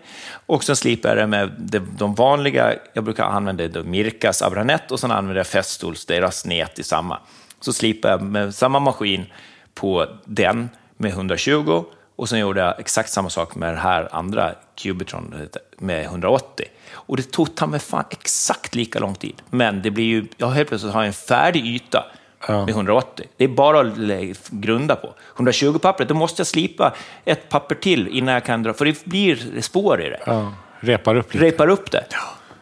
Och 0.47 0.65
sen 0.65 0.77
slipar 0.77 1.09
jag 1.09 1.19
det 1.19 1.27
med 1.27 1.53
de, 1.59 1.79
de 1.79 2.15
vanliga, 2.15 2.75
jag 2.93 3.05
brukar 3.05 3.25
använda 3.25 3.69
då 3.69 3.85
Mirkas 3.85 4.43
Abranet 4.43 4.91
och 4.91 5.01
sen 5.01 5.11
använder 5.11 5.37
jag 5.37 5.47
Festols, 5.47 6.07
deras 6.07 6.45
nät 6.45 6.79
i 6.79 6.83
samma. 6.83 7.19
Så 7.61 7.73
slipar 7.73 8.11
jag 8.11 8.23
med 8.23 8.55
samma 8.55 8.81
maskin 8.81 9.27
på 9.75 10.07
den 10.25 10.69
med 10.97 11.11
120 11.11 11.85
och 12.17 12.29
sen 12.29 12.39
gjorde 12.39 12.61
jag 12.61 12.81
exakt 12.81 13.11
samma 13.11 13.31
sak 13.31 13.55
med 13.55 13.75
det 13.75 13.81
här 13.81 14.09
andra 14.13 14.55
Cubitron 14.83 15.49
med 15.79 16.05
180. 16.05 16.67
Och 16.93 17.17
det 17.17 17.31
tog 17.31 17.55
ta 17.55 17.67
mig 17.67 17.81
fan 17.81 18.05
exakt 18.11 18.75
lika 18.75 18.99
lång 18.99 19.15
tid. 19.15 19.43
Men 19.51 19.83
det 19.83 19.91
blir 19.91 20.05
ju, 20.05 20.27
jag 20.37 20.51
helt 20.51 20.69
plötsligt 20.69 20.93
har 20.93 21.01
jag 21.01 21.07
en 21.07 21.13
färdig 21.13 21.67
yta 21.67 22.05
med 22.49 22.69
180. 22.69 23.27
Det 23.37 23.45
är 23.45 23.49
bara 23.49 23.81
att 23.81 24.49
grunda 24.51 24.97
på. 24.97 25.15
120 25.37 25.79
pappret, 25.79 26.09
då 26.09 26.15
måste 26.15 26.41
jag 26.41 26.47
slipa 26.47 26.95
ett 27.25 27.49
papper 27.49 27.75
till 27.75 28.09
innan 28.09 28.35
jag 28.35 28.45
kan 28.45 28.63
dra, 28.63 28.73
för 28.73 28.85
det 28.85 29.05
blir 29.05 29.61
spår 29.61 30.03
i 30.03 30.11
det. 30.11 30.21
Ja, 30.27 30.53
repar 30.81 31.15
upp 31.15 31.35
lite. 31.35 31.47
Repar 31.47 31.69
upp 31.69 31.91
det. 31.91 32.05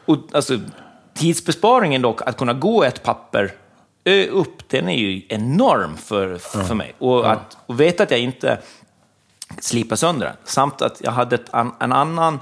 Och 0.04 0.18
alltså, 0.32 0.58
tidsbesparingen 1.14 2.02
dock, 2.02 2.22
att 2.22 2.36
kunna 2.36 2.52
gå 2.52 2.84
ett 2.84 3.02
papper 3.02 3.52
upp, 4.30 4.68
den 4.68 4.88
är 4.88 4.96
ju 4.96 5.22
enorm 5.28 5.96
för, 5.96 6.36
för 6.38 6.74
mig. 6.74 6.94
Och, 6.98 7.32
att, 7.32 7.56
och 7.66 7.80
veta 7.80 8.02
att 8.02 8.10
jag 8.10 8.20
inte 8.20 8.58
slipar 9.60 9.96
sönder 9.96 10.26
den. 10.26 10.36
Samt 10.44 10.82
att 10.82 11.00
jag 11.00 11.12
hade 11.12 11.34
ett, 11.34 11.54
an, 11.54 11.74
en 11.80 11.92
annan... 11.92 12.38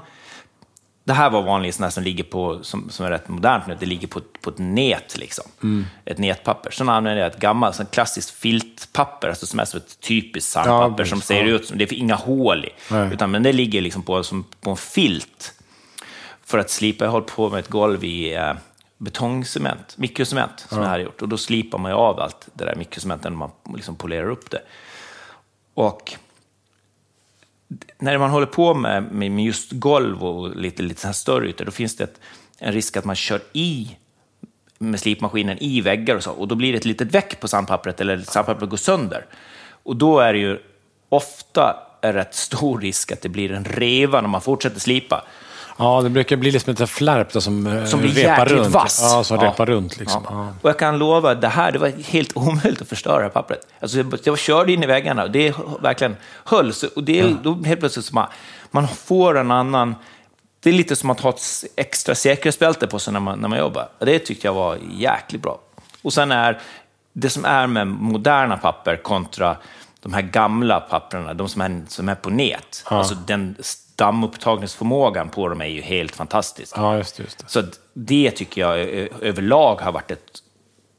Det 1.03 1.13
här 1.13 1.29
var 1.29 1.41
vanligt 1.41 1.75
sån 1.75 1.83
här 1.83 1.89
som 1.91 2.03
ligger 2.03 2.23
på, 2.23 2.63
som, 2.63 2.89
som 2.89 3.05
är 3.05 3.09
rätt 3.11 3.27
modernt 3.27 3.67
nu, 3.67 3.77
det 3.79 3.85
ligger 3.85 4.07
på, 4.07 4.21
på 4.41 4.49
ett 4.49 4.57
nät, 4.57 5.17
liksom. 5.17 5.45
Ett 6.05 6.17
nätpapper. 6.17 6.71
Sen 6.71 6.89
använde 6.89 7.19
jag 7.21 7.31
ett 7.31 7.39
gammalt, 7.39 7.75
sån 7.75 7.85
klassiskt 7.85 8.29
filtpapper, 8.29 9.27
alltså 9.29 9.45
som 9.45 9.59
är 9.59 9.65
som 9.65 9.77
ett 9.77 9.99
typiskt 9.99 10.51
sandpapper 10.51 11.03
Ja, 11.03 11.09
som 11.09 11.21
ser 11.21 11.45
Ja. 11.45 11.55
ut 11.55 11.67
som, 11.67 11.77
det 11.77 11.87
finns 11.87 12.01
inga 12.01 12.15
hål 12.15 12.65
i, 12.65 12.69
Nej. 12.91 13.13
utan 13.13 13.31
men 13.31 13.43
det 13.43 13.53
ligger 13.53 13.81
liksom 13.81 14.03
på, 14.03 14.23
som 14.23 14.45
på 14.61 14.69
en 14.69 14.77
filt 14.77 15.53
för 16.45 16.57
att 16.57 16.69
slipa. 16.69 17.05
Jag 17.05 17.11
hållit 17.11 17.27
på 17.27 17.49
med 17.49 17.59
ett 17.59 17.67
golv 17.69 18.03
i 18.03 18.35
eh, 18.35 18.53
betongcement, 18.97 19.97
mikrocement, 19.97 20.65
som 20.69 20.81
jag 20.81 20.89
hade 20.89 21.03
gjort. 21.03 21.21
Och 21.21 21.29
då 21.29 21.37
slipar 21.37 21.77
man 21.77 21.91
ju 21.91 21.95
av 21.97 22.19
allt 22.19 22.47
det 22.53 22.65
där 22.65 22.75
mikrocementen 22.75 23.33
när 23.33 23.37
man 23.39 23.51
liksom 23.75 23.95
polerar 23.95 24.29
upp 24.29 24.49
det. 24.51 24.61
Och 25.73 26.13
när 27.97 28.17
man 28.17 28.29
håller 28.29 28.45
på 28.45 28.73
med, 28.73 29.03
med 29.11 29.45
just 29.45 29.71
golv 29.71 30.23
och 30.23 30.55
lite, 30.55 30.83
lite 30.83 31.07
här 31.07 31.13
större 31.13 31.49
ytor, 31.49 31.65
då 31.65 31.71
finns 31.71 31.95
det 31.95 32.03
ett, 32.03 32.19
en 32.57 32.73
risk 32.73 32.97
att 32.97 33.05
man 33.05 33.15
kör 33.15 33.41
i 33.53 33.97
med 34.77 34.99
slipmaskinen 34.99 35.57
i 35.57 35.81
väggar 35.81 36.15
och 36.15 36.23
så, 36.23 36.31
och 36.31 36.47
då 36.47 36.55
blir 36.55 36.71
det 36.71 36.77
ett 36.77 36.85
litet 36.85 37.11
väck 37.11 37.39
på 37.39 37.47
sandpappret, 37.47 38.01
eller 38.01 38.17
sandpappret 38.17 38.69
går 38.69 38.77
sönder. 38.77 39.25
Och 39.83 39.95
då 39.95 40.19
är 40.19 40.33
det 40.33 40.39
ju 40.39 40.59
ofta 41.09 41.75
en 42.01 42.13
rätt 42.13 42.35
stor 42.35 42.79
risk 42.81 43.11
att 43.11 43.21
det 43.21 43.29
blir 43.29 43.51
en 43.51 43.65
reva 43.65 44.21
när 44.21 44.29
man 44.29 44.41
fortsätter 44.41 44.79
slipa. 44.79 45.25
Ja, 45.79 46.01
det 46.01 46.09
brukar 46.09 46.35
bli 46.35 46.51
liksom 46.51 46.75
en 46.79 46.87
flärp 46.87 47.33
då, 47.33 47.41
som, 47.41 47.67
eh, 47.67 47.85
Som 47.85 47.99
blir 47.99 48.11
repar 48.13 48.37
jäkligt 48.39 48.57
runt. 48.59 48.73
vass. 48.73 48.99
Ja, 49.01 49.23
som 49.23 49.37
Ja. 49.37 49.47
repar 49.47 49.65
runt. 49.65 49.97
Liksom. 49.99 50.21
Ja. 50.29 50.31
Ja. 50.33 50.53
Och 50.61 50.69
jag 50.69 50.79
kan 50.79 50.97
lova, 50.97 51.35
det 51.35 51.47
här 51.47 51.71
det 51.71 51.79
var 51.79 51.87
helt 52.11 52.31
omöjligt 52.37 52.81
att 52.81 52.87
förstöra 52.89 53.29
pappret. 53.29 53.67
Alltså, 53.79 53.97
jag, 53.97 54.19
jag 54.23 54.37
körde 54.39 54.71
in 54.73 54.83
i 54.83 54.85
väggarna 54.85 55.23
och 55.23 55.31
det 55.31 55.53
verkligen 55.81 56.15
höll. 56.45 56.73
Så, 56.73 56.87
och 56.95 57.03
det 57.03 57.19
är 57.19 57.35
då 57.43 57.53
helt 57.65 57.79
plötsligt 57.79 58.05
som 58.05 58.15
man, 58.15 58.27
man 58.71 58.87
får 58.87 59.37
en 59.37 59.51
annan... 59.51 59.95
Det 60.63 60.69
är 60.69 60.73
lite 60.73 60.95
som 60.95 61.09
att 61.09 61.19
ha 61.19 61.29
ett 61.29 61.41
extra 61.75 62.15
säkerhetsbälte 62.15 62.87
på 62.87 62.99
sig 62.99 63.13
när 63.13 63.19
man, 63.19 63.39
när 63.39 63.47
man 63.47 63.59
jobbar. 63.59 63.89
Det 63.99 64.19
tyckte 64.19 64.47
jag 64.47 64.53
var 64.53 64.77
jäkligt 64.93 65.41
bra. 65.41 65.59
Och 66.01 66.13
sen 66.13 66.31
är 66.31 66.59
det 67.13 67.29
som 67.29 67.45
är 67.45 67.67
med 67.67 67.87
moderna 67.87 68.57
papper 68.57 68.95
kontra 68.95 69.57
de 70.01 70.13
här 70.13 70.21
gamla 70.21 70.79
papperna, 70.79 71.33
de 71.33 71.49
som 71.49 71.61
är, 71.61 71.81
som 71.87 72.09
är 72.09 72.15
på 72.15 72.29
nät. 72.29 72.83
Alltså 72.85 73.15
den 73.15 73.55
dammupptagningsförmågan 73.99 75.29
på 75.29 75.47
dem 75.49 75.61
är 75.61 75.65
ju 75.65 75.81
helt 75.81 76.15
fantastisk. 76.15 76.73
ja, 76.77 76.97
just. 76.97 77.19
Just 77.19 77.37
det. 77.39 77.45
Så 77.47 77.59
att 77.59 77.79
det 77.93 78.31
tycker 78.31 78.61
jag 78.61 78.79
överlag 79.21 79.75
har 79.81 79.91
varit 79.91 80.11
ett 80.11 80.43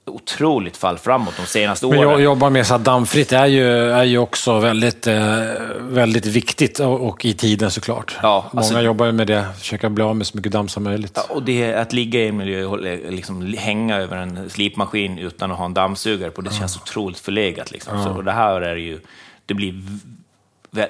otroligt 0.06 0.76
fall 0.76 0.98
framåt 0.98 1.34
de 1.36 1.46
senaste 1.46 1.86
Men 1.86 1.98
åren. 1.98 2.10
jag 2.10 2.20
jobba 2.20 2.50
med 2.50 2.66
så 2.66 2.74
här 2.74 2.78
dammfritt 2.84 3.32
är 3.32 3.46
ju, 3.46 3.90
är 3.90 4.04
ju 4.04 4.18
också 4.18 4.58
väldigt, 4.58 5.06
eh, 5.06 5.44
väldigt 5.80 6.26
viktigt 6.26 6.80
och, 6.80 7.00
och 7.08 7.24
i 7.24 7.34
tiden 7.34 7.70
såklart. 7.70 8.18
Ja, 8.22 8.50
Många 8.52 8.60
alltså- 8.60 8.80
jobbar 8.80 9.06
ju 9.06 9.12
med 9.12 9.26
det, 9.26 9.46
försöka 9.58 9.90
bli 9.90 10.04
av 10.04 10.16
med 10.16 10.26
så 10.26 10.36
mycket 10.36 10.52
damm 10.52 10.68
som 10.68 10.82
möjligt. 10.82 11.12
Ja, 11.14 11.22
och 11.34 11.42
det 11.42 11.74
att 11.74 11.92
ligga 11.92 12.20
i 12.20 12.28
en 12.28 12.36
miljö 12.36 12.64
och 12.64 12.78
liksom 13.12 13.54
hänga 13.58 13.96
över 13.96 14.16
en 14.16 14.50
slipmaskin 14.50 15.18
utan 15.18 15.52
att 15.52 15.58
ha 15.58 15.64
en 15.64 15.74
dammsugare 15.74 16.30
på, 16.30 16.40
det 16.40 16.52
känns 16.54 16.76
otroligt 16.76 17.18
förlegat. 17.18 17.70
Liksom. 17.70 18.04
Så, 18.04 18.10
och 18.10 18.24
det 18.24 18.32
här 18.32 18.60
är 18.60 18.76
ju, 18.76 19.00
det 19.46 19.54
blir... 19.54 19.82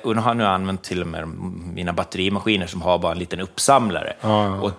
Och 0.02 0.16
nu 0.16 0.22
har 0.22 0.34
jag 0.34 0.46
använt 0.48 0.82
till 0.82 1.00
och 1.00 1.06
med 1.06 1.28
mina 1.74 1.92
batterimaskiner 1.92 2.66
som 2.66 2.82
har 2.82 2.98
bara 2.98 3.12
en 3.12 3.18
liten 3.18 3.40
uppsamlare. 3.40 4.12
Och 4.60 4.72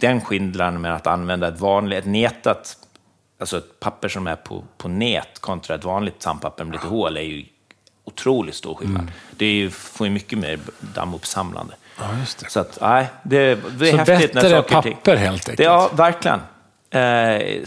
den 0.00 0.20
skillnaden 0.20 0.80
med 0.80 0.94
att 0.94 1.06
använda 1.06 1.48
ett 1.48 1.60
vanligt, 1.60 1.98
ett 1.98 2.06
nätat, 2.06 2.76
alltså 3.40 3.58
ett 3.58 3.80
papper 3.80 4.08
som 4.08 4.26
är 4.26 4.36
på, 4.36 4.64
på 4.76 4.88
nät 4.88 5.38
kontra 5.40 5.74
ett 5.74 5.84
vanligt 5.84 6.22
sandpapper 6.22 6.64
med 6.64 6.72
lite 6.72 6.86
hål 6.86 7.16
är 7.16 7.20
ju 7.22 7.44
otroligt 8.04 8.54
stor 8.54 8.74
skillnad. 8.74 9.06
Det 9.30 9.46
är 9.46 9.52
ju, 9.52 9.70
får 9.70 10.06
ju 10.06 10.12
mycket 10.12 10.38
mer 10.38 10.58
dammuppsamlande. 10.80 11.74
Ja, 11.98 12.04
just 12.20 12.38
det. 12.38 12.50
Så 12.50 12.60
att, 12.60 12.78
nej, 12.80 13.06
det, 13.22 13.54
det 13.78 13.88
är 13.88 13.90
Så 13.90 13.96
häftigt 13.96 14.34
när 14.34 14.42
bättre 14.42 14.56
saker 14.56 14.76
och 14.76 14.82
ting- 14.82 14.94
papper 14.94 15.16
helt 15.16 15.34
enkelt. 15.48 15.56
Det, 15.58 15.64
ja, 15.64 15.90
verkligen. 15.92 16.40
Eh, 16.90 17.64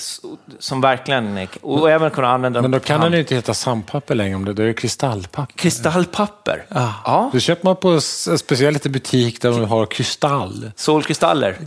som 0.60 0.82
verkligen... 0.82 1.48
Och 1.62 1.92
även 1.92 2.12
kunna 2.12 2.28
använda 2.28 2.62
dem 2.62 2.72
Men 2.72 2.80
då 2.80 2.86
kan 2.86 3.02
den 3.02 3.14
ju 3.14 3.20
inte 3.20 3.36
heta 3.36 3.54
sandpapper 3.54 4.16
längre 4.16 4.36
om 4.36 4.46
det 4.46 4.54
då 4.54 4.64
är 4.64 4.68
det 4.68 4.74
kristallpapper. 4.74 5.56
Kristallpapper. 5.56 6.66
Ja. 6.70 7.30
Det 7.34 7.40
köper 7.40 7.66
man 7.66 7.76
på 7.76 7.90
en 7.90 8.02
speciell 8.38 8.74
liten 8.74 8.92
butik 8.92 9.42
där 9.42 9.52
de 9.52 9.64
har 9.64 9.86
kristall. 9.86 10.72
Solkristaller. 10.76 11.58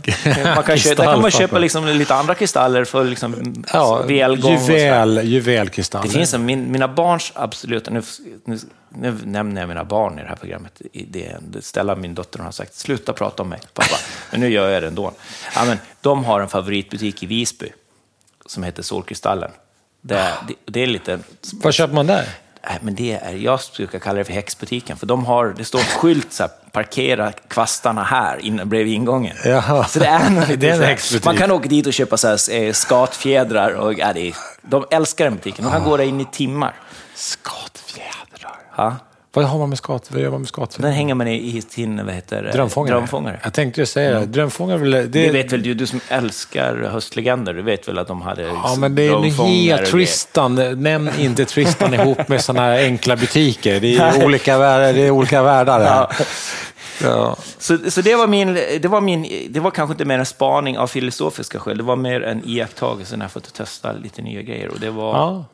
Man 0.55 0.63
kan 0.63 0.77
köpa, 0.77 1.03
där 1.03 1.13
kan 1.13 1.21
man 1.21 1.31
köpa 1.31 1.59
liksom 1.59 1.85
lite 1.87 2.15
andra 2.15 2.35
kristaller 2.35 2.85
för 2.85 3.03
liksom 3.03 3.63
Ja, 3.73 4.01
välgång. 4.07 4.51
juvel, 4.51 5.21
juvelkristaller. 5.23 6.07
Det 6.07 6.13
finns 6.13 6.33
en, 6.33 6.45
min, 6.45 6.71
mina 6.71 6.87
barns 6.87 7.31
absoluta... 7.35 7.91
Nu, 7.91 8.01
nu, 8.45 8.59
nu 8.97 9.17
nämner 9.23 9.61
jag 9.61 9.67
mina 9.67 9.83
barn 9.83 10.19
i 10.19 10.21
det 10.21 10.27
här 10.27 10.35
programmet. 10.35 10.81
Det, 11.07 11.37
Stella, 11.61 11.95
min 11.95 12.15
dotter, 12.15 12.39
har 12.39 12.51
sagt 12.51 12.75
sluta 12.75 13.13
prata 13.13 13.43
om 13.43 13.49
mig, 13.49 13.59
pappa. 13.73 13.95
Men 14.31 14.39
nu 14.39 14.49
gör 14.49 14.69
jag 14.69 14.83
det 14.83 14.87
ändå. 14.87 15.11
Ja, 15.55 15.65
men, 15.65 15.77
de 16.01 16.23
har 16.25 16.39
en 16.41 16.47
favoritbutik 16.49 17.23
i 17.23 17.25
Visby 17.25 17.71
som 18.45 18.63
heter 18.63 18.83
Solkristallen. 18.83 19.51
Det, 20.01 20.15
är- 20.17 20.33
det, 20.47 20.53
det 20.65 20.79
är 20.83 20.87
lite... 20.87 21.19
Vad 21.53 21.73
köper 21.73 21.93
man 21.93 22.07
där? 22.07 22.29
Nej, 22.69 22.77
men 22.81 22.95
det 22.95 23.11
är, 23.13 23.33
jag 23.33 23.59
brukar 23.77 23.99
kalla 23.99 24.17
det 24.17 24.23
för 24.23 24.33
häxbutiken, 24.33 24.97
för 24.97 25.05
de 25.05 25.25
har, 25.25 25.53
det 25.57 25.65
står 25.65 25.79
en 25.79 25.85
skylt 25.85 26.33
så 26.33 26.43
här, 26.43 26.51
parkera 26.71 27.31
kvastarna 27.31 28.03
här 28.03 28.37
inne, 28.37 28.65
bredvid 28.65 28.93
ingången. 28.93 29.37
Jaha. 29.45 29.85
Så 29.87 29.99
det 29.99 30.05
är, 30.05 30.29
lite 30.39 30.55
Det 30.55 30.69
är 30.69 30.75
en 30.75 30.81
häxbutik. 30.83 31.25
Man 31.25 31.37
kan 31.37 31.51
åka 31.51 31.69
dit 31.69 31.87
och 31.87 31.93
köpa 31.93 32.17
så 32.17 32.27
här, 32.27 32.51
eh, 32.51 32.73
skatfjädrar 32.73 33.71
och 33.71 33.93
ja, 33.93 34.13
det 34.13 34.27
är, 34.27 34.35
de 34.61 34.85
älskar 34.91 35.25
den 35.25 35.35
butiken. 35.35 35.65
De 35.65 35.71
kan 35.71 35.83
gå 35.83 35.97
där 35.97 36.03
in 36.03 36.21
i 36.21 36.25
timmar. 36.25 36.75
Skattfjädrar. 37.15 38.24
Ja. 38.75 38.95
Vad 39.33 39.45
har 39.45 39.59
man 39.59 39.69
med 39.69 39.77
skat? 39.77 40.11
Vad 40.11 40.21
gör 40.21 40.31
man 40.31 40.41
med 40.41 40.47
skatfilm? 40.47 40.83
Den 40.85 40.93
hänger 40.93 41.15
man 41.15 41.27
i, 41.27 41.57
i 41.57 41.61
sin, 41.61 42.05
vad 42.05 42.15
heter 42.15 42.43
det? 42.43 42.51
Drömfångare. 42.51 42.95
Drömfångare. 42.95 43.39
Jag 43.43 43.53
tänkte 43.53 43.81
ju 43.81 43.85
säga 43.85 44.19
det. 44.19 44.25
Drömfångare, 44.25 44.77
väl- 44.77 44.91
det, 44.91 45.07
Det 45.07 45.29
vet 45.31 45.53
väl 45.53 45.63
du, 45.63 45.73
du 45.73 45.87
som 45.87 45.99
älskar 46.09 46.89
höstlegender, 46.91 47.53
du 47.53 47.61
vet 47.61 47.87
väl 47.87 47.97
att 47.97 48.07
de 48.07 48.21
hade 48.21 48.43
Ja, 48.43 48.75
men 48.79 48.95
det 48.95 49.01
är 49.07 49.25
ju 49.25 49.29
helt 49.71 49.85
Tristan. 49.91 50.55
Nämn 50.83 51.09
inte 51.19 51.45
Tristan 51.45 51.93
ihop 51.93 52.27
med 52.27 52.41
sådana 52.43 52.61
här 52.61 52.83
enkla 52.83 53.15
butiker. 53.15 53.79
Det 53.79 53.95
är 53.97 54.25
olika, 54.25 54.57
det 54.57 55.01
är 55.01 55.11
olika 55.11 55.43
världar. 55.43 55.81
Ja. 55.81 56.11
Ja. 57.03 57.35
Så, 57.57 57.77
så 57.89 58.01
det, 58.01 58.15
var 58.15 58.27
min, 58.27 58.53
det, 58.53 58.85
var 58.87 59.01
min, 59.01 59.47
det 59.49 59.59
var 59.59 59.71
kanske 59.71 59.93
inte 59.93 60.05
mer 60.05 60.19
en 60.19 60.25
spaning 60.25 60.77
av 60.77 60.87
filosofiska 60.87 61.59
skäl, 61.59 61.77
det 61.77 61.83
var 61.83 61.95
mer 61.95 62.21
en 62.23 62.41
iakttagelse 62.45 63.17
när 63.17 63.25
jag 63.25 63.31
fått 63.31 63.53
testa 63.53 63.91
lite 63.91 64.21
nya 64.21 64.41
grejer. 64.41 64.67
Och 64.67 64.79
det 64.79 64.89
var 64.89 65.13
Ja. 65.13 65.45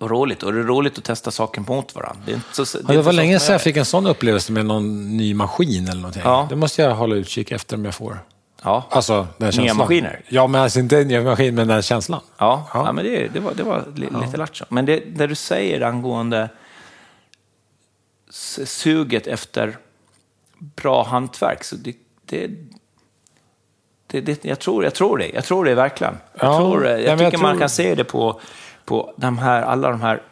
Roligt, 0.00 0.42
och 0.42 0.52
det 0.52 0.58
är 0.60 0.64
roligt 0.64 0.98
att 0.98 1.04
testa 1.04 1.30
saker 1.30 1.60
mot 1.60 1.94
varandra. 1.94 2.22
Det, 2.26 2.40
så, 2.66 2.78
det, 2.78 2.84
Ja, 2.88 2.94
det 2.96 3.02
var 3.02 3.12
länge 3.12 3.40
sedan 3.40 3.52
jag 3.52 3.62
fick 3.62 3.76
en 3.76 3.84
sån 3.84 4.06
upplevelse 4.06 4.52
med 4.52 4.66
någon 4.66 5.16
ny 5.16 5.34
maskin 5.34 5.84
eller 5.88 6.00
någonting. 6.00 6.22
Ja. 6.24 6.46
Det 6.50 6.56
måste 6.56 6.82
jag 6.82 6.94
hålla 6.94 7.14
utkik 7.14 7.52
efter 7.52 7.76
om 7.76 7.84
jag 7.84 7.94
får. 7.94 8.18
Ja, 8.62 8.86
Alltså, 8.90 9.26
den 9.38 9.52
känslan. 9.52 9.76
maskiner? 9.76 10.20
Ja, 10.28 10.46
men 10.46 10.60
alltså 10.60 10.78
inte 10.78 10.98
en 10.98 11.08
ny 11.08 11.20
maskin, 11.20 11.54
men 11.54 11.68
den 11.68 11.82
känslan. 11.82 12.20
ja, 12.38 12.68
Ja. 12.74 12.84
ja. 12.86 12.92
men 12.92 13.04
det, 13.04 13.28
det 13.28 13.40
var, 13.40 13.52
det 13.54 13.62
var 13.62 13.84
li, 13.96 14.08
lite 14.24 14.36
lattjo. 14.36 14.64
Men 14.68 14.86
det, 14.86 15.00
det 15.00 15.26
du 15.26 15.34
säger 15.34 15.80
angående 15.80 16.48
suget 18.64 19.26
efter 19.26 19.78
bra 20.58 21.04
hantverk, 21.04 21.64
så 21.64 21.76
det, 21.76 21.94
det, 22.24 22.50
det, 24.06 24.20
det, 24.20 24.44
jag, 24.44 24.58
tror, 24.58 24.84
jag 24.84 24.94
tror 24.94 25.18
det. 25.18 25.28
Jag 25.28 25.44
tror 25.44 25.64
det 25.64 25.74
verkligen. 25.74 26.16
Jag, 26.40 26.48
Ja, 26.52 26.58
tror, 26.58 26.80
det. 26.80 26.90
ja, 26.90 26.98
jag 26.98 27.20
jag 27.20 27.30
tycker 27.32 27.42
man 27.42 27.52
tror- 27.52 27.60
kan 27.60 27.68
se 27.70 27.94
det 27.94 28.04
på, 28.04 28.40
på 28.88 29.14
de 29.16 29.38
här, 29.38 29.62
alla 29.62 29.90
de 29.90 30.00
här 30.00 30.22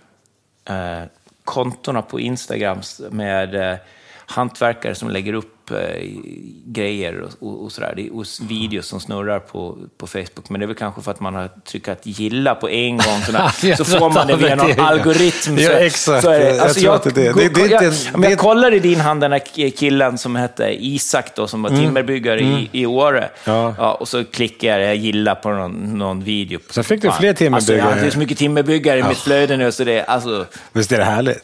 eh, 0.65 1.09
kontona 1.45 2.03
på 2.03 2.21
Instagram 2.21 2.81
med 3.11 3.55
eh, 3.55 3.79
hantverkare 4.27 4.95
som 4.95 5.11
lägger 5.11 5.33
upp 5.33 5.56
eh, 5.71 6.03
grejer 6.67 7.21
och, 7.21 7.31
och, 7.49 7.65
och 7.65 7.73
sådär. 7.73 8.09
Och 8.13 8.25
videos 8.49 8.87
som 8.87 9.01
snurrar 9.01 9.39
på, 9.39 9.79
på 9.99 10.07
Facebook. 10.07 10.49
Men 10.51 10.61
det 10.61 10.65
är 10.65 10.67
väl 10.67 10.77
kanske 10.77 11.03
för 11.03 11.11
att 11.11 11.21
man 11.21 11.35
har 11.35 11.49
tryckt 11.65 11.89
att 11.89 12.01
gilla 12.07 12.55
på 12.55 12.69
en 12.69 12.91
gång. 12.97 13.23
Sådär, 13.27 13.53
Jag 13.63 13.79
så 13.79 13.85
får 13.85 14.11
man 14.11 14.27
det 14.27 14.37
via 14.37 14.55
någon 14.55 14.81
algoritm. 14.81 15.59
Ja, 15.59 15.71
exakt. 15.71 16.23
Så 16.25 16.31
är 16.31 16.39
det. 16.41 16.49
Jag 16.57 16.59
Alltså, 16.59 16.81
tror 16.81 16.95
att 16.95 17.03
det 17.03 17.11
det. 17.11 17.33
Det- 17.49 17.67
jag, 17.67 17.85
är- 17.85 18.31
jag 18.31 18.39
kollar 18.39 18.75
i 18.75 18.79
din 18.79 19.01
hand 19.01 19.21
den 19.21 19.33
här 19.33 19.71
killen 19.71 20.19
som 20.19 20.37
hette 20.37 20.77
Isak 20.87 21.37
då, 21.37 21.47
som 21.47 21.63
var 21.63 21.71
timmerbyggare 21.71 22.41
i, 22.41 22.69
i 22.73 22.87
Åre. 22.87 23.19
Mm. 23.19 23.31
Ja. 23.45 23.75
Ja, 23.79 23.95
och 23.95 24.09
så 24.09 24.25
klickar 24.25 24.69
jag, 24.79 24.89
jag 24.89 24.97
gillar 24.97 25.35
på 25.35 25.51
någon, 25.51 25.99
någon 25.99 26.25
video. 26.25 26.59
Sen 26.71 26.85
fick 26.85 27.03
du 27.03 27.11
fler 27.13 27.33
timmerbyggare. 27.33 27.83
Alltså, 27.83 28.01
det 28.01 28.07
är 28.07 28.11
så 28.11 28.19
mycket 28.19 28.39
timmerbyggare 28.39 28.99
i 28.99 29.03
mitt 29.03 29.19
flöde 29.19 29.57
nu, 29.57 29.73
så 29.73 29.85
det 29.85 30.05
alltså... 30.05 30.47
Visst 30.73 30.93
är 30.93 30.99
det 30.99 31.05
härligt? 31.05 31.43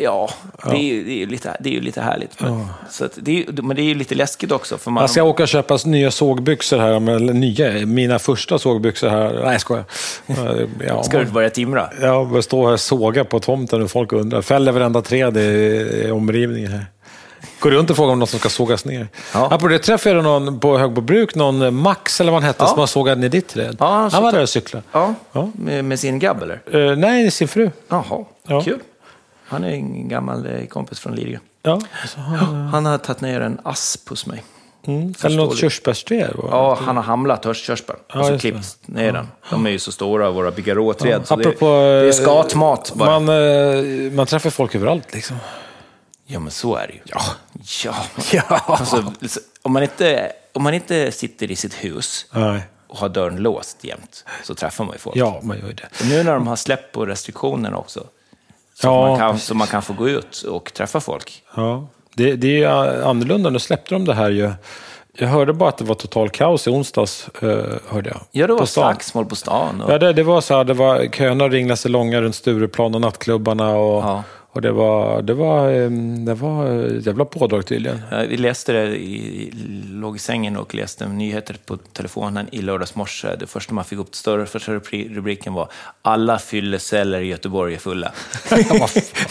Ja, 0.00 0.30
det 0.64 0.70
är 0.76 0.82
ju, 0.82 1.04
det 1.04 1.22
är 1.22 1.26
lite, 1.26 1.56
det 1.60 1.68
är 1.68 1.72
ju 1.74 1.80
lite 1.80 2.00
härligt. 2.00 2.40
Men, 2.40 2.66
så 2.90 3.04
att 3.04 3.12
det 3.16 3.38
är, 3.42 3.62
men 3.62 3.76
det 3.76 3.82
är 3.82 3.84
ju 3.84 3.94
lite 3.94 4.14
läskigt 4.14 4.52
också. 4.52 4.78
För 4.78 4.90
man, 4.90 5.00
Jag 5.00 5.10
ska 5.10 5.22
åka 5.22 5.42
och 5.42 5.48
köpa 5.48 5.78
nya 5.84 6.10
sågbyxor 6.10 6.78
här, 6.78 7.10
eller 7.10 7.32
nya, 7.32 7.86
mina 7.86 8.18
första 8.18 8.58
sågbyxor 8.58 9.08
här. 9.08 9.32
Nej, 9.44 9.52
jag 9.52 9.60
skojar. 9.60 9.84
Ja, 10.86 11.02
ska 11.02 11.18
du 11.18 11.24
börja 11.24 11.50
timra? 11.50 11.90
Jag 12.00 12.28
bara 12.28 12.42
stå 12.42 12.66
här 12.66 12.72
och 12.72 12.80
såga 12.80 13.24
på 13.24 13.40
tomten 13.40 13.82
och 13.82 13.90
folk 13.90 14.12
undrar. 14.12 14.42
Fäller 14.42 14.72
varenda 14.72 15.02
träd 15.02 15.36
i, 15.36 15.40
i 16.06 16.10
omrivningen 16.10 16.72
här. 16.72 16.86
Går 17.60 17.70
runt 17.70 17.90
och 17.90 17.96
frågar 17.96 18.12
om 18.12 18.18
något 18.18 18.30
som 18.30 18.38
ska 18.40 18.48
sågas 18.48 18.84
ner. 18.84 19.08
Ja. 19.34 19.46
Apropå 19.46 19.68
det 19.68 19.78
träffade 19.78 20.14
jag 20.14 20.24
någon 20.24 20.60
på 20.60 20.78
Högbobruk, 20.78 21.34
någon 21.34 21.62
eh, 21.62 21.70
Max 21.70 22.20
eller 22.20 22.32
vad 22.32 22.42
han 22.42 22.46
hette, 22.46 22.62
Ja. 22.64 22.68
som 22.68 22.78
har 22.78 22.86
sågat 22.86 23.18
ner 23.18 23.28
ditt 23.28 23.48
träd. 23.48 23.76
Ja, 23.80 23.86
han 23.86 24.10
han 24.10 24.22
var 24.22 24.32
där 24.32 24.42
och 24.42 24.48
cyklade. 24.48 24.84
Ja, 24.92 25.14
Ja. 25.32 25.50
Med, 25.54 25.84
med 25.84 26.00
sin 26.00 26.18
grabb 26.18 26.42
eller? 26.42 26.90
Eh, 26.90 26.96
nej, 26.96 27.30
sin 27.30 27.48
fru. 27.48 27.70
Jaha, 27.88 28.24
Ja. 28.46 28.60
kul. 28.62 28.78
Han 29.52 29.64
är 29.64 29.70
en 29.70 30.08
gammal 30.08 30.46
eh, 30.46 30.66
kompis 30.66 31.00
från 31.00 31.14
Lidingö. 31.14 31.38
Ja. 31.62 31.80
Så 32.08 32.20
han, 32.20 32.68
Han 32.68 32.86
har 32.86 32.98
tagit 32.98 33.20
ner 33.20 33.40
en 33.40 33.60
asp 33.64 34.08
hos 34.08 34.26
mig. 34.26 34.42
mm. 34.86 35.14
Eller 35.24 35.36
något 35.36 35.58
körsbärsträd. 35.58 36.34
Ja, 36.50 36.78
han 36.82 36.96
har 36.96 37.04
hamlat 37.04 37.44
höstkörsbär 37.44 37.94
och 37.96 38.02
Ja, 38.14 38.24
så 38.24 38.32
just 38.32 38.42
det. 38.42 38.50
klippt 38.50 38.88
ner 38.88 39.12
den. 39.12 39.28
De 39.50 39.66
är 39.66 39.70
ju 39.70 39.78
så 39.78 39.92
stora, 39.92 40.30
våra 40.30 40.50
bigarråträd. 40.50 41.26
så 41.26 41.36
det, 41.36 41.40
Apropå, 41.48 41.66
det 41.66 41.72
är 41.82 42.06
eh, 42.06 42.12
skatmat 42.12 42.92
bara. 42.94 43.20
Man, 43.20 43.28
eh, 43.76 44.12
man 44.12 44.26
träffar 44.26 44.50
folk 44.50 44.74
överallt 44.74 45.14
liksom. 45.14 45.36
Ja, 46.26 46.40
men 46.40 46.50
så 46.50 46.76
är 46.76 46.86
det 46.86 46.92
ju. 46.92 47.00
Ja. 47.04 47.20
Ja. 47.84 47.94
Ja. 48.32 48.42
Alltså, 48.66 49.12
om, 49.62 49.72
man 49.72 49.82
inte, 49.82 50.32
om 50.52 50.62
man 50.62 50.74
inte 50.74 51.12
sitter 51.12 51.50
i 51.50 51.56
sitt 51.56 51.74
hus 51.74 52.26
Nej. 52.30 52.62
och 52.88 52.98
har 52.98 53.08
dörren 53.08 53.36
låst 53.36 53.84
jämt, 53.84 54.24
så 54.44 54.54
träffar 54.54 54.84
man 54.84 54.92
ju 54.94 54.98
folk. 54.98 55.16
Ja, 55.16 55.40
man 55.42 55.58
gör 55.58 55.72
det. 55.72 55.88
Och 56.00 56.06
nu 56.06 56.22
när 56.22 56.34
de 56.34 56.46
har 56.46 56.56
släppt 56.56 56.92
på 56.94 57.06
restriktionerna 57.06 57.76
också, 57.76 58.04
så, 58.74 58.86
Ja, 58.86 59.06
man 59.08 59.18
kan, 59.18 59.38
så 59.38 59.54
man 59.54 59.66
kan 59.66 59.82
få 59.82 59.92
gå 59.92 60.08
ut 60.08 60.42
och 60.42 60.72
träffa 60.74 61.00
folk. 61.00 61.42
Ja. 61.56 61.86
Det, 62.14 62.36
det 62.36 62.62
är 62.62 63.02
annorlunda. 63.02 63.50
Nu 63.50 63.58
släppte 63.58 63.94
de 63.94 64.04
det 64.04 64.14
här 64.14 64.30
ju. 64.30 64.52
Jag 65.18 65.28
hörde 65.28 65.52
bara 65.52 65.68
att 65.68 65.78
det 65.78 65.84
var 65.84 65.94
total 65.94 66.28
kaos 66.30 66.66
i 66.66 66.70
onsdags. 66.70 67.28
Eh, 67.42 67.48
hörde 67.88 68.10
jag. 68.10 68.20
Ja, 68.30 68.46
det 68.46 68.52
var 68.52 68.60
På 68.60 68.66
slagsmål 68.66 69.24
på 69.26 69.36
stan. 69.36 69.80
Och, 69.80 69.92
Ja, 69.92 69.98
det, 69.98 70.12
det 70.12 70.22
var 70.22 70.40
så 70.40 70.56
här, 70.56 70.64
det 70.64 70.74
var 70.74 71.06
köerna 71.12 71.48
ringlade 71.48 71.76
sig 71.76 71.90
långa 71.90 72.20
runt 72.20 72.34
Stureplan 72.34 72.94
och 72.94 73.00
nattklubbarna. 73.00 73.68
Och, 73.70 74.02
Ja. 74.04 74.22
Och 74.54 74.62
det 74.62 74.72
var, 74.72 75.22
det 75.22 75.34
var, 75.34 75.70
eh, 75.72 75.90
det 76.26 76.34
var 76.34 76.66
jävla 77.06 77.24
pådrag 77.24 77.66
tydligen. 77.66 78.02
Vi 78.28 78.36
läste 78.36 78.72
det, 78.72 78.86
i, 78.96 79.50
låg 79.90 80.16
i 80.16 80.18
sängen 80.18 80.56
och 80.56 80.74
läste 80.74 81.08
nyheter 81.08 81.56
på 81.66 81.76
telefonen 81.76 82.48
i 82.52 82.62
lördags 82.62 82.94
morse. 82.94 83.28
Det 83.38 83.46
första 83.46 83.74
man 83.74 83.84
fick 83.84 83.98
upp, 83.98 84.14
större 84.14 84.46
första 84.46 84.72
rubri- 84.72 85.14
rubriken 85.14 85.52
var 85.52 85.68
“Alla 86.02 86.38
fylleceller 86.38 87.20
i 87.20 87.26
Göteborg 87.26 87.74
är 87.74 87.78
fulla”. 87.78 88.12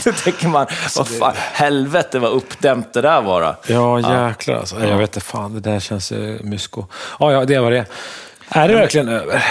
Då 0.05 0.11
tänker 0.23 0.47
man, 0.47 0.67
vad 0.97 1.07
fan, 1.07 1.33
helvete 1.35 2.19
vad 2.19 2.31
uppdämt 2.31 2.93
det 2.93 3.01
där 3.01 3.21
var. 3.21 3.41
då. 3.41 3.73
Ja, 3.73 4.27
jäklar 4.27 4.55
alltså. 4.55 4.87
Jag 4.87 4.97
vet 4.97 5.09
inte 5.09 5.19
fan, 5.25 5.53
det 5.53 5.59
där 5.59 5.79
känns 5.79 6.11
eh, 6.11 6.41
mysko. 6.43 6.85
Ja, 7.19 7.31
ja, 7.31 7.45
det 7.45 7.59
var 7.59 7.71
det. 7.71 7.85
Är 8.49 8.67
det 8.67 8.75
verkligen 8.75 9.09
över? 9.09 9.43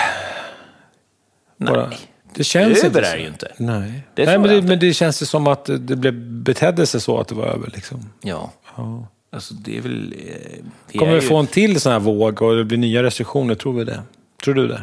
Bara- 1.56 1.86
Nej, 1.86 1.98
Det 2.40 2.44
känns 2.44 2.78
över 2.78 2.86
inte 2.86 3.00
är 3.00 3.04
så. 3.04 3.16
det 3.16 3.22
ju 3.22 3.28
inte. 3.28 3.52
Nej, 3.56 4.02
Det 4.14 4.24
Nej 4.26 4.38
men, 4.38 4.48
det, 4.48 4.56
inte. 4.56 4.68
men 4.68 4.78
det 4.78 4.94
känns 4.94 5.22
ju 5.22 5.26
som 5.26 5.46
att 5.46 5.64
det 5.64 5.96
blev, 5.96 6.14
betedde 6.42 6.86
sig 6.86 7.00
så 7.00 7.18
att 7.20 7.28
det 7.28 7.34
var 7.34 7.46
över. 7.46 7.70
Liksom. 7.74 8.12
Ja, 8.22 8.52
Ja. 8.76 9.06
alltså 9.32 9.54
det 9.54 9.76
är 9.78 9.80
väl... 9.80 10.14
eh, 10.18 10.64
Vi 10.92 10.98
Kommer 10.98 11.12
är 11.12 11.16
vi 11.16 11.22
ju- 11.22 11.28
få 11.28 11.36
en 11.36 11.46
till 11.46 11.80
sån 11.80 11.92
här 11.92 12.00
våg 12.00 12.42
och 12.42 12.56
det 12.56 12.64
blir 12.64 12.78
nya 12.78 13.02
restriktioner? 13.02 13.54
Tror 13.54 13.72
vi 13.72 13.84
det? 13.84 14.02
Tror 14.44 14.54
du 14.54 14.68
det? 14.68 14.82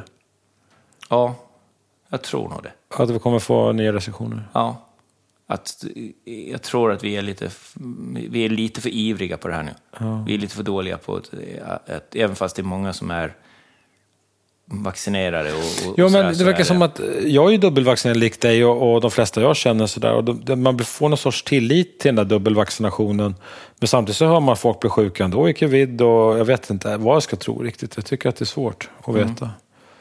Ja, 1.10 1.36
jag 2.10 2.22
tror 2.22 2.50
nog 2.50 2.64
det. 2.64 2.72
Att 3.04 3.10
vi 3.10 3.20
kommer 3.20 3.40
få 3.40 3.72
nya 3.72 3.94
restriktioner? 3.94 4.44
Ja. 4.54 4.84
Att, 5.48 5.84
eh, 6.26 6.34
jag 6.52 6.62
tror 6.62 6.92
att 6.92 7.04
vi 7.04 7.16
är 7.16 7.22
lite, 7.22 7.50
vi 8.30 8.46
är 8.46 8.50
lite 8.50 8.82
för 8.82 8.90
ivriga 8.90 9.38
på 9.38 9.48
det 9.48 9.54
här 9.54 9.64
nu. 9.64 9.74
Vi 10.28 10.34
är 10.34 10.38
lite 10.38 10.56
för 10.56 10.64
dåliga 10.64 10.98
på 10.98 11.16
att, 11.16 11.30
att, 11.90 12.16
även 12.16 12.36
fast 12.36 12.56
det 12.56 12.62
är 12.62 12.64
många 12.64 12.94
som 12.94 13.12
är 13.12 13.34
vaccinerade 14.70 15.54
och, 15.54 15.90
och 15.90 15.96
Jo, 15.98 16.10
men 16.10 16.38
det 16.38 16.44
verkar 16.44 16.64
som 16.64 16.82
att 16.82 17.00
jag 17.26 17.54
är 17.54 17.58
dubbelvaccinerad 17.58 18.18
likt 18.18 18.42
dig 18.42 18.66
och, 18.66 18.94
och 18.94 19.02
de 19.02 19.12
flesta 19.12 19.42
jag 19.42 19.56
känner 19.56 19.88
sådär. 19.88 20.14
Och 20.14 20.24
de, 20.24 20.56
man 20.64 20.80
får 20.80 21.10
någon 21.10 21.18
sorts 21.18 21.44
tillit 21.44 22.00
till 22.00 22.10
den 22.10 22.16
där 22.16 22.36
dubbelvaccinationen. 22.36 23.36
Men 23.80 23.88
samtidigt 23.88 24.18
så 24.18 24.26
hör 24.28 24.40
man 24.40 24.58
folk 24.58 24.80
blir 24.80 24.90
sjuka 24.90 25.24
ändå 25.24 25.50
i 25.50 25.54
covid 25.54 26.02
och 26.02 26.40
jag 26.40 26.46
vet 26.46 26.70
inte 26.70 26.98
vad 26.98 27.16
jag 27.16 27.24
ska 27.24 27.36
tro 27.36 27.62
riktigt. 27.64 27.96
Jag 27.96 28.06
tycker 28.06 28.30
att 28.30 28.36
det 28.36 28.44
är 28.44 28.46
svårt 28.46 28.90
att 29.02 29.08
Mm. 29.08 29.28
veta. 29.28 29.50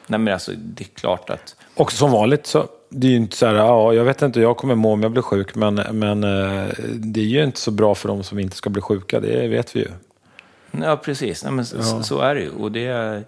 Nej, 0.07 0.19
men 0.19 0.33
alltså, 0.33 0.51
det 0.57 0.83
är 0.83 0.87
klart 0.99 1.29
att... 1.29 1.55
Och 1.75 1.91
som 1.91 2.11
vanligt 2.11 2.45
så, 2.47 2.67
det 2.89 3.07
är 3.07 3.11
ju 3.11 3.17
inte 3.17 3.37
så 3.37 3.45
här, 3.45 3.53
ja, 3.55 3.93
jag 3.93 4.03
vet 4.03 4.21
inte 4.21 4.39
hur 4.39 4.47
jag 4.47 4.57
kommer 4.57 4.75
må 4.75 4.93
om 4.93 5.03
jag 5.03 5.11
blir 5.11 5.21
sjuk, 5.21 5.55
men, 5.55 5.75
men 5.75 6.23
eh, 6.23 6.67
det 6.93 7.19
är 7.19 7.25
ju 7.25 7.43
inte 7.43 7.59
så 7.59 7.71
bra 7.71 7.95
för 7.95 8.07
de 8.07 8.23
som 8.23 8.39
inte 8.39 8.55
ska 8.55 8.69
bli 8.69 8.81
sjuka, 8.81 9.19
det 9.19 9.47
vet 9.47 9.75
vi 9.75 9.79
ju. 9.79 9.87
Ja, 10.83 10.97
precis. 10.97 11.43
Nej, 11.43 11.53
men 11.53 11.65
så, 11.65 12.03
så 12.03 12.19
är 12.19 12.35
det 12.35 12.41
ju. 12.41 12.49
Och 12.49 12.71
det 12.71 12.85
är, 12.85 13.23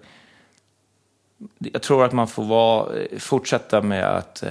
jag 1.58 1.82
tror 1.82 2.04
att 2.04 2.12
man 2.12 2.28
får 2.28 2.44
vara, 2.44 2.88
fortsätta 3.18 3.82
med 3.82 4.04
att... 4.16 4.42
eh, 4.42 4.50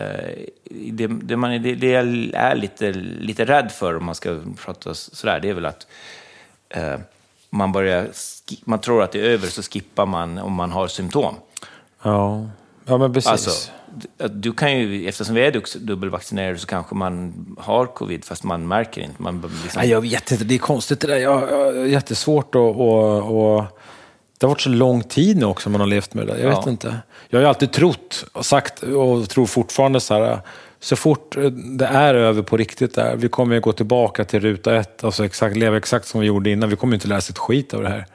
Det, 0.92 1.08
det, 1.08 1.38
man, 1.38 1.62
det, 1.62 1.76
det 1.76 1.90
jag 1.90 2.06
är 2.34 2.56
lite, 2.56 2.92
lite 3.20 3.46
rädd 3.46 3.72
för, 3.72 3.98
om 3.98 4.06
man 4.06 4.16
ska 4.16 4.40
prata 4.66 4.94
sådär, 4.94 5.40
det 5.40 5.50
är 5.50 5.54
väl 5.54 5.66
att 5.66 5.88
eh, 6.70 7.00
man, 7.50 7.72
börjar, 7.72 8.08
man 8.64 8.80
tror 8.80 9.04
att 9.04 9.12
det 9.12 9.20
är 9.20 9.24
över, 9.24 9.48
så 9.48 9.62
skippar 9.62 10.06
man 10.06 10.38
om 10.38 10.54
man 10.54 10.72
har 10.72 10.88
symptom. 10.88 11.36
Ja, 12.04 12.50
ja 12.86 12.98
men 12.98 13.14
precis. 13.14 13.32
Alltså, 13.32 13.72
du 14.30 14.54
kan 14.54 14.72
ju, 14.80 15.08
eftersom 15.08 15.36
vi 15.36 15.42
är 15.42 15.80
dubbelvaccinerade 15.80 16.58
så 16.58 16.68
kanske 16.68 16.96
man 16.96 17.34
har 17.60 17.86
covid, 17.86 18.26
fast 18.26 18.44
man 18.44 18.68
märker 18.68 19.02
inte. 19.02 19.22
Man 19.22 19.42
liksom, 19.64 19.82
Nej, 19.82 19.90
jag 19.90 20.02
vet 20.02 20.32
inte, 20.32 20.44
det 20.44 20.56
är 20.56 20.60
konstigt 20.60 21.00
det 21.00 21.08
där. 21.08 21.18
Jag, 21.18 21.52
jag, 21.52 21.88
jättesvårt 21.88 22.56
att... 22.56 22.76
Och, 24.40 24.44
och, 24.44 24.46
det 24.46 24.46
har 24.46 24.50
varit 24.50 24.62
så 24.62 24.70
lång 24.70 25.04
tid 25.04 25.38
nu 25.38 25.46
också 25.46 25.70
man 25.70 25.82
har 25.82 25.88
levt 25.88 26.14
med 26.14 26.28
det. 26.28 26.40
Jag 26.40 26.50
vet 26.50 26.60
Ja. 26.66 26.72
inte. 26.72 26.96
Jag 27.30 27.40
har 27.40 27.42
ju 27.42 27.48
alltid 27.48 27.72
trott 27.72 28.26
och 28.34 28.46
sagt 28.46 28.84
och 28.84 29.30
tror 29.30 29.46
fortfarande 29.46 30.00
så 30.00 30.14
här. 30.14 30.40
Så 30.80 30.96
fort 30.96 31.38
eh, 31.38 31.44
det 31.52 31.86
är 31.86 32.16
över 32.16 32.42
på 32.42 32.58
riktigt 32.58 32.96
där, 32.96 33.16
vi 33.16 33.30
kommer 33.30 33.56
ju 33.56 33.62
gå 33.62 33.72
tillbaka 33.72 34.26
till 34.26 34.40
ruta 34.40 34.76
ett, 34.76 35.04
alltså 35.04 35.26
exakt, 35.26 35.58
leva 35.58 35.78
exakt 35.78 36.08
som 36.08 36.22
vi 36.22 36.28
gjorde 36.28 36.50
innan. 36.50 36.70
Vi 36.70 36.76
kommer 36.76 36.94
ju 36.94 36.96
inte 36.96 37.08
lära 37.08 37.18
oss 37.18 37.30
ett 37.30 37.38
skit 37.38 37.74
av 37.74 37.82
det 37.84 37.90
här. 37.90 38.06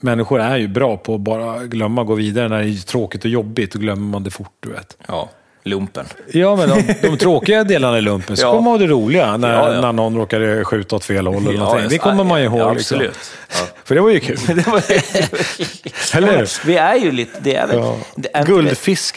Människor 0.00 0.40
är 0.40 0.56
ju 0.56 0.68
bra 0.68 0.96
på 0.96 1.14
att 1.14 1.20
bara 1.20 1.64
glömma, 1.64 2.04
gå 2.04 2.14
vidare 2.14 2.48
när 2.48 2.62
det 2.62 2.68
är 2.68 2.86
tråkigt 2.86 3.24
och 3.24 3.30
jobbigt, 3.30 3.74
och 3.74 3.80
glömmer 3.80 4.06
man 4.06 4.22
det 4.22 4.30
fort, 4.30 4.52
du 4.60 4.68
vet. 4.72 4.96
ja. 5.08 5.28
Lumpen. 5.66 6.06
Ja, 6.32 6.56
men 6.56 6.68
de, 6.68 6.94
de 7.02 7.16
tråkiga 7.18 7.64
delarna 7.64 7.98
i 7.98 8.00
lumpen, 8.00 8.36
så 8.36 8.42
Ja. 8.42 8.50
kommer 8.50 8.62
man 8.62 8.72
ha 8.72 8.78
det 8.78 8.86
roliga 8.86 9.36
när, 9.36 9.52
Ja, 9.52 9.74
ja. 9.74 9.80
när 9.80 9.92
någon 9.92 10.16
råkade 10.16 10.64
skjuta 10.64 10.96
åt 10.96 11.04
fel 11.04 11.26
håll. 11.26 11.36
Eller 11.36 11.52
Ja, 11.52 11.58
någonting. 11.58 11.88
det 11.88 11.98
kommer 11.98 12.24
man 12.24 12.40
ju 12.40 12.46
ihåg. 12.46 12.58
ja, 12.60 12.72
liksom. 12.72 12.96
absolut. 12.96 13.18
Ja. 13.50 13.66
För 13.84 13.94
det 13.94 14.00
var 14.00 14.10
ju 14.10 14.20
kul. 14.20 14.38
Det 14.46 14.66
var, 14.66 14.82
Eller 16.16 16.38
hur? 16.38 16.66
Vi 16.66 16.76
är 16.76 16.94
ju 16.94 17.12
lite... 17.12 17.40
Det 17.40 17.54
är 17.56 17.68
Ja. 17.74 17.96
det 18.16 18.28
är 18.36 18.40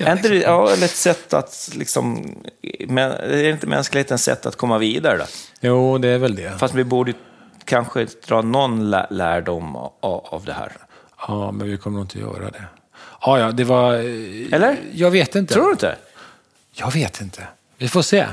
Är 0.07 0.11
inte 0.11 0.29
det 0.29 0.35
ja, 0.35 0.69
eller 0.71 0.85
ett 0.85 0.91
sätt 0.95 1.33
att 1.33 1.69
liksom... 1.75 2.35
Men, 2.87 3.11
är 3.11 3.43
inte 3.49 3.67
mänsklighetens 3.67 4.23
sätt 4.23 4.45
att 4.45 4.55
komma 4.55 4.77
vidare 4.77 5.17
då? 5.17 5.23
Jo, 5.61 5.97
det 5.97 6.07
är 6.07 6.17
väl 6.17 6.35
det. 6.35 6.51
Fast 6.59 6.73
vi 6.73 6.83
borde 6.83 7.13
kanske 7.65 8.07
dra 8.27 8.41
någon 8.41 8.89
lä- 8.89 9.07
lärdom 9.09 9.75
av, 9.75 9.91
av 10.01 10.43
det 10.45 10.53
här. 10.53 10.71
Ja, 11.27 11.51
men 11.51 11.69
vi 11.71 11.77
kommer 11.77 11.95
nog 11.97 12.03
inte 12.05 12.19
göra 12.19 12.49
det. 12.51 12.63
Ja, 13.21 13.39
ja, 13.39 13.51
det 13.51 13.63
var... 13.63 13.93
eh, 13.93 13.99
Eller? 14.55 14.75
Jag 14.93 15.11
vet 15.11 15.35
inte. 15.35 15.53
Tror 15.53 15.65
du 15.65 15.71
inte? 15.71 15.95
Jag 16.73 16.93
vet 16.93 17.21
inte. 17.21 17.47
Vi 17.77 17.87
får 17.87 18.01
se. 18.01 18.25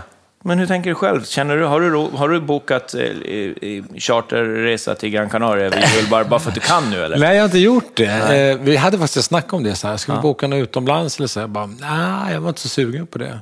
Men 0.44 0.58
hur 0.58 0.66
tänker 0.66 0.90
du 0.90 0.94
själv? 0.94 1.24
Känner 1.24 1.56
du, 1.56 1.64
har, 1.64 1.80
du, 1.80 2.16
har 2.16 2.28
du 2.28 2.40
bokat 2.40 2.94
eh, 2.94 3.98
charterresa 3.98 4.94
till 4.94 5.10
Gran 5.10 5.28
Canaria 5.28 5.70
vid 5.70 5.84
jul 5.96 6.06
bara, 6.10 6.24
bara 6.24 6.40
för 6.40 6.48
att 6.48 6.54
du 6.54 6.60
kan 6.60 6.90
nu 6.90 7.04
eller? 7.04 7.18
Nej, 7.18 7.34
jag 7.34 7.42
har 7.42 7.44
inte 7.44 7.58
gjort 7.58 7.96
det. 7.96 8.50
Eh, 8.50 8.58
vi 8.58 8.76
hade 8.76 8.98
faktiskt 8.98 9.16
ett 9.16 9.24
snack 9.24 9.52
om 9.52 9.62
det. 9.62 9.74
Så 9.74 9.88
här. 9.88 9.96
Ska 9.96 10.14
vi 10.14 10.20
boka 10.20 10.46
något 10.46 10.56
utomlands 10.56 11.18
eller 11.18 11.26
så? 11.26 11.40
Jag 11.40 11.50
bara, 11.50 11.66
nej, 11.66 12.32
jag 12.32 12.40
var 12.40 12.48
inte 12.48 12.60
så 12.60 12.68
sugen 12.68 13.06
på 13.06 13.18
det. 13.18 13.38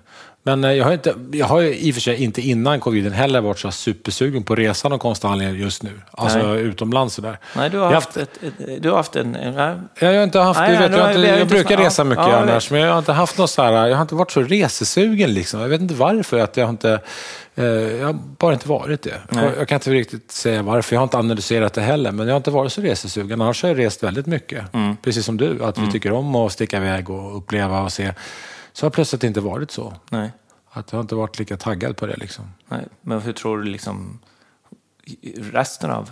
Men 0.47 0.65
eh, 0.65 0.73
jag 0.73 0.85
har, 0.85 0.93
inte, 0.93 1.15
jag 1.33 1.47
har 1.47 1.61
ju 1.61 1.75
i 1.77 1.91
och 1.91 1.95
för 1.95 2.01
sig 2.01 2.23
inte 2.25 2.41
innan 2.43 2.81
coviden 2.81 3.13
heller 3.13 3.41
varit 3.41 3.59
så 3.59 3.71
supersugen 3.71 4.43
på 4.43 4.55
resan 4.55 4.93
och 4.93 5.01
konstig 5.01 5.29
anledning 5.29 5.63
just 5.63 5.83
nu. 5.83 5.91
Alltså 6.11 6.39
Nej. 6.39 6.61
utomlands 6.61 7.15
sådär. 7.15 7.39
Nej, 7.57 7.71
du 7.71 7.79
har 7.79 7.85
Jag 7.87 7.95
haft, 7.95 8.17
ett, 8.17 8.39
du 8.81 8.89
har 8.91 8.97
haft 8.97 9.17
en... 9.17 9.33
nej. 9.33 9.77
Jag 9.99 10.15
har 10.19 10.25
inte 10.25 10.39
haft, 10.41 10.61
Nej, 10.61 10.79
vet, 10.79 10.93
jag, 10.93 10.99
har 10.99 11.09
inte, 11.09 11.21
vi- 11.21 11.39
jag 11.39 11.49
brukar 11.49 11.79
ja, 11.81 11.87
resa 11.87 12.05
mycket 12.05 12.25
ja, 12.25 12.31
jag 12.33 12.43
annars, 12.43 12.71
men 12.71 12.81
jag 12.81 12.93
har 12.93 12.99
inte 12.99 13.13
haft 13.13 13.39
något 13.39 13.51
så 13.51 13.63
här, 13.63 13.87
jag 13.87 13.97
har 13.97 14.03
inte 14.03 14.15
varit 14.15 14.31
så 14.31 14.43
resesugen 14.43 15.35
liksom. 15.35 15.61
Jag 15.61 15.69
vet 15.69 15.81
inte 15.81 15.95
varför, 15.95 16.39
att 16.39 16.57
jag 16.57 16.65
har 16.65 16.71
inte, 16.71 17.01
eh, 17.55 17.65
jag 17.65 18.07
har 18.07 18.13
bara 18.39 18.53
inte 18.55 18.69
varit 18.69 19.03
det. 19.03 19.15
Jag, 19.35 19.45
jag 19.59 19.69
kan 19.69 19.77
inte 19.77 19.91
riktigt 19.91 20.31
säga 20.31 20.63
varför, 20.63 20.95
jag 20.97 21.01
har 21.01 21.05
inte 21.05 21.19
analyserat 21.19 21.75
det 21.75 21.81
heller, 21.81 22.13
men 22.13 22.27
jag 22.27 22.35
har 22.35 22.37
inte 22.37 22.51
varit 22.51 22.73
så 22.73 22.81
resesugen. 22.81 23.41
Annars 23.41 23.63
har 23.63 23.69
jag 23.71 23.79
rest 23.79 24.03
väldigt 24.03 24.27
mycket, 24.27 24.75
Mm. 24.75 24.97
precis 25.03 25.25
som 25.27 25.37
du, 25.37 25.65
att 25.65 25.79
vi 25.79 25.93
tycker 25.93 26.13
om 26.13 26.35
att 26.35 26.53
sticka 26.53 26.77
iväg 26.77 27.11
och 27.11 27.37
uppleva 27.37 27.81
och 27.81 27.93
se. 27.93 28.13
Så 28.77 28.87
har 28.87 28.91
det 28.91 28.95
plötsligt 28.95 29.25
inte 29.25 29.41
varit 29.41 29.71
så. 29.71 29.95
nej. 30.11 30.33
Att 30.71 30.93
jag 30.93 30.97
har 30.97 31.03
inte 31.03 31.15
varit 31.15 31.39
lika 31.39 31.57
taggad 31.57 31.97
på 31.97 32.07
det 32.07 32.17
liksom. 32.17 32.45
nej. 32.69 32.85
Men 33.01 33.21
hur 33.21 33.33
tror 33.33 33.59
du 33.59 33.65
liksom 33.65 34.19
resten 35.53 35.91
av... 35.91 36.11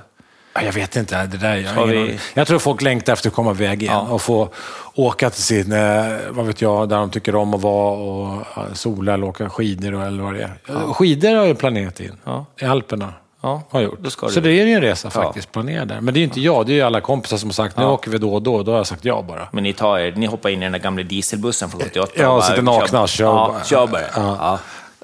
Ja, 0.54 0.62
Jag 0.62 0.72
vet 0.72 0.96
inte. 0.96 1.26
Det 1.26 1.36
där, 1.38 1.56
jag, 1.56 1.86
vi- 1.86 2.18
jag 2.34 2.46
tror 2.46 2.58
folk 2.58 2.82
längtar 2.82 3.12
efter 3.12 3.28
att 3.28 3.34
komma 3.34 3.50
iväg 3.50 3.82
igen 3.82 3.94
Ja. 3.94 4.00
och 4.14 4.22
få 4.22 4.48
åka 4.94 5.30
till 5.30 5.42
sin, 5.42 5.72
eh, 5.72 6.18
vad 6.30 6.46
vet 6.46 6.62
jag, 6.62 6.88
där 6.88 6.96
de 6.96 7.10
tycker 7.10 7.34
om 7.34 7.54
att 7.54 7.60
vara 7.60 7.92
och 7.96 8.36
eh, 8.58 8.72
sola 8.72 9.14
eller 9.14 9.26
åka 9.26 9.50
skidor 9.50 10.02
eller 10.02 10.22
vad 10.22 10.34
det 10.34 10.42
är. 10.42 10.92
Skidor 10.92 11.34
har 11.34 11.44
jag 11.46 11.58
planerat 11.58 12.00
in 12.00 12.16
Ja. 12.24 12.46
i 12.60 12.64
Alperna. 12.64 13.12
Ja, 13.42 13.62
Har 13.70 13.80
gjort. 13.80 13.98
du 14.00 14.10
Så 14.10 14.26
det. 14.28 14.40
det 14.40 14.50
är 14.60 14.66
ju 14.66 14.72
en 14.74 14.80
resa 14.80 15.10
faktiskt, 15.10 15.52
planerad 15.52 15.88
där. 15.88 16.00
Men 16.00 16.14
det 16.14 16.18
är 16.18 16.20
ju 16.20 16.24
inte 16.24 16.40
jag, 16.40 16.66
det 16.66 16.72
är 16.72 16.74
ju 16.74 16.82
alla 16.82 17.00
kompisar 17.00 17.36
som 17.36 17.48
har 17.48 17.54
sagt, 17.54 17.76
nu 17.76 17.84
åker 17.84 18.10
vi 18.10 18.18
då 18.18 18.34
och 18.34 18.42
då. 18.42 18.62
Då 18.62 18.70
har 18.72 18.76
jag 18.78 18.86
sagt 18.86 19.04
ja 19.04 19.22
bara. 19.28 19.48
Men 19.52 19.62
ni, 19.62 19.72
tar 19.72 19.98
er, 19.98 20.12
ni 20.16 20.26
hoppar 20.26 20.48
in 20.50 20.58
i 20.62 20.64
den 20.64 20.72
där 20.72 20.78
gamla 20.78 21.02
dieselbussen 21.02 21.70
från 21.70 21.80
78 21.80 22.12
Ja, 22.16 22.28
och 22.28 22.44
sitter 22.44 22.62
nakna 22.62 23.06
kör 23.06 23.24
Ja, 23.24 23.50
bara. 23.54 23.64
kör 23.64 23.86
bara. 23.86 24.00
Ja. 24.16 24.36
Ja. 24.40 24.58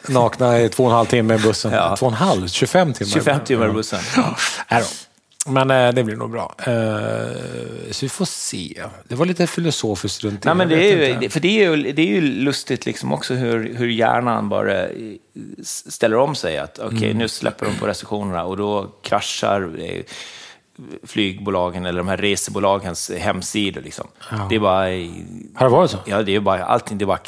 Nakna 0.09 0.61
i 0.61 0.69
två 0.69 0.85
och 0.85 0.91
en 0.91 0.97
halv 0.97 1.07
timme 1.07 1.35
i 1.35 1.39
bussen. 1.39 1.73
Ja. 1.73 1.97
Två 1.97 2.07
och 2.07 2.13
en 2.13 2.19
halv? 2.19 2.49
25 2.49 2.93
timmar? 2.93 3.11
25 3.13 3.41
timmar 3.45 3.69
i 3.69 3.73
bussen. 3.73 3.99
Ja. 4.69 4.81
Men 5.49 5.71
eh, 5.71 5.93
det 5.95 6.05
blir 6.05 6.17
nog 6.17 6.31
bra. 6.31 6.55
Eh, 6.59 7.91
så 7.91 8.05
vi 8.05 8.09
får 8.09 8.25
se. 8.25 8.83
Det 9.09 9.15
var 9.15 9.27
lite 9.27 9.47
filosofiskt 9.47 10.25
runt 10.25 10.45
Nej, 10.45 10.55
men 10.55 10.69
det 10.69 10.93
är, 10.93 11.09
ju, 11.09 11.17
det- 11.21 11.31
för 11.31 11.41
det 11.41 11.49
är, 11.65 11.71
ju, 11.77 11.93
det 11.93 12.03
är 12.03 12.07
ju 12.07 12.21
lustigt 12.21 12.87
liksom 12.87 13.13
också 13.13 13.35
hur, 13.35 13.75
hur 13.75 13.89
hjärnan 13.89 14.49
bara 14.49 14.87
eh, 14.87 14.91
ställer 15.65 16.17
om 16.17 16.35
sig. 16.35 16.59
Att 16.59 16.79
okej, 16.79 17.05
Mm. 17.05 17.19
nu 17.19 17.29
släpper 17.29 17.67
de 17.67 17.75
på 17.77 17.87
restriktionerna 17.87 18.45
och 18.45 18.57
då 18.57 18.87
kraschar 19.03 19.71
eh, 19.81 20.03
flygbolagen 21.07 21.87
eller 21.87 21.99
de 21.99 22.09
här 22.09 22.17
resebolagens 22.17 23.11
hemsidor. 23.19 23.81
Liksom. 23.81 24.07
Det 24.49 24.55
är 24.57 24.61
bara... 24.61 24.85
Har 25.55 25.65
det 25.67 25.69
varit 25.77 25.91
så? 25.91 25.99
Ja, 26.07 26.23
det 26.23 26.35
är 26.35 26.41
bara, 26.41 26.65
allting, 26.65 26.99
det 26.99 27.05
är 27.05 27.07
bara, 27.07 27.21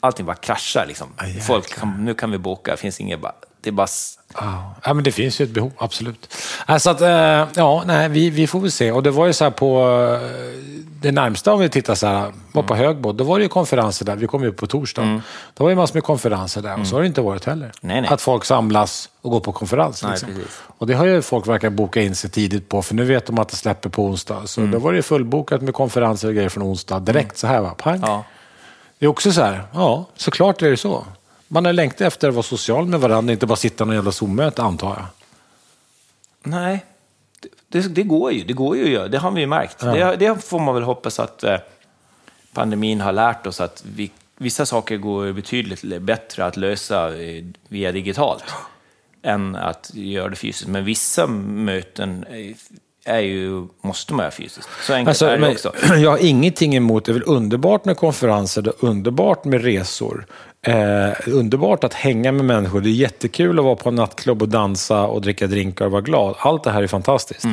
allting 0.00 0.26
bara 0.26 0.36
kraschar. 0.36 0.84
Liksom. 0.88 1.08
jäklar. 1.26 1.40
Folk, 1.42 1.78
kan, 1.78 2.04
nu 2.04 2.14
kan 2.14 2.30
vi 2.30 2.38
boka, 2.38 2.70
det 2.70 2.76
finns 2.76 3.00
inget... 3.00 3.20
bara- 3.20 3.34
Det 3.60 3.70
är 3.70 3.72
bara... 3.72 3.86
Ja. 4.84 4.94
men 4.94 5.04
det 5.04 5.12
finns 5.12 5.40
ju 5.40 5.44
ett 5.44 5.50
behov, 5.50 5.72
absolut. 5.78 6.34
Alltså 6.66 6.90
att, 6.90 7.00
eh, 7.00 7.08
ja, 7.54 7.82
nej, 7.86 8.08
vi, 8.08 8.30
vi 8.30 8.46
får 8.46 8.60
väl 8.60 8.70
se. 8.70 8.92
Och 8.92 9.02
det 9.02 9.10
var 9.10 9.26
ju 9.26 9.32
så 9.32 9.44
här 9.44 9.50
på 9.50 9.80
eh, 10.22 10.28
det 11.00 11.12
närmsta 11.12 11.52
om 11.52 11.60
vi 11.60 11.68
tittar 11.68 11.94
så 11.94 12.06
här, 12.06 12.32
var 12.52 12.62
på 12.62 12.74
Högbo, 12.74 13.12
då 13.12 13.24
var 13.24 13.38
det 13.38 13.42
ju 13.42 13.48
konferenser 13.48 14.04
där. 14.04 14.16
Vi 14.16 14.26
kom 14.26 14.42
ju 14.42 14.52
på 14.52 14.66
torsdag. 14.66 15.22
Då 15.54 15.64
var 15.64 15.70
det 15.70 15.76
massor 15.76 15.94
med 15.94 16.04
konferenser 16.04 16.62
där 16.62 16.80
och 16.80 16.86
så 16.86 16.96
har 16.96 17.00
det 17.00 17.06
inte 17.06 17.20
varit 17.20 17.44
heller. 17.44 17.72
Nej, 17.80 18.00
nej. 18.00 18.10
Att 18.10 18.20
folk 18.20 18.44
samlas 18.44 19.08
och 19.22 19.30
går 19.30 19.40
på 19.40 19.52
konferens. 19.52 20.02
Nej, 20.02 20.10
Liksom. 20.10 20.28
precis. 20.28 20.60
Och 20.78 20.86
det 20.86 20.94
har 20.94 21.04
ju 21.06 21.22
folk 21.22 21.46
verkar 21.46 21.70
boka 21.70 22.02
in 22.02 22.14
sig 22.14 22.30
tidigt 22.30 22.68
på, 22.68 22.82
för 22.82 22.94
nu 22.94 23.04
vet 23.04 23.26
de 23.26 23.38
att 23.38 23.48
det 23.48 23.56
släpper 23.56 23.88
på 23.90 24.04
onsdag. 24.04 24.46
Så 24.46 24.60
då 24.60 24.78
var 24.78 24.92
det 24.92 24.96
ju 24.96 25.02
fullbokat 25.02 25.62
med 25.62 25.74
konferenser 25.74 26.28
och 26.28 26.34
grejer 26.34 26.48
från 26.48 26.62
onsdag. 26.62 27.00
Direkt 27.00 27.38
så 27.38 27.46
här 27.46 27.60
va, 27.60 27.74
pang. 27.78 28.00
Ja. 28.02 28.24
Det 28.98 29.06
är 29.06 29.08
också 29.10 29.32
så 29.32 29.42
här, 29.42 29.62
ja, 29.72 30.04
såklart 30.16 30.62
är 30.62 30.70
det 30.70 30.76
så. 30.76 31.04
Man 31.52 31.64
har 31.64 31.72
längtat 31.72 32.00
efter 32.00 32.28
att 32.28 32.34
vara 32.34 32.42
social 32.42 32.86
med 32.86 33.00
varandra, 33.00 33.32
inte 33.32 33.46
bara 33.46 33.56
sitta 33.56 33.84
i 33.84 33.86
någon 33.86 33.96
jävla 33.96 34.12
Zoom-möte 34.12 34.62
antar 34.62 34.88
jag. 34.88 35.06
Nej, 36.42 36.84
det, 37.68 37.80
det 37.80 38.02
går 38.02 38.32
ju. 38.32 38.44
Det 38.44 38.52
går 38.52 38.76
ju 38.76 38.84
att 38.84 38.90
göra. 38.90 39.08
Det 39.08 39.18
har 39.18 39.30
vi 39.30 39.40
ju 39.40 39.46
märkt. 39.46 39.78
Det, 39.78 40.16
det 40.16 40.44
får 40.44 40.58
man 40.58 40.74
väl 40.74 40.84
hoppas 40.84 41.20
att 41.20 41.44
eh, 41.44 41.56
pandemin 42.52 43.00
har 43.00 43.12
lärt 43.12 43.46
oss 43.46 43.60
att 43.60 43.84
vi, 43.96 44.10
vissa 44.36 44.66
saker 44.66 44.96
går 44.96 45.32
betydligt 45.32 46.02
bättre 46.02 46.44
att 46.44 46.56
lösa 46.56 47.22
eh, 47.22 47.44
via 47.68 47.92
digitalt 47.92 48.44
än 49.22 49.56
att 49.56 49.90
göra 49.94 50.28
det 50.28 50.36
fysiskt. 50.36 50.68
Men 50.68 50.84
vissa 50.84 51.26
möten 51.26 52.24
är, 53.04 53.20
ju, 53.20 53.66
måste 53.82 54.14
man 54.14 54.22
göra 54.22 54.30
fysiskt. 54.30 54.68
Så 54.86 54.94
enkelt 54.94 55.08
Alltså, 55.08 55.26
är 55.26 55.38
det 55.38 55.50
också. 55.50 55.72
jag 55.96 56.10
har 56.10 56.18
ingenting 56.18 56.76
emot, 56.76 57.04
det 57.04 57.12
är 57.12 57.14
väl 57.14 57.22
underbart 57.26 57.84
med 57.84 57.96
konferenser, 57.96 58.62
det 58.62 58.70
är 58.70 58.84
underbart 58.86 59.44
med 59.44 59.64
resor. 59.64 60.26
Eh, 60.66 61.10
underbart 61.26 61.84
att 61.84 61.94
hänga 61.94 62.32
med 62.32 62.44
människor, 62.44 62.80
det 62.80 62.88
är 62.88 62.92
jättekul 62.92 63.58
att 63.58 63.64
vara 63.64 63.76
på 63.76 63.88
en 63.88 63.94
nattklubb 63.94 64.42
och 64.42 64.48
dansa 64.48 65.02
och 65.06 65.20
dricka 65.22 65.46
drinkar 65.46 65.84
och 65.84 65.90
vara 65.90 66.02
glad. 66.02 66.34
Allt 66.38 66.64
det 66.64 66.70
här 66.70 66.82
är 66.82 66.86
fantastiskt. 66.86 67.44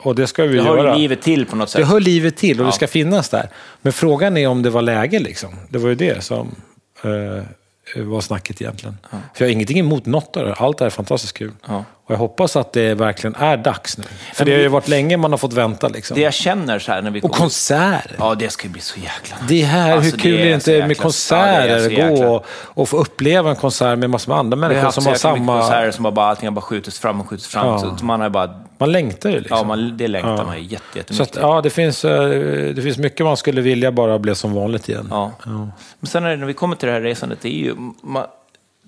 Och 0.00 0.14
det 0.14 0.26
ska 0.26 0.42
vi 0.42 0.48
Det 0.56 0.64
göra. 0.64 0.94
ju 0.94 1.00
livet 1.02 1.22
till 1.22 1.46
på 1.46 1.56
något 1.56 1.70
sätt. 1.70 1.80
Det 1.80 1.86
hör 1.86 2.00
livet 2.00 2.36
till 2.36 2.58
och 2.60 2.62
Ja. 2.64 2.66
det 2.66 2.72
ska 2.72 2.86
finnas 2.86 3.28
där. 3.28 3.48
Men 3.82 3.92
frågan 3.92 4.36
är 4.36 4.48
om 4.48 4.62
det 4.62 4.70
var 4.70 4.82
läge 4.82 5.18
liksom. 5.18 5.50
Det 5.68 5.78
var 5.78 5.88
ju 5.88 5.94
det 5.94 6.24
som 6.24 6.54
eh, 7.02 8.02
var 8.04 8.20
snacket 8.20 8.60
egentligen. 8.62 8.96
För 9.10 9.18
jag 9.44 9.46
har 9.46 9.52
ingenting 9.52 9.78
emot 9.78 10.06
något 10.06 10.36
av 10.36 10.44
det. 10.46 10.54
Allt 10.54 10.78
det 10.78 10.84
här 10.84 10.86
är 10.86 10.90
fantastiskt 10.90 11.32
kul. 11.38 11.52
Ja. 11.68 11.84
Och 12.10 12.14
jag 12.14 12.18
hoppas 12.18 12.56
att 12.56 12.72
det 12.72 12.94
verkligen 12.94 13.34
är 13.34 13.56
dags 13.56 13.98
nu. 13.98 14.04
För 14.34 14.44
det 14.44 14.52
har 14.52 14.58
ju 14.58 14.68
varit 14.68 14.88
länge 14.88 15.16
man 15.16 15.30
har 15.30 15.38
fått 15.38 15.52
vänta 15.52 15.88
liksom. 15.88 16.14
Det 16.14 16.20
jag 16.20 16.34
känner 16.34 16.78
så 16.78 16.92
här 16.92 17.02
när 17.02 17.10
vi 17.10 17.20
Och 17.22 17.30
konserter. 17.32 18.16
Ja, 18.18 18.34
det 18.34 18.50
ska 18.50 18.66
ju 18.66 18.72
bli 18.72 18.80
så 18.80 19.00
jäkla 19.00 19.36
Det 19.48 19.62
här, 19.62 19.92
Alltså, 19.96 20.10
hur 20.10 20.18
kul 20.18 20.36
det 20.36 20.42
är 20.42 20.46
det 20.48 20.54
inte 20.54 20.72
jäkla- 20.72 20.86
med 20.86 20.96
Ja, 20.96 21.02
konserter? 21.02 22.16
gå 22.16 22.26
och, 22.34 22.46
och 22.50 22.88
få 22.88 22.96
uppleva 22.96 23.50
en 23.50 23.56
konsert 23.56 23.98
med 23.98 24.10
massor 24.10 24.32
med 24.32 24.38
andra 24.38 24.56
Vi 24.56 24.62
har 24.62 24.68
människor 24.68 24.84
haft 24.84 24.94
som 24.94 25.06
har 25.06 25.12
jäkla 25.12 25.32
mycket 25.32 25.46
samma... 25.46 25.60
konserter 25.60 25.90
som 25.90 26.04
har 26.04 26.12
bara, 26.12 26.26
allting 26.26 26.46
har 26.46 26.52
bara 26.52 26.60
skjutits 26.60 26.98
fram 26.98 27.20
och 27.20 27.28
skjutits 27.28 27.48
fram. 27.48 27.66
Ja. 27.66 27.96
Så 27.98 28.04
man 28.04 28.20
har 28.20 28.30
bara, 28.30 28.60
Man 28.78 28.92
längtar 28.92 29.30
ju 29.30 29.40
liksom. 29.40 29.56
ja, 29.58 29.64
man, 29.64 29.96
det 29.96 30.08
längtar 30.08 30.36
Ja. 30.36 30.44
man 30.44 30.56
ju 30.58 30.62
jätte, 30.64 30.84
Så 30.92 30.98
jättemycket. 30.98 31.36
att, 31.36 31.42
ja, 31.42 31.60
det 31.60 31.70
finns, 31.70 32.04
eh, 32.04 32.28
det 32.74 32.82
finns 32.82 32.98
mycket 32.98 33.26
man 33.26 33.36
skulle 33.36 33.60
vilja 33.60 33.92
bara 33.92 34.18
bli 34.18 34.34
som 34.34 34.54
vanligt 34.54 34.88
igen. 34.88 35.06
Ja. 35.10 35.32
Men 35.44 35.72
sen 36.06 36.22
när 36.22 36.36
vi 36.36 36.54
kommer 36.54 36.76
till 36.76 36.86
det 36.88 36.94
här 36.94 37.00
resandet, 37.00 37.38
det 37.42 37.48
är 37.48 37.58
ju, 37.64 37.74
ma- 37.74 38.26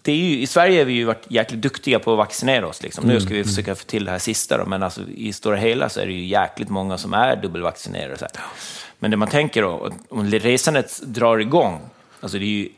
det 0.02 0.12
är 0.12 0.16
ju, 0.16 0.40
i 0.40 0.46
Sverige 0.46 0.78
har 0.78 0.84
vi 0.84 0.92
ju 0.92 1.04
varit 1.04 1.24
jäkligt 1.28 1.62
duktiga 1.62 1.98
på 1.98 2.12
att 2.12 2.18
vaccinera 2.18 2.66
oss. 2.66 2.82
Liksom. 2.82 3.04
Nu 3.04 3.20
ska 3.20 3.34
vi 3.34 3.44
försöka 3.44 3.74
få 3.74 3.84
till 3.84 4.04
det 4.04 4.10
här 4.10 4.18
sista, 4.18 4.58
då, 4.58 4.66
men 4.66 4.82
alltså, 4.82 5.00
i 5.08 5.32
stora 5.32 5.56
hela 5.56 5.88
så 5.88 6.00
är 6.00 6.06
det 6.06 6.12
ju 6.12 6.24
jäkligt 6.24 6.68
många 6.68 6.98
som 6.98 7.14
är 7.14 7.36
dubbelvaccinerade. 7.36 8.18
Så 8.18 8.24
här. 8.24 8.44
Men 8.98 9.10
det 9.10 9.16
man 9.16 9.28
tänker 9.28 9.62
då, 9.62 9.90
om 10.08 10.30
resandet 10.30 11.00
drar 11.02 11.38
igång, 11.38 11.80
alltså 12.20 12.38
det 12.38 12.44
är 12.44 12.46
ju, 12.46 12.68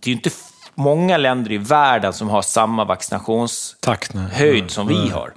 det 0.00 0.10
är 0.10 0.14
inte 0.14 0.30
många 0.74 1.16
länder 1.16 1.52
i 1.52 1.58
världen 1.58 2.12
som 2.12 2.28
har 2.28 2.42
samma 2.42 2.84
vaccinationshöjd. 2.84 4.62
Nej. 4.62 4.68
som 4.68 4.86
vi 4.86 5.08
har. 5.08 5.32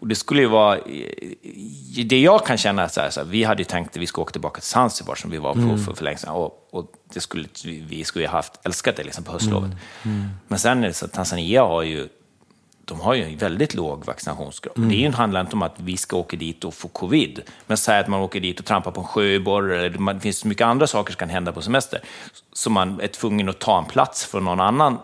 Och 0.00 0.08
det 0.08 0.14
skulle 0.14 0.40
ju 0.40 0.48
vara... 0.48 0.78
Det 2.04 2.20
jag 2.20 2.46
kan 2.46 2.56
känna 2.56 2.82
är 2.82 2.88
så 2.88 3.00
här, 3.00 3.10
så 3.10 3.20
här 3.20 3.26
vi 3.26 3.44
hade 3.44 3.60
ju 3.60 3.64
tänkt 3.64 3.90
att 3.90 3.96
vi 3.96 4.06
skulle 4.06 4.22
åka 4.22 4.32
tillbaka 4.32 4.60
till 4.60 4.68
Zanzibar 4.68 5.14
som 5.14 5.30
vi 5.30 5.38
var 5.38 5.54
på 5.54 5.78
för, 5.84 5.94
för 5.94 6.04
länge 6.04 6.16
sedan. 6.16 6.30
Och 6.30 6.65
det 7.14 7.20
skulle, 7.20 7.48
vi, 7.64 8.04
skulle 8.04 8.24
ju 8.24 8.30
haft, 8.30 8.52
älskat 8.66 8.96
det 8.96 9.04
liksom 9.04 9.24
på 9.24 9.32
höstlovet. 9.32 9.70
Men 10.48 10.58
sen 10.58 10.84
är 10.84 10.88
det 10.88 10.94
så 10.94 11.04
att 11.04 11.12
Tanzania 11.12 11.62
har 11.62 11.82
ju 11.82 12.08
de 12.86 13.00
har 13.00 13.14
ju 13.14 13.24
en 13.24 13.36
väldigt 13.36 13.74
låg 13.74 14.04
vaccinationsgrad. 14.04 14.74
Det 14.76 14.94
är 14.94 14.98
ju, 14.98 15.10
handlar 15.10 15.40
inte 15.40 15.52
om 15.52 15.62
att 15.62 15.74
vi 15.76 15.96
ska 15.96 16.16
åka 16.16 16.36
dit 16.36 16.64
och 16.64 16.74
få 16.74 16.88
covid, 16.88 17.40
men 17.66 17.76
säg 17.76 18.00
att 18.00 18.08
man 18.08 18.20
åker 18.20 18.40
dit 18.40 18.60
och 18.60 18.66
trampar 18.66 18.90
på 18.90 19.00
en 19.00 19.06
sjöborre, 19.06 19.86
eller 19.86 20.12
det 20.14 20.20
finns 20.20 20.44
mycket 20.44 20.66
andra 20.66 20.86
saker 20.86 21.12
som 21.12 21.18
kan 21.18 21.28
hända 21.28 21.52
på 21.52 21.62
semester, 21.62 22.00
så 22.52 22.70
man 22.70 23.00
är 23.00 23.06
tvungen 23.06 23.48
att 23.48 23.58
ta 23.58 23.78
en 23.78 23.84
plats 23.84 24.24
från 24.24 24.44
någon 24.44 24.60
annan 24.60 24.98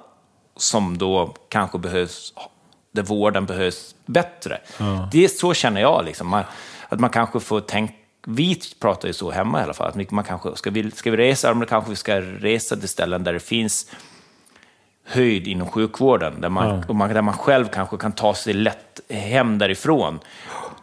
som 0.57 0.98
då 0.98 1.34
kanske 1.48 1.78
behövs, 1.78 2.34
där 2.92 3.03
vården 3.03 3.46
behövs 3.46 3.94
bättre. 4.07 4.61
Det 5.12 5.24
är 5.24 5.28
så 5.28 5.55
känner 5.55 5.80
jag, 5.80 6.05
liksom. 6.05 6.28
man, 6.28 6.44
att 6.88 7.00
man 7.00 7.11
kanske 7.11 7.40
får 7.40 7.61
tänka 7.61 7.94
vi 8.26 8.60
pratar 8.80 9.08
ju 9.08 9.14
så 9.14 9.30
hemma 9.30 9.60
i 9.60 9.62
alla 9.62 9.74
fall, 9.74 9.88
att 9.88 10.10
man 10.10 10.24
kanske, 10.24 10.56
ska 10.56 10.70
vi, 10.70 10.90
ska 10.90 11.10
vi 11.10 11.16
resa, 11.16 11.54
men 11.54 11.66
kanske 11.66 11.90
vi 11.90 11.96
ska 11.96 12.20
resa 12.20 12.76
till 12.76 12.88
ställen 12.88 13.24
där 13.24 13.32
det 13.32 13.40
finns 13.40 13.86
höjd 15.04 15.46
inom 15.46 15.68
sjukvården, 15.70 16.40
där 16.40 16.48
man, 16.48 16.84
man, 16.88 17.14
där 17.14 17.22
man 17.22 17.34
själv 17.34 17.68
kanske 17.68 17.96
kan 17.96 18.12
ta 18.12 18.34
sig 18.34 18.54
lätt 18.54 19.00
hem 19.08 19.58
därifrån 19.58 20.20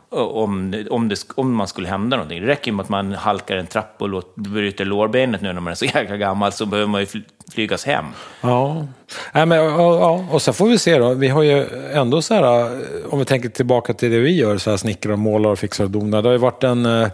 om, 0.10 0.86
om, 0.90 1.10
det, 1.10 1.24
om 1.36 1.56
man 1.56 1.68
skulle 1.68 1.88
hända 1.88 2.18
någonting. 2.18 2.42
Det 2.42 2.48
räcker 2.48 2.72
med 2.72 2.84
att 2.84 2.90
man 2.90 3.14
halkar 3.14 3.58
en 3.58 3.68
trappa 3.68 4.06
och 4.06 4.10
låt, 4.10 4.36
bryter 4.36 4.86
lårbenet 4.86 5.42
nu 5.42 5.54
när 5.54 5.62
man 5.62 5.72
är 5.72 5.76
så 5.76 5.86
jäkla 5.96 6.18
gammal, 6.18 6.52
så 6.52 6.66
behöver 6.66 6.88
man 6.88 7.02
ju 7.02 7.08
fly, 7.08 7.22
flygas 7.54 7.86
hem. 7.86 8.06
Ja, 8.42 8.88
Nej, 9.32 9.46
men, 9.46 9.58
ja, 9.58 10.26
och 10.32 10.42
så 10.42 10.54
får 10.54 10.68
vi 10.68 10.78
se 10.78 10.98
då. 10.98 11.14
Vi 11.14 11.28
har 11.28 11.44
ju 11.44 11.66
ändå 11.94 12.22
så 12.22 12.34
här, 12.34 12.72
om 13.10 13.20
vi 13.20 13.26
tänker 13.26 13.50
tillbaka 13.50 13.94
till 13.94 14.12
det 14.12 14.20
vi 14.20 14.36
gör, 14.36 14.58
så 14.58 14.70
här 14.70 14.78
snickrar 14.78 15.14
och 15.14 15.20
målar 15.20 15.50
och 15.50 15.60
fixar 15.60 15.84
och 15.84 15.92
donar. 15.92 16.22
Det 16.22 16.28
har 16.28 16.34
ju 16.34 16.40
varit 16.40 16.64
en 16.64 16.86
eh, 16.86 17.08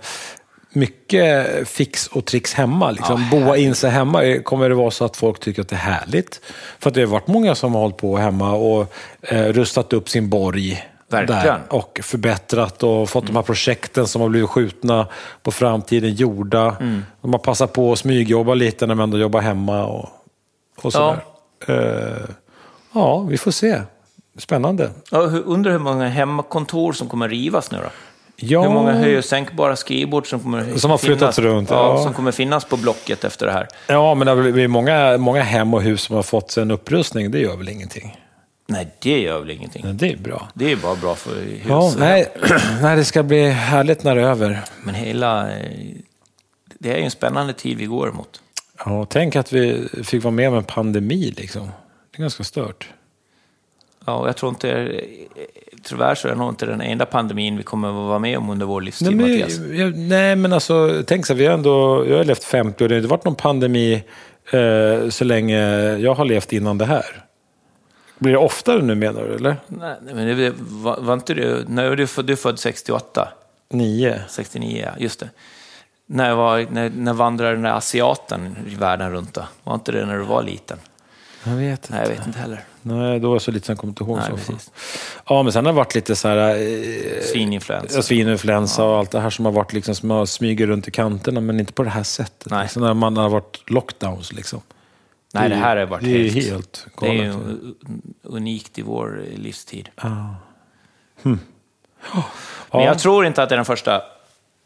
mycket 0.76 1.48
fix 1.68 2.08
och 2.08 2.26
tricks 2.26 2.54
hemma. 2.54 2.92
Liksom. 2.92 3.28
Ja, 3.32 3.40
Boa 3.40 3.58
in 3.58 3.76
sig 3.76 3.90
hemma. 3.90 4.38
Kommer 4.44 4.70
det 4.70 4.76
vara 4.76 4.92
så 4.92 5.06
att 5.06 5.18
folk 5.18 5.40
tycker 5.40 5.62
att 5.62 5.70
det 5.70 5.76
är 5.76 5.80
härligt? 5.80 6.42
För 6.80 6.90
att 6.90 6.94
det 6.94 7.02
har 7.02 7.08
varit 7.08 7.28
många 7.28 7.56
som 7.56 7.74
har 7.74 7.82
hållit 7.82 7.98
på 7.98 8.18
hemma 8.18 8.54
och 8.54 8.94
eh, 9.22 9.44
rustat 9.44 9.94
upp 9.94 10.10
sin 10.10 10.30
borg. 10.30 10.84
Verkligen. 11.16 11.44
Där, 11.44 11.62
och 11.70 12.00
förbättrat 12.04 12.84
och 12.84 13.10
fått 13.10 13.28
de 13.28 13.36
här 13.36 13.44
projekten 13.44 14.08
som 14.08 14.22
har 14.22 14.30
blivit 14.30 14.50
skjutna 14.50 15.08
på 15.44 15.52
framtiden 15.52 16.14
gjorda. 16.14 16.76
De 17.22 17.34
har 17.34 17.40
passat 17.40 17.74
på 17.74 17.92
att 17.92 18.00
smygjobba 18.00 18.54
lite 18.54 18.88
när 18.88 18.96
man 18.96 19.04
ändå 19.04 19.18
jobbar 19.18 19.42
hemma 19.42 19.86
och, 19.86 20.10
och 20.82 20.92
sådär. 20.94 21.20
Eh, 21.68 22.30
ja, 22.94 23.20
vi 23.20 23.38
får 23.38 23.52
se. 23.52 23.82
Spännande. 24.38 24.90
Ja, 25.12 25.18
undrar 25.46 25.72
hur 25.72 25.80
många 25.80 26.08
hemmakontor 26.08 26.94
som 26.94 27.10
kommer 27.10 27.30
rivas 27.30 27.72
nu 27.72 27.78
då? 27.78 27.90
Ja, 28.38 28.62
Hur 28.62 28.70
många 28.70 28.92
höj 28.94 29.18
och 29.18 29.26
sänkbara 29.26 29.76
skrivbord 29.76 30.30
som 30.30 30.40
kommer 30.40 30.78
Som 30.78 30.92
har 30.92 30.98
flyttats 30.98 31.40
runt, 31.40 31.70
Ja, 31.70 31.96
ja. 31.98 32.04
som 32.04 32.14
kommer 32.14 32.32
finnas 32.32 32.66
på 32.66 32.78
Blocket 32.78 33.24
efter 33.24 33.46
det 33.46 33.52
här. 33.52 33.68
ja, 33.88 34.16
men 34.16 34.28
det 34.28 34.36
blivit 34.52 34.70
många, 34.70 35.18
många 35.18 35.42
hem 35.42 35.74
och 35.74 35.82
hus 35.82 36.02
som 36.02 36.16
har 36.16 36.24
fått 36.24 36.58
en 36.58 36.72
upprustning. 36.72 37.32
Det 37.32 37.40
gör 37.40 37.58
väl 37.58 37.70
ingenting? 37.70 38.18
Nej, 38.68 38.88
det 39.00 39.20
gör 39.22 39.40
väl 39.40 39.50
ingenting. 39.52 39.82
Men 39.86 39.98
det 39.98 40.12
är 40.12 40.18
bra. 40.18 40.50
Det 40.54 40.72
är 40.72 40.76
bara 40.76 40.96
bra 40.96 41.16
för 41.16 41.36
hus. 41.36 41.62
Ja, 41.68 41.94
nej, 41.98 42.32
nej, 42.82 42.96
det 42.96 43.06
ska 43.06 43.24
bli 43.24 43.50
härligt 43.50 44.04
när 44.04 44.16
det 44.16 44.22
är 44.22 44.26
över. 44.26 44.62
Men 44.84 44.96
hela... 44.96 45.58
eh, 45.58 45.70
Det 46.80 46.94
är 46.94 46.98
ju 46.98 47.04
en 47.04 47.12
spännande 47.12 47.54
tid 47.54 47.78
vi 47.78 47.86
går 47.86 48.12
mot. 48.12 48.42
Ja, 48.86 49.06
tänk 49.10 49.36
att 49.36 49.54
vi 49.54 49.88
fick 50.04 50.24
vara 50.24 50.32
med 50.32 50.50
om 50.50 50.56
en 50.56 50.64
pandemi 50.64 51.34
liksom. 51.38 51.68
Det 52.12 52.18
är 52.18 52.22
ganska 52.22 52.44
stört. 52.44 52.90
Ja, 54.06 54.16
och 54.16 54.28
jag 54.28 54.38
tror 54.38 54.50
inte... 54.50 54.70
eh, 54.72 55.00
Tyvärr 55.84 56.16
så 56.16 56.28
är 56.28 56.32
det 56.32 56.38
nog 56.38 56.50
inte 56.50 56.66
den 56.66 56.82
enda 56.82 57.06
pandemin 57.06 57.58
vi 57.58 57.64
kommer 57.64 57.88
att 57.88 57.94
vara 57.94 58.20
med 58.20 58.38
om 58.38 58.50
under 58.50 58.66
vår 58.66 58.82
livstid, 58.82 59.16
Nej, 59.16 59.40
Mattias. 59.40 59.60
men, 59.60 59.78
jag, 59.78 59.98
nej, 59.98 60.36
men 60.36 60.54
alltså, 60.54 61.04
tänk 61.08 61.26
så 61.26 61.34
här, 61.34 61.38
vi 61.40 61.46
har 61.46 61.54
ändå, 61.54 62.06
jag 62.10 62.18
har 62.18 62.24
levt 62.24 62.44
50 62.44 62.84
år, 62.84 62.88
det 62.88 62.96
har 62.96 62.98
inte 63.00 63.10
varit 63.10 63.26
någon 63.26 63.36
pandemi 63.36 64.04
eh, 64.52 65.10
så 65.10 65.24
länge 65.24 65.60
jag 65.98 66.14
har 66.16 66.26
levt 66.26 66.54
innan 66.54 66.78
det 66.78 66.86
här. 66.86 67.25
Blir 68.18 68.32
det 68.32 68.38
oftare 68.38 68.82
nu 68.82 68.96
menar 68.96 69.22
du, 69.22 69.36
eller? 69.36 69.58
Nej, 69.68 69.96
men 70.02 70.38
det 70.38 70.54
var, 70.58 70.98
var 71.02 71.14
inte 71.14 71.34
du... 71.34 71.66
När 71.68 71.96
du, 71.96 72.06
du 72.24 72.34
är 72.34 72.38
född 72.38 72.60
68? 72.60 73.30
Nio? 73.70 74.22
69, 74.30 74.84
ja. 74.86 75.04
Just 75.04 75.20
det. 75.20 75.30
När, 76.06 76.36
var, 76.36 76.66
när, 76.72 76.90
när 76.90 77.14
vandrade 77.14 77.54
den 77.54 77.62
där 77.62 77.72
asiaten 77.72 78.56
i 78.72 78.76
världen 78.76 79.12
runt 79.12 79.34
då? 79.34 79.44
Var 79.64 79.74
inte 79.74 79.92
det 79.92 80.06
när 80.06 80.18
du 80.18 80.24
var 80.24 80.44
liten? 80.44 80.78
Jag 81.44 81.56
vet 81.56 81.70
inte. 81.70 81.94
Nej, 81.94 82.02
jag 82.02 82.10
vet 82.10 82.28
inte 82.28 82.40
heller. 82.40 82.64
Nej, 82.82 83.20
då 83.20 83.28
var 83.28 83.36
jag 83.36 83.42
så 83.42 83.52
liten 83.52 83.66
så 83.66 83.72
jag 83.72 83.78
kommer 83.78 83.92
inte 83.92 84.04
ihåg 84.04 84.18
Nej, 84.18 84.28
så. 84.30 84.36
precis. 84.36 84.72
Ja, 85.26 85.44
men 85.44 85.54
sen 85.54 85.66
har 85.66 85.74
det 85.74 85.78
varit 85.78 85.96
lite 85.96 86.16
så 86.16 86.28
här... 86.28 86.38
Eh, 86.38 87.22
Svininfluensa. 87.34 87.96
Ja, 87.96 88.02
Svininfluensa 88.02 88.84
och 88.84 88.98
allt 88.98 89.12
det 89.12 89.20
här 89.20 89.30
som 89.30 89.46
har 89.46 89.52
varit 89.52 89.74
liksom, 89.74 89.96
som 89.96 90.10
har 90.10 90.26
smugit 90.26 90.68
runt 90.68 90.88
i 90.88 90.92
kanterna, 90.92 91.42
men 91.42 91.60
inte 91.60 91.74
på 91.74 91.84
det 91.84 91.90
här 91.90 92.04
sättet. 92.04 92.52
Nej. 92.52 92.64
Liksom, 92.64 92.82
när 92.82 92.94
man 92.94 93.18
har 93.18 93.30
varit 93.30 93.64
lockdowns 93.68 94.34
liksom. 94.34 94.62
Nej, 95.40 95.50
det 95.50 95.56
här 95.56 95.78
har 95.78 95.86
varit 95.86 96.04
det 96.04 96.10
är 96.28 96.30
helt... 96.30 96.48
helt 96.48 96.88
Det 97.00 97.08
är 97.08 97.14
ju 97.14 97.32
galet. 97.32 97.76
unikt 98.24 98.80
i 98.80 98.82
vår 98.82 99.24
livstid. 99.36 99.90
Ja. 100.02 100.36
Men 102.72 102.84
jag 102.84 103.00
tror 103.00 103.26
inte 103.26 103.44
att 103.44 103.50
det 103.50 103.56
är 103.56 103.58
den 103.58 103.66
första, 103.66 104.02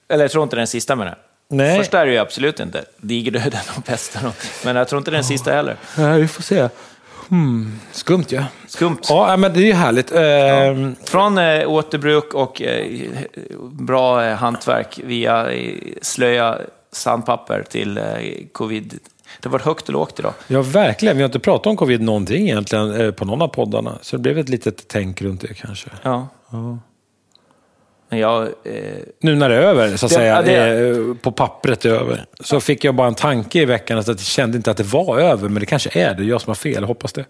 eller 0.10 0.24
jag 0.24 0.32
tror 0.32 0.44
inte 0.44 0.56
den 0.56 0.68
sista 0.68 0.96
det. 0.96 1.16
Nej. 1.50 1.78
Första 1.78 2.02
är 2.02 2.06
det 2.06 2.12
ju 2.12 2.18
absolut 2.18 2.60
inte, 2.60 2.86
digerdöden 2.98 3.60
och 3.78 3.86
pesten. 3.86 4.32
Men 4.66 4.76
jag 4.76 4.88
tror 4.88 4.98
inte 4.98 5.12
den 5.12 5.24
sista 5.24 5.52
heller. 5.52 5.78
Nej, 5.98 6.22
vi 6.22 6.28
får 6.28 6.44
se. 6.44 6.70
Hmm. 7.30 7.80
Skumt 7.92 8.26
ja. 8.30 8.44
Skumt. 8.68 9.00
Ja, 9.10 9.38
men 9.38 9.54
det 9.54 9.60
är 9.60 9.66
ju 9.66 9.74
härligt. 9.74 10.12
Ehm, 10.12 10.96
Från 11.04 11.38
eh, 11.38 11.70
återbruk 11.70 12.34
och 12.34 12.62
eh, 12.62 12.86
bra 13.72 14.26
eh, 14.26 14.36
hantverk 14.36 15.00
via 15.04 15.52
eh, 15.52 15.74
slöja, 16.02 16.58
sandpapper 16.92 17.64
till 17.70 17.98
eh, 17.98 18.04
covid. 18.52 19.00
Det 19.40 19.48
har 19.50 19.52
varit 19.52 19.66
högt 19.66 19.88
och 19.88 19.94
lågt 19.94 20.20
idag. 20.20 20.34
Ja, 20.48 20.62
verkligen. 20.62 21.18
Vi 21.18 21.24
har 21.24 21.28
inte 21.28 21.40
pratat 21.40 21.68
om 21.68 21.78
covid 21.78 22.02
någonting 22.02 22.44
egentligen 22.50 23.02
eh, 23.02 23.12
på 23.12 23.26
någon 23.26 23.42
av 23.42 23.48
poddarna. 23.48 23.98
Så 24.02 24.16
det 24.18 24.22
blev 24.22 24.38
ett 24.40 24.50
litet 24.50 24.88
tänk 24.88 25.22
runt 25.22 25.42
det 25.42 25.54
kanske. 25.54 25.90
Ja. 26.04 26.28
Men 28.10 28.20
jag... 28.20 28.44
Eh, 28.44 28.50
Nu 29.22 29.36
när 29.36 29.50
det 29.50 29.56
är 29.56 29.62
över, 29.62 29.98
så 29.98 30.06
att 30.06 30.10
Det- 30.10 30.16
säga, 30.16 30.36
ja, 30.36 30.42
det- 30.42 30.90
eh, 30.90 31.14
på 31.22 31.32
pappret 31.32 31.86
är 31.86 31.90
över, 31.90 32.26
så 32.40 32.60
fick 32.60 32.84
jag 32.84 32.96
bara 32.96 33.08
en 33.08 33.16
tanke 33.16 33.62
i 33.62 33.66
veckan 33.66 33.98
att 33.98 34.08
jag 34.08 34.20
kände 34.20 34.58
inte 34.58 34.72
att 34.72 34.78
det 34.78 34.84
var 34.84 35.20
över, 35.20 35.50
men 35.50 35.60
det 35.60 35.66
kanske 35.66 36.00
är 36.00 36.14
det. 36.16 36.24
Jag 36.24 36.42
som 36.42 36.50
har 36.50 36.56
fel, 36.56 36.84
hoppas 36.84 37.14
det. 37.14 37.26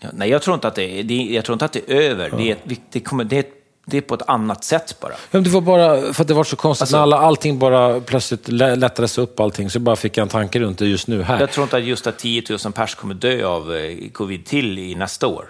ja, 0.00 0.08
nej, 0.12 0.30
jag 0.30 0.42
tror 0.42 0.54
inte 0.54 0.68
att 0.68 0.74
det 0.74 1.00
är, 1.00 1.34
jag 1.34 1.44
tror 1.44 1.54
inte 1.54 1.64
att 1.64 1.72
det 1.72 1.90
är 1.90 2.00
över. 2.10 2.30
Det, 2.36 2.48
är, 2.50 2.52
ett- 2.52 2.80
det, 2.92 3.00
kommer, 3.00 3.24
det, 3.24 3.38
är, 3.38 3.44
det 3.84 3.96
är 3.96 4.00
på 4.00 4.14
ett 4.14 4.22
annat 4.28 4.64
sätt 4.64 4.96
bara. 5.00 5.12
Ja, 5.12 5.18
men 5.30 5.42
det 5.44 5.50
var 5.50 5.60
bara 5.60 6.12
för 6.12 6.22
att 6.22 6.28
det 6.28 6.34
var 6.34 6.44
så 6.44 6.56
konstigt. 6.56 6.82
Alltså- 6.82 6.96
när 6.96 7.02
alla, 7.02 7.18
allting 7.18 7.58
bara 7.58 8.00
plötsligt 8.00 8.48
lä- 8.48 8.74
lättades 8.76 9.18
upp 9.18 9.40
allting, 9.40 9.70
så 9.70 9.78
bara 9.80 9.96
fick 9.96 10.16
jag 10.16 10.22
en 10.22 10.28
tanke 10.28 10.60
runt 10.60 10.78
det 10.78 10.86
just 10.86 11.08
nu 11.08 11.22
här. 11.22 11.40
Jag 11.40 11.50
tror 11.50 11.64
inte 11.64 11.76
att 11.76 11.84
just 11.84 12.06
att 12.06 12.18
10 12.18 12.42
000 12.64 12.72
pers 12.72 12.94
kommer 12.94 13.14
dö 13.14 13.46
av 13.46 13.74
eh, 13.76 14.10
covid 14.12 14.44
till 14.46 14.78
i 14.78 14.94
nästa 14.94 15.26
år. 15.26 15.46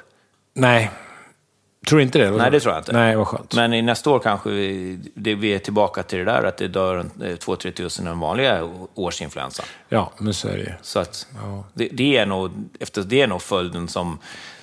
Nej, 0.55 0.91
tror 1.87 1.97
du 1.99 2.03
inte 2.03 2.19
det? 2.19 2.31
Nej, 2.31 2.51
det 2.51 2.61
tror 2.61 2.75
jag 2.75 2.81
inte. 2.81 2.93
Nej, 2.93 3.17
vad 3.17 3.27
skönt. 3.27 3.55
Men 3.55 3.75
i 3.75 3.83
nästa 3.83 4.11
år 4.11 4.19
kanske 4.19 4.51
vi, 4.51 4.99
det, 5.15 5.35
vi 5.35 5.55
är 5.55 5.59
tillbaka 5.59 6.03
till 6.03 6.19
det 6.19 6.25
där 6.25 6.45
att 6.45 6.57
det 6.57 6.69
dör 6.69 7.05
2-3 7.19 7.71
tusen 7.71 8.05
den 8.05 8.19
vanliga 8.21 8.69
årsinfluensan. 8.95 9.67
Ja, 9.89 10.13
men 10.19 10.35
så 10.35 10.49
är 10.49 10.53
det 10.57 10.63
ju. 10.63 10.73
Så 10.83 10.99
att 10.99 11.27
det, 11.75 11.89
det, 11.93 12.17
är 12.17 12.27
nog, 12.27 12.51
efter, 12.81 13.03
det 13.03 13.21
är 13.21 13.27
nog 13.27 13.43
följden 13.43 13.89
som... 13.89 14.19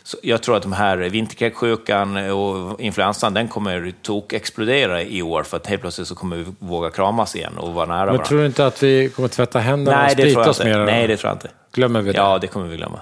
så 0.09 0.17
Jag 0.23 0.43
tror 0.43 0.55
att 0.57 0.63
de 0.63 0.73
här 0.73 0.97
vinterkräksjukan 0.97 2.17
och 2.31 2.81
influensan, 2.81 3.33
den 3.33 3.47
kommer 3.47 3.93
tok-explodera 4.01 5.01
i 5.03 5.21
år 5.21 5.43
för 5.43 5.57
att 5.57 5.67
helt 5.67 5.81
plötsligt 5.81 6.07
så 6.07 6.15
kommer 6.15 6.35
vi 6.37 6.45
våga 6.59 6.89
kramas 6.89 7.35
igen 7.35 7.57
och 7.57 7.73
vara 7.73 7.85
nära 7.85 7.97
Men 7.97 8.05
varandra. 8.05 8.25
tror 8.25 8.39
du 8.39 8.45
inte 8.45 8.65
att 8.65 8.83
vi 8.83 9.09
kommer 9.09 9.29
tvätta 9.29 9.59
händerna 9.59 9.97
Nej, 9.97 10.05
och 10.05 10.11
sprita 10.11 10.49
oss 10.49 10.59
inte. 10.59 10.69
mer? 10.77 10.85
Nej, 10.85 11.07
det 11.07 11.17
tror 11.17 11.29
jag 11.29 11.35
inte. 11.35 11.49
Glömmer 11.73 12.01
vi 12.01 12.11
det? 12.11 12.17
Ja, 12.17 12.37
det 12.37 12.47
kommer 12.47 12.67
vi 12.67 12.77
glömma. 12.77 12.99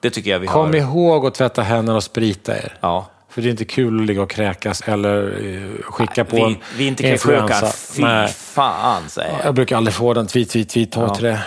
Det 0.00 0.10
tycker 0.10 0.30
jag 0.30 0.38
vi 0.38 0.46
Kom 0.46 0.66
har. 0.66 0.74
ihåg 0.76 1.26
att 1.26 1.34
tvätta 1.34 1.62
händerna 1.62 1.96
och 1.96 2.04
sprita 2.04 2.56
er. 2.58 2.74
Ja. 2.80 3.06
För 3.28 3.42
det 3.42 3.48
är 3.48 3.50
inte 3.50 3.64
kul 3.64 4.00
att 4.00 4.06
ligga 4.06 4.22
och 4.22 4.30
kräkas 4.30 4.80
eller 4.86 5.44
eh, 5.46 5.82
skicka 5.82 6.24
på 6.24 6.36
Vi, 6.36 6.42
en 6.42 6.56
vinterkräksjukan, 6.78 7.42
influensa. 7.42 7.92
fy 7.94 8.02
Nej, 8.02 8.28
fan 8.28 9.08
säger 9.08 9.30
jag. 9.36 9.44
jag 9.46 9.54
brukar 9.54 9.76
aldrig 9.76 9.94
få 9.94 10.14
den. 10.14 10.26
Tweet, 10.26 10.50
tweet, 10.50 10.68
tweet, 10.68 10.92
ta 10.92 11.00
Ja. 11.02 11.14
till 11.14 11.24
det. 11.24 11.40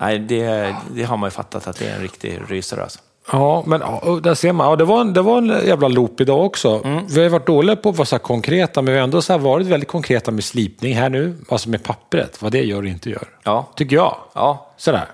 Nej, 0.00 0.18
det, 0.18 0.74
det 0.94 1.02
har 1.02 1.16
man 1.16 1.26
ju 1.26 1.30
fattat 1.30 1.66
att 1.66 1.78
det 1.78 1.88
är 1.88 1.94
en 1.94 2.02
riktig 2.02 2.40
rysare 2.48 2.82
alltså. 2.82 2.98
Ja, 3.32 3.64
men 3.66 3.80
där 4.22 4.34
ser 4.34 4.52
man. 4.52 4.70
Ja, 4.70 4.76
det, 4.76 4.84
var 4.84 5.00
en, 5.00 5.12
det 5.12 5.22
var 5.22 5.38
en 5.38 5.46
jävla 5.66 5.88
loop 5.88 6.20
idag 6.20 6.44
också. 6.44 6.80
Mm. 6.84 7.06
Vi 7.06 7.22
har 7.22 7.28
varit 7.28 7.46
dåliga 7.46 7.76
på 7.76 7.88
att 7.88 7.96
vara 7.96 8.06
så 8.06 8.14
här 8.16 8.20
konkreta, 8.20 8.82
men 8.82 8.92
vi 8.94 8.98
har 9.00 9.04
ändå 9.04 9.22
så 9.22 9.38
varit 9.38 9.66
väldigt 9.66 9.88
konkreta 9.88 10.30
med 10.30 10.44
slipning 10.44 10.94
här 10.94 11.08
nu. 11.08 11.36
Alltså 11.48 11.68
med 11.68 11.82
pappret, 11.82 12.42
vad 12.42 12.52
det 12.52 12.62
gör 12.62 12.78
och 12.82 12.88
inte 12.88 13.10
gör. 13.10 13.28
Ja. 13.42 13.68
Tycker 13.74 13.96
jag. 13.96 14.16
Ja, 14.32 14.70
Sådär. 14.76 15.04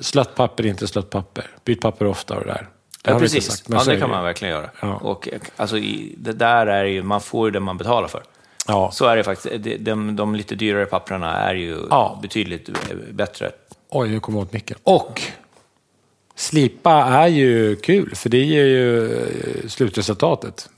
Slött 0.00 0.34
papper, 0.34 0.66
inte 0.66 0.86
slött 0.86 1.10
papper. 1.10 1.46
Byt 1.64 1.80
papper 1.80 2.06
ofta 2.06 2.34
och 2.34 2.40
det 2.40 2.46
där. 2.46 2.68
Det 3.02 3.10
ja 3.10 3.18
precis. 3.18 3.46
sagt, 3.46 3.62
ja, 3.68 3.78
det 3.78 4.00
kan 4.00 4.08
ju. 4.08 4.14
man 4.14 4.24
verkligen 4.24 4.54
göra. 4.54 4.70
Ja. 4.80 4.94
Och 4.94 5.28
alltså, 5.56 5.76
det 6.16 6.32
där 6.32 6.66
är 6.66 6.84
ju, 6.84 7.02
man 7.02 7.20
får 7.20 7.48
ju 7.48 7.50
det 7.50 7.60
man 7.60 7.78
betalar 7.78 8.08
för. 8.08 8.22
Ja. 8.66 8.90
Så 8.92 9.06
är 9.06 9.16
det 9.16 9.24
faktiskt. 9.24 9.64
De, 9.64 9.76
de, 9.78 10.16
de 10.16 10.34
lite 10.34 10.54
dyrare 10.54 10.86
papperna 10.86 11.36
är 11.36 11.54
ju 11.54 11.78
Ja. 11.90 12.18
betydligt 12.22 12.70
bättre. 13.12 13.50
Oj, 13.90 14.08
nu 14.08 14.20
kom 14.20 14.34
jag 14.34 14.42
åt 14.42 14.52
micken. 14.52 14.78
Och 14.82 15.22
slipa 16.34 16.92
är 16.92 17.26
ju 17.26 17.76
kul, 17.76 18.14
för 18.14 18.28
det 18.28 18.44
ger 18.44 18.64
ju 18.64 19.12
eh, 19.12 19.68
slutresultatet. 19.68 20.68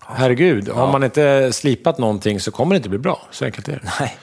Herregud, 0.00 0.68
har 0.68 0.92
man 0.92 1.04
inte 1.04 1.52
slipat 1.52 1.98
någonting 1.98 2.40
så 2.40 2.50
kommer 2.50 2.74
det 2.74 2.76
inte 2.76 2.88
bli 2.88 2.98
bra. 2.98 3.22
Så 3.30 3.44
enkelt 3.44 3.68
är 3.68 3.72
det. 3.72 3.92
Nej. 4.00 4.16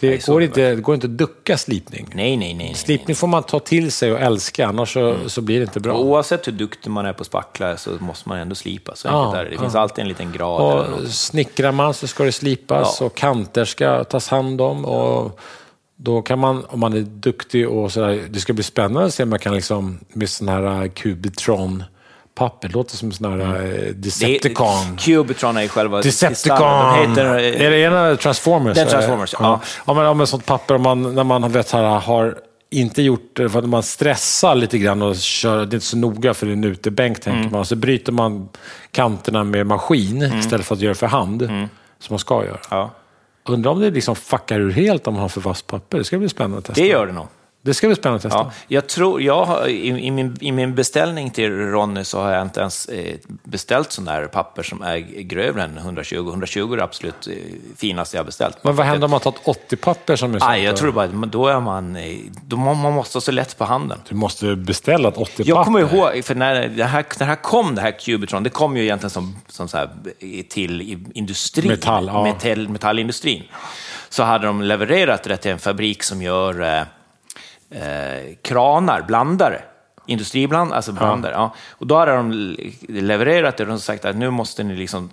Det, 0.00 0.08
Nej, 0.08 0.20
går, 0.26 0.42
inte, 0.42 0.74
det 0.74 0.80
går 0.80 0.94
inte 0.94 1.06
att 1.06 1.16
ducka 1.18 1.56
slipning. 1.58 2.08
Nej, 2.14 2.36
nej, 2.36 2.54
nej. 2.54 2.66
nej. 2.66 2.74
Slipning 2.74 3.16
får 3.16 3.26
man 3.26 3.42
ta 3.42 3.58
till 3.60 3.92
sig 3.92 4.12
och 4.12 4.20
älska, 4.20 4.66
annars 4.66 4.92
så, 4.92 5.16
så 5.26 5.40
blir 5.40 5.56
det 5.58 5.62
inte 5.62 5.80
bra. 5.80 5.92
Och 5.94 6.04
Oavsett 6.04 6.46
hur 6.46 6.52
duktig 6.52 6.90
man 6.90 7.06
är 7.06 7.12
på 7.12 7.24
spackla 7.24 7.76
så 7.76 7.90
måste 8.00 8.28
man 8.28 8.38
ändå 8.38 8.54
slipa. 8.54 8.96
Så 8.96 9.08
Ja, 9.08 9.36
är 9.36 9.44
det. 9.44 9.50
Det 9.50 9.58
finns 9.58 9.74
alltid 9.74 10.02
en 10.02 10.08
liten 10.08 10.32
grad. 10.32 10.60
eller 10.78 10.94
Och 10.94 11.00
något. 11.02 11.10
snickrar 11.12 11.72
man 11.72 11.94
så 11.94 12.06
ska 12.06 12.24
det 12.24 12.32
slipas 12.32 12.96
Ja. 13.00 13.06
och 13.06 13.14
kanter 13.14 13.64
ska 13.64 14.04
tas 14.04 14.28
hand 14.28 14.60
om. 14.60 14.84
Och 14.84 15.40
då 16.00 16.22
kan 16.22 16.38
man, 16.38 16.64
om 16.68 16.80
man 16.80 16.92
är 16.92 17.00
duktig 17.00 17.68
och 17.68 17.92
sådär, 17.92 18.24
det 18.30 18.40
ska 18.40 18.52
bli 18.52 18.62
spännande 18.64 19.04
att 19.08 19.14
se 19.14 19.22
om 19.22 19.28
man 19.30 19.38
kan 19.38 19.54
liksom, 19.54 19.98
med 20.12 20.28
sån 20.30 20.48
här 20.48 20.82
uh, 20.82 20.88
Cubitron-papper, 20.90 22.68
det 22.68 22.74
låter 22.74 22.96
som 22.96 23.12
sån 23.12 23.24
här 23.32 23.40
Mm. 23.40 23.54
Är- 23.56 23.92
Decepticon. 23.92 24.96
Cubitron 24.98 25.56
är 25.56 25.68
själva... 25.68 26.02
Decepticon! 26.02 26.58
De 26.58 27.08
heter... 27.10 27.24
är 27.38 27.70
det 27.70 27.78
ena 27.78 28.16
Transformers? 28.16 28.78
Är 28.78 28.86
Transformers, 28.86 29.32
ja. 29.32 29.38
ja. 29.42 29.60
ja 29.86 29.94
men, 29.94 30.04
ja, 30.04 30.14
men 30.14 30.26
sånt 30.26 30.46
papper, 30.46 30.74
om 30.74 30.82
man, 30.82 31.14
när 31.14 31.24
man 31.24 31.52
vet, 31.52 31.70
här, 31.70 31.82
har 31.82 32.38
inte 32.70 33.02
gjort 33.02 33.30
det 33.36 33.48
för 33.48 33.58
att 33.58 33.68
man 33.68 33.82
stressar 33.82 34.54
lite 34.54 34.78
grann 34.78 35.02
och 35.02 35.16
kör, 35.16 35.56
det 35.56 35.62
är 35.62 35.74
inte 35.74 35.86
så 35.86 35.96
noga 35.96 36.34
för 36.34 36.46
det 36.46 36.52
är 36.52 36.56
en 36.56 36.64
utebänk 36.64 37.20
tänker 37.20 37.40
Mm. 37.40 37.52
man. 37.52 37.64
Så 37.66 37.76
bryter 37.76 38.12
man 38.12 38.48
kanterna 38.92 39.44
med 39.44 39.66
maskin 39.66 40.22
istället 40.22 40.66
för 40.66 40.74
att 40.74 40.80
göra 40.80 40.94
för 40.94 41.06
hand, 41.06 41.42
Mm. 41.42 41.68
som 41.98 42.12
man 42.14 42.18
ska 42.18 42.44
göra. 42.44 42.58
Ja. 42.70 42.90
Undrar 43.48 43.70
om 43.70 43.80
det 43.80 43.90
liksom 43.90 44.16
fuckar 44.16 44.60
ur 44.60 44.70
helt 44.70 45.06
om 45.06 45.14
man 45.14 45.20
har 45.20 45.28
för 45.28 45.40
vasst 45.40 45.66
papper. 45.66 45.98
Det 45.98 46.04
ska 46.04 46.18
bli 46.18 46.28
spännande 46.28 46.58
att 46.58 46.64
testa. 46.64 46.82
Det 46.82 46.88
gör 46.88 47.06
det 47.06 47.12
nog. 47.12 47.26
Det 47.62 47.74
ska 47.74 47.86
bli 47.86 47.96
spännande 47.96 48.16
att 48.16 48.22
testa. 48.22 48.38
Ja, 48.38 48.52
jag 48.68 48.86
tror, 48.86 49.22
jag 49.22 49.44
har, 49.44 49.66
i, 49.66 49.88
i, 49.88 50.10
min, 50.10 50.36
I 50.40 50.52
min 50.52 50.74
beställning 50.74 51.30
till 51.30 51.50
Ronny 51.50 52.04
så 52.04 52.20
har 52.20 52.32
jag 52.32 52.42
inte 52.42 52.60
ens 52.60 52.86
eh, 52.86 53.14
beställt 53.44 53.92
sån 53.92 54.04
där 54.04 54.26
papper 54.26 54.62
som 54.62 54.82
är 54.82 54.98
grövre 54.98 55.62
än 55.62 55.78
120. 55.78 56.14
120 56.28 56.72
är 56.72 56.76
det 56.76 56.84
absolut 56.84 57.26
eh, 57.26 57.34
finaste 57.76 58.16
jag 58.16 58.20
har 58.20 58.26
beställt. 58.26 58.64
Men 58.64 58.76
vad 58.76 58.86
händer 58.86 59.04
om 59.04 59.10
man 59.10 59.20
tar 59.20 59.30
ett 59.30 59.70
80-papper 59.70 60.16
som 60.16 60.34
är 60.34 60.38
sånt? 60.38 60.50
Nej, 60.50 60.62
jag 60.62 60.76
tror 60.76 60.92
bara 60.92 61.04
att 61.04 61.32
då 61.32 61.46
är 61.46 61.60
man, 61.60 61.96
eh, 61.96 62.18
då 62.46 62.56
man 62.56 62.92
måste 62.92 63.16
ha 63.16 63.20
så 63.20 63.32
lätt 63.32 63.58
på 63.58 63.64
handen. 63.64 63.98
Du 64.08 64.14
måste 64.14 64.56
beställa 64.56 65.08
ett 65.08 65.16
80-papper. 65.16 65.48
Jag 65.48 65.64
kommer 65.64 65.80
ihåg, 65.80 66.24
för 66.24 66.34
när 66.34 66.68
det 66.68 66.84
här, 66.84 67.02
när 67.02 67.18
det 67.18 67.24
här 67.24 67.42
kom, 67.42 67.74
det 67.74 67.80
här 67.80 67.98
Cubitron, 68.00 68.42
det 68.42 68.50
kom 68.50 68.76
ju 68.76 68.82
egentligen 68.82 69.10
som, 69.10 69.36
som 69.48 69.68
så 69.68 69.76
här, 69.76 69.90
till 70.48 71.04
industrin, 71.14 71.68
Metall, 71.68 72.06
ja. 72.06 72.22
metall, 72.22 72.68
metallindustrin. 72.68 73.42
Så 74.08 74.22
hade 74.22 74.46
de 74.46 74.62
levererat 74.62 75.22
det 75.22 75.36
till 75.36 75.50
en 75.50 75.58
fabrik 75.58 76.02
som 76.02 76.22
gör 76.22 76.86
eh, 77.70 78.34
kranar, 78.42 79.02
blandare. 79.02 79.62
Industribland, 80.06 80.72
alltså 80.72 80.92
blandare. 80.92 81.32
Ja. 81.32 81.54
Och 81.70 81.86
då 81.86 81.96
hade 81.96 82.16
de 82.16 82.56
levererat 82.88 83.56
det 83.56 83.62
och 83.62 83.68
de 83.68 83.80
sagt 83.80 84.04
att 84.04 84.16
nu 84.16 84.30
måste 84.30 84.62
ni 84.62 84.76
liksom 84.76 85.10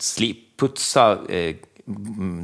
putsa 0.58 1.18
eh, 1.30 1.56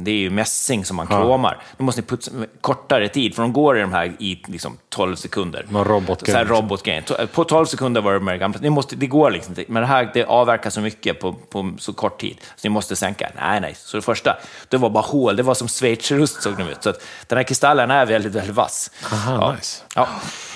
det 0.04 0.10
är 0.10 0.14
ju 0.16 0.30
mässing 0.30 0.84
som 0.84 0.96
man 0.96 1.06
kromar. 1.06 1.62
Nu 1.76 1.84
måste 1.84 2.00
ni 2.00 2.06
putsa 2.06 2.30
kortare 2.60 3.08
tid, 3.08 3.34
för 3.34 3.42
de 3.42 3.52
går 3.52 3.78
i 3.78 3.80
de 3.80 3.92
här 3.92 4.12
i 4.18 4.42
liksom 4.46 4.78
12 4.88 5.16
sekunder. 5.16 5.66
Någon 5.68 5.84
robotgrej, 5.84 6.32
Så 6.32 6.38
här 6.38 6.44
liksom. 6.44 6.62
robotgrejen. 6.62 7.04
To- 7.04 7.26
På 7.26 7.44
12 7.44 7.66
sekunder 7.66 8.00
var 8.00 8.12
det 8.12 8.20
med 8.20 8.34
det 8.34 8.38
gamla. 8.38 8.58
Ni 8.62 8.70
måste, 8.70 8.96
det 8.96 9.06
går 9.06 9.30
liksom 9.30 9.50
inte. 9.58 9.72
Men 9.72 9.82
det 9.82 9.86
här 9.88 10.10
det 10.14 10.24
avverkar 10.24 10.70
så 10.70 10.80
mycket 10.80 11.20
på, 11.20 11.32
på 11.32 11.72
så 11.78 11.92
kort 11.92 12.20
tid, 12.20 12.36
så 12.56 12.60
ni 12.62 12.70
måste 12.70 12.96
sänka. 12.96 13.30
Nej, 13.40 13.60
nej. 13.60 13.74
Så 13.78 13.96
det 13.96 14.02
första, 14.02 14.36
det 14.68 14.76
var 14.76 14.90
bara 14.90 15.04
hål. 15.04 15.36
Det 15.36 15.42
var 15.42 15.54
som 15.54 15.68
schweizerust 15.68 16.42
såg 16.42 16.56
de 16.56 16.68
ut. 16.68 16.82
Så 16.82 16.90
att 16.90 17.02
den 17.26 17.36
här 17.38 17.44
kristallen 17.44 17.90
är 17.90 18.06
väldigt, 18.06 18.32
väldigt 18.34 18.54
vass. 18.56 18.90
Aha, 19.12 19.32
ja. 19.34 19.52
nice. 19.54 19.82
Ja. 19.94 20.08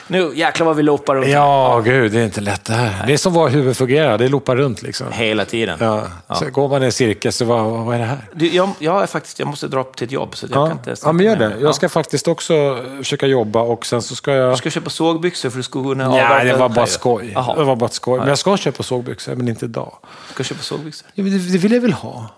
Nu 0.09 0.33
jäklar 0.35 0.67
vad 0.67 0.77
vi 0.77 0.83
loopar 0.83 1.15
runt 1.15 1.29
Ja, 1.29 1.83
gud, 1.85 2.13
det 2.13 2.21
är 2.21 2.25
inte 2.25 2.41
lätt 2.41 2.65
det 2.65 2.73
här. 2.73 3.07
Det 3.07 3.13
är 3.13 3.17
som 3.17 3.33
vår 3.33 3.49
huvud 3.49 3.77
fungerar, 3.77 4.19
det 4.19 4.29
loopar 4.29 4.57
runt 4.57 4.83
liksom. 4.83 5.07
hela 5.13 5.45
tiden. 5.45 5.79
Ja. 5.81 6.07
Så 6.35 6.51
går 6.51 6.69
man 6.69 6.83
i 6.83 6.87
en 6.87 6.93
cirkel, 6.93 7.33
så 7.33 7.45
vad, 7.45 7.65
vad 7.65 7.95
är 7.95 7.99
det 7.99 8.05
här? 8.05 8.19
Du, 8.35 8.49
jag, 8.49 8.71
jag, 8.79 9.03
är 9.03 9.07
faktiskt, 9.07 9.39
jag 9.39 9.49
måste 9.49 9.69
dra 9.69 9.81
upp 9.81 9.97
till 9.97 10.05
ett 10.05 10.13
jobb, 10.13 10.37
så 10.37 10.47
jag 10.51 10.57
Ja. 10.63 10.67
kan 10.69 10.79
inte... 10.79 10.97
ja, 11.03 11.13
men 11.13 11.27
gör 11.27 11.37
det. 11.37 11.57
Jag 11.61 11.75
ska 11.75 11.89
faktiskt 11.89 12.29
också 12.29 12.85
försöka 12.99 13.27
jobba 13.27 13.61
och 13.61 13.87
sen 13.87 14.03
så 14.03 14.15
ska 14.17 14.33
jag... 14.33 14.53
Du 14.53 14.57
ska 14.57 14.71
köpa 14.71 14.91
sågbyxor 14.91 15.51
för 15.51 15.57
du 15.57 15.63
ska 15.63 15.83
kunna 15.83 16.09
Nej, 16.09 16.45
det 16.45 16.57
var 16.57 16.69
bara 16.69 16.87
skoj. 16.87 17.31
Jaha. 17.35 17.57
Det 17.57 17.65
var 17.65 17.77
bara 17.77 17.91
skoj. 17.91 18.19
Men 18.19 18.29
jag 18.29 18.39
ska 18.39 18.57
köpa 18.57 18.83
sågbyxor, 18.83 19.35
men 19.35 19.49
inte 19.49 19.65
idag. 19.65 19.93
Du 20.29 20.35
ska 20.35 20.45
köpa 20.45 20.63
sågbyxor. 20.63 21.09
Ja, 21.15 21.23
men 21.25 21.33
det, 21.33 21.53
det 21.53 21.59
vill 21.59 21.73
jag 21.73 21.81
väl 21.81 21.93
ha. 21.93 22.31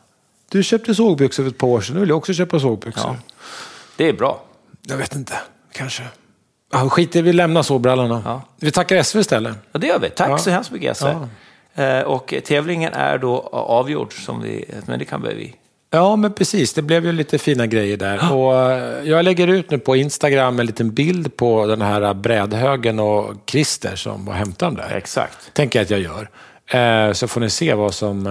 Du 0.50 0.62
köpte 0.62 0.94
sågbyxor 0.94 1.42
för 1.42 1.50
ett 1.50 1.58
par 1.58 1.68
år 1.68 1.80
sedan, 1.80 1.94
nu 1.94 2.00
vill 2.00 2.08
jag 2.08 2.18
också 2.18 2.32
köpa 2.32 2.60
sågbyxor. 2.60 3.04
Ja. 3.06 3.16
Det 3.96 4.08
är 4.08 4.12
bra. 4.12 4.42
Jag 4.86 4.96
vet 4.96 5.14
inte, 5.14 5.34
kanske. 5.72 6.02
Ja, 6.72 6.88
skit 6.88 7.16
i, 7.16 7.22
vi 7.22 7.32
lämnar 7.32 7.62
sågbrallorna. 7.62 8.22
Ja. 8.24 8.42
Vi 8.60 8.70
tackar 8.70 9.02
SV 9.02 9.18
istället. 9.18 9.56
Ja, 9.72 9.78
det 9.78 9.86
gör 9.86 9.98
vi. 9.98 10.10
Tack 10.10 10.30
Ja. 10.30 10.38
så 10.38 10.50
hemskt 10.50 10.70
mycket, 10.70 10.86
Jesse. 10.86 11.28
Eh, 11.74 12.00
Och 12.00 12.34
tävlingen 12.44 12.92
är 12.92 13.18
då 13.18 13.40
avgjord, 13.52 14.24
som 14.24 14.42
vi, 14.42 14.64
men 14.86 14.98
det 14.98 15.04
kan 15.04 15.22
vi... 15.22 15.54
Ja, 15.90 16.16
men 16.16 16.32
precis. 16.32 16.72
Det 16.74 16.82
blev 16.82 17.04
ju 17.06 17.12
lite 17.12 17.38
fina 17.38 17.66
grejer 17.66 17.96
där. 17.96 18.32
Och 18.34 18.60
eh, 18.70 19.08
jag 19.08 19.24
lägger 19.24 19.48
ut 19.48 19.70
nu 19.70 19.78
på 19.78 19.96
Instagram 19.96 20.60
en 20.60 20.66
liten 20.66 20.94
bild 20.94 21.36
på 21.36 21.66
den 21.66 21.82
här 21.82 22.14
brädhögen 22.14 22.98
och 23.00 23.34
Christer 23.46 23.96
som 23.96 24.24
var 24.24 24.34
hämtaren 24.34 24.74
där. 24.74 24.94
Exakt. 24.96 25.54
Tänker 25.54 25.78
jag 25.78 25.84
att 25.84 25.90
jag 25.90 26.00
gör. 26.00 26.28
Eh, 27.06 27.12
Så 27.12 27.28
får 27.28 27.40
ni 27.40 27.50
se 27.50 27.74
vad 27.74 27.94
som... 27.94 28.26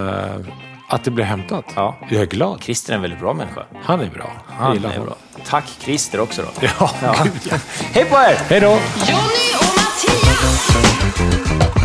Att 0.90 1.04
det 1.04 1.12
blir 1.12 1.26
hämtat. 1.26 1.66
Ja. 1.76 1.98
Jag 2.10 2.22
är 2.22 2.26
glad. 2.26 2.64
Christer 2.64 2.94
är 2.94 2.96
en 2.96 3.02
väldigt 3.02 3.20
bra 3.20 3.34
människa. 3.34 3.64
Han 3.84 4.02
är 4.02 4.10
bra. 4.10 4.32
Han 4.48 4.86
är 4.86 5.00
bra. 5.00 5.16
Tack 5.46 5.66
Christer 5.80 6.20
också 6.20 6.42
då. 6.42 6.48
Ja, 6.80 6.92
ja. 7.02 7.16
Hej 7.94 8.06
på 8.06 8.16
er! 8.16 8.38
Hej 8.50 8.60
då! 8.60 8.68
Jonny 8.68 9.54
och 9.60 9.78
Mattias! 9.78 11.77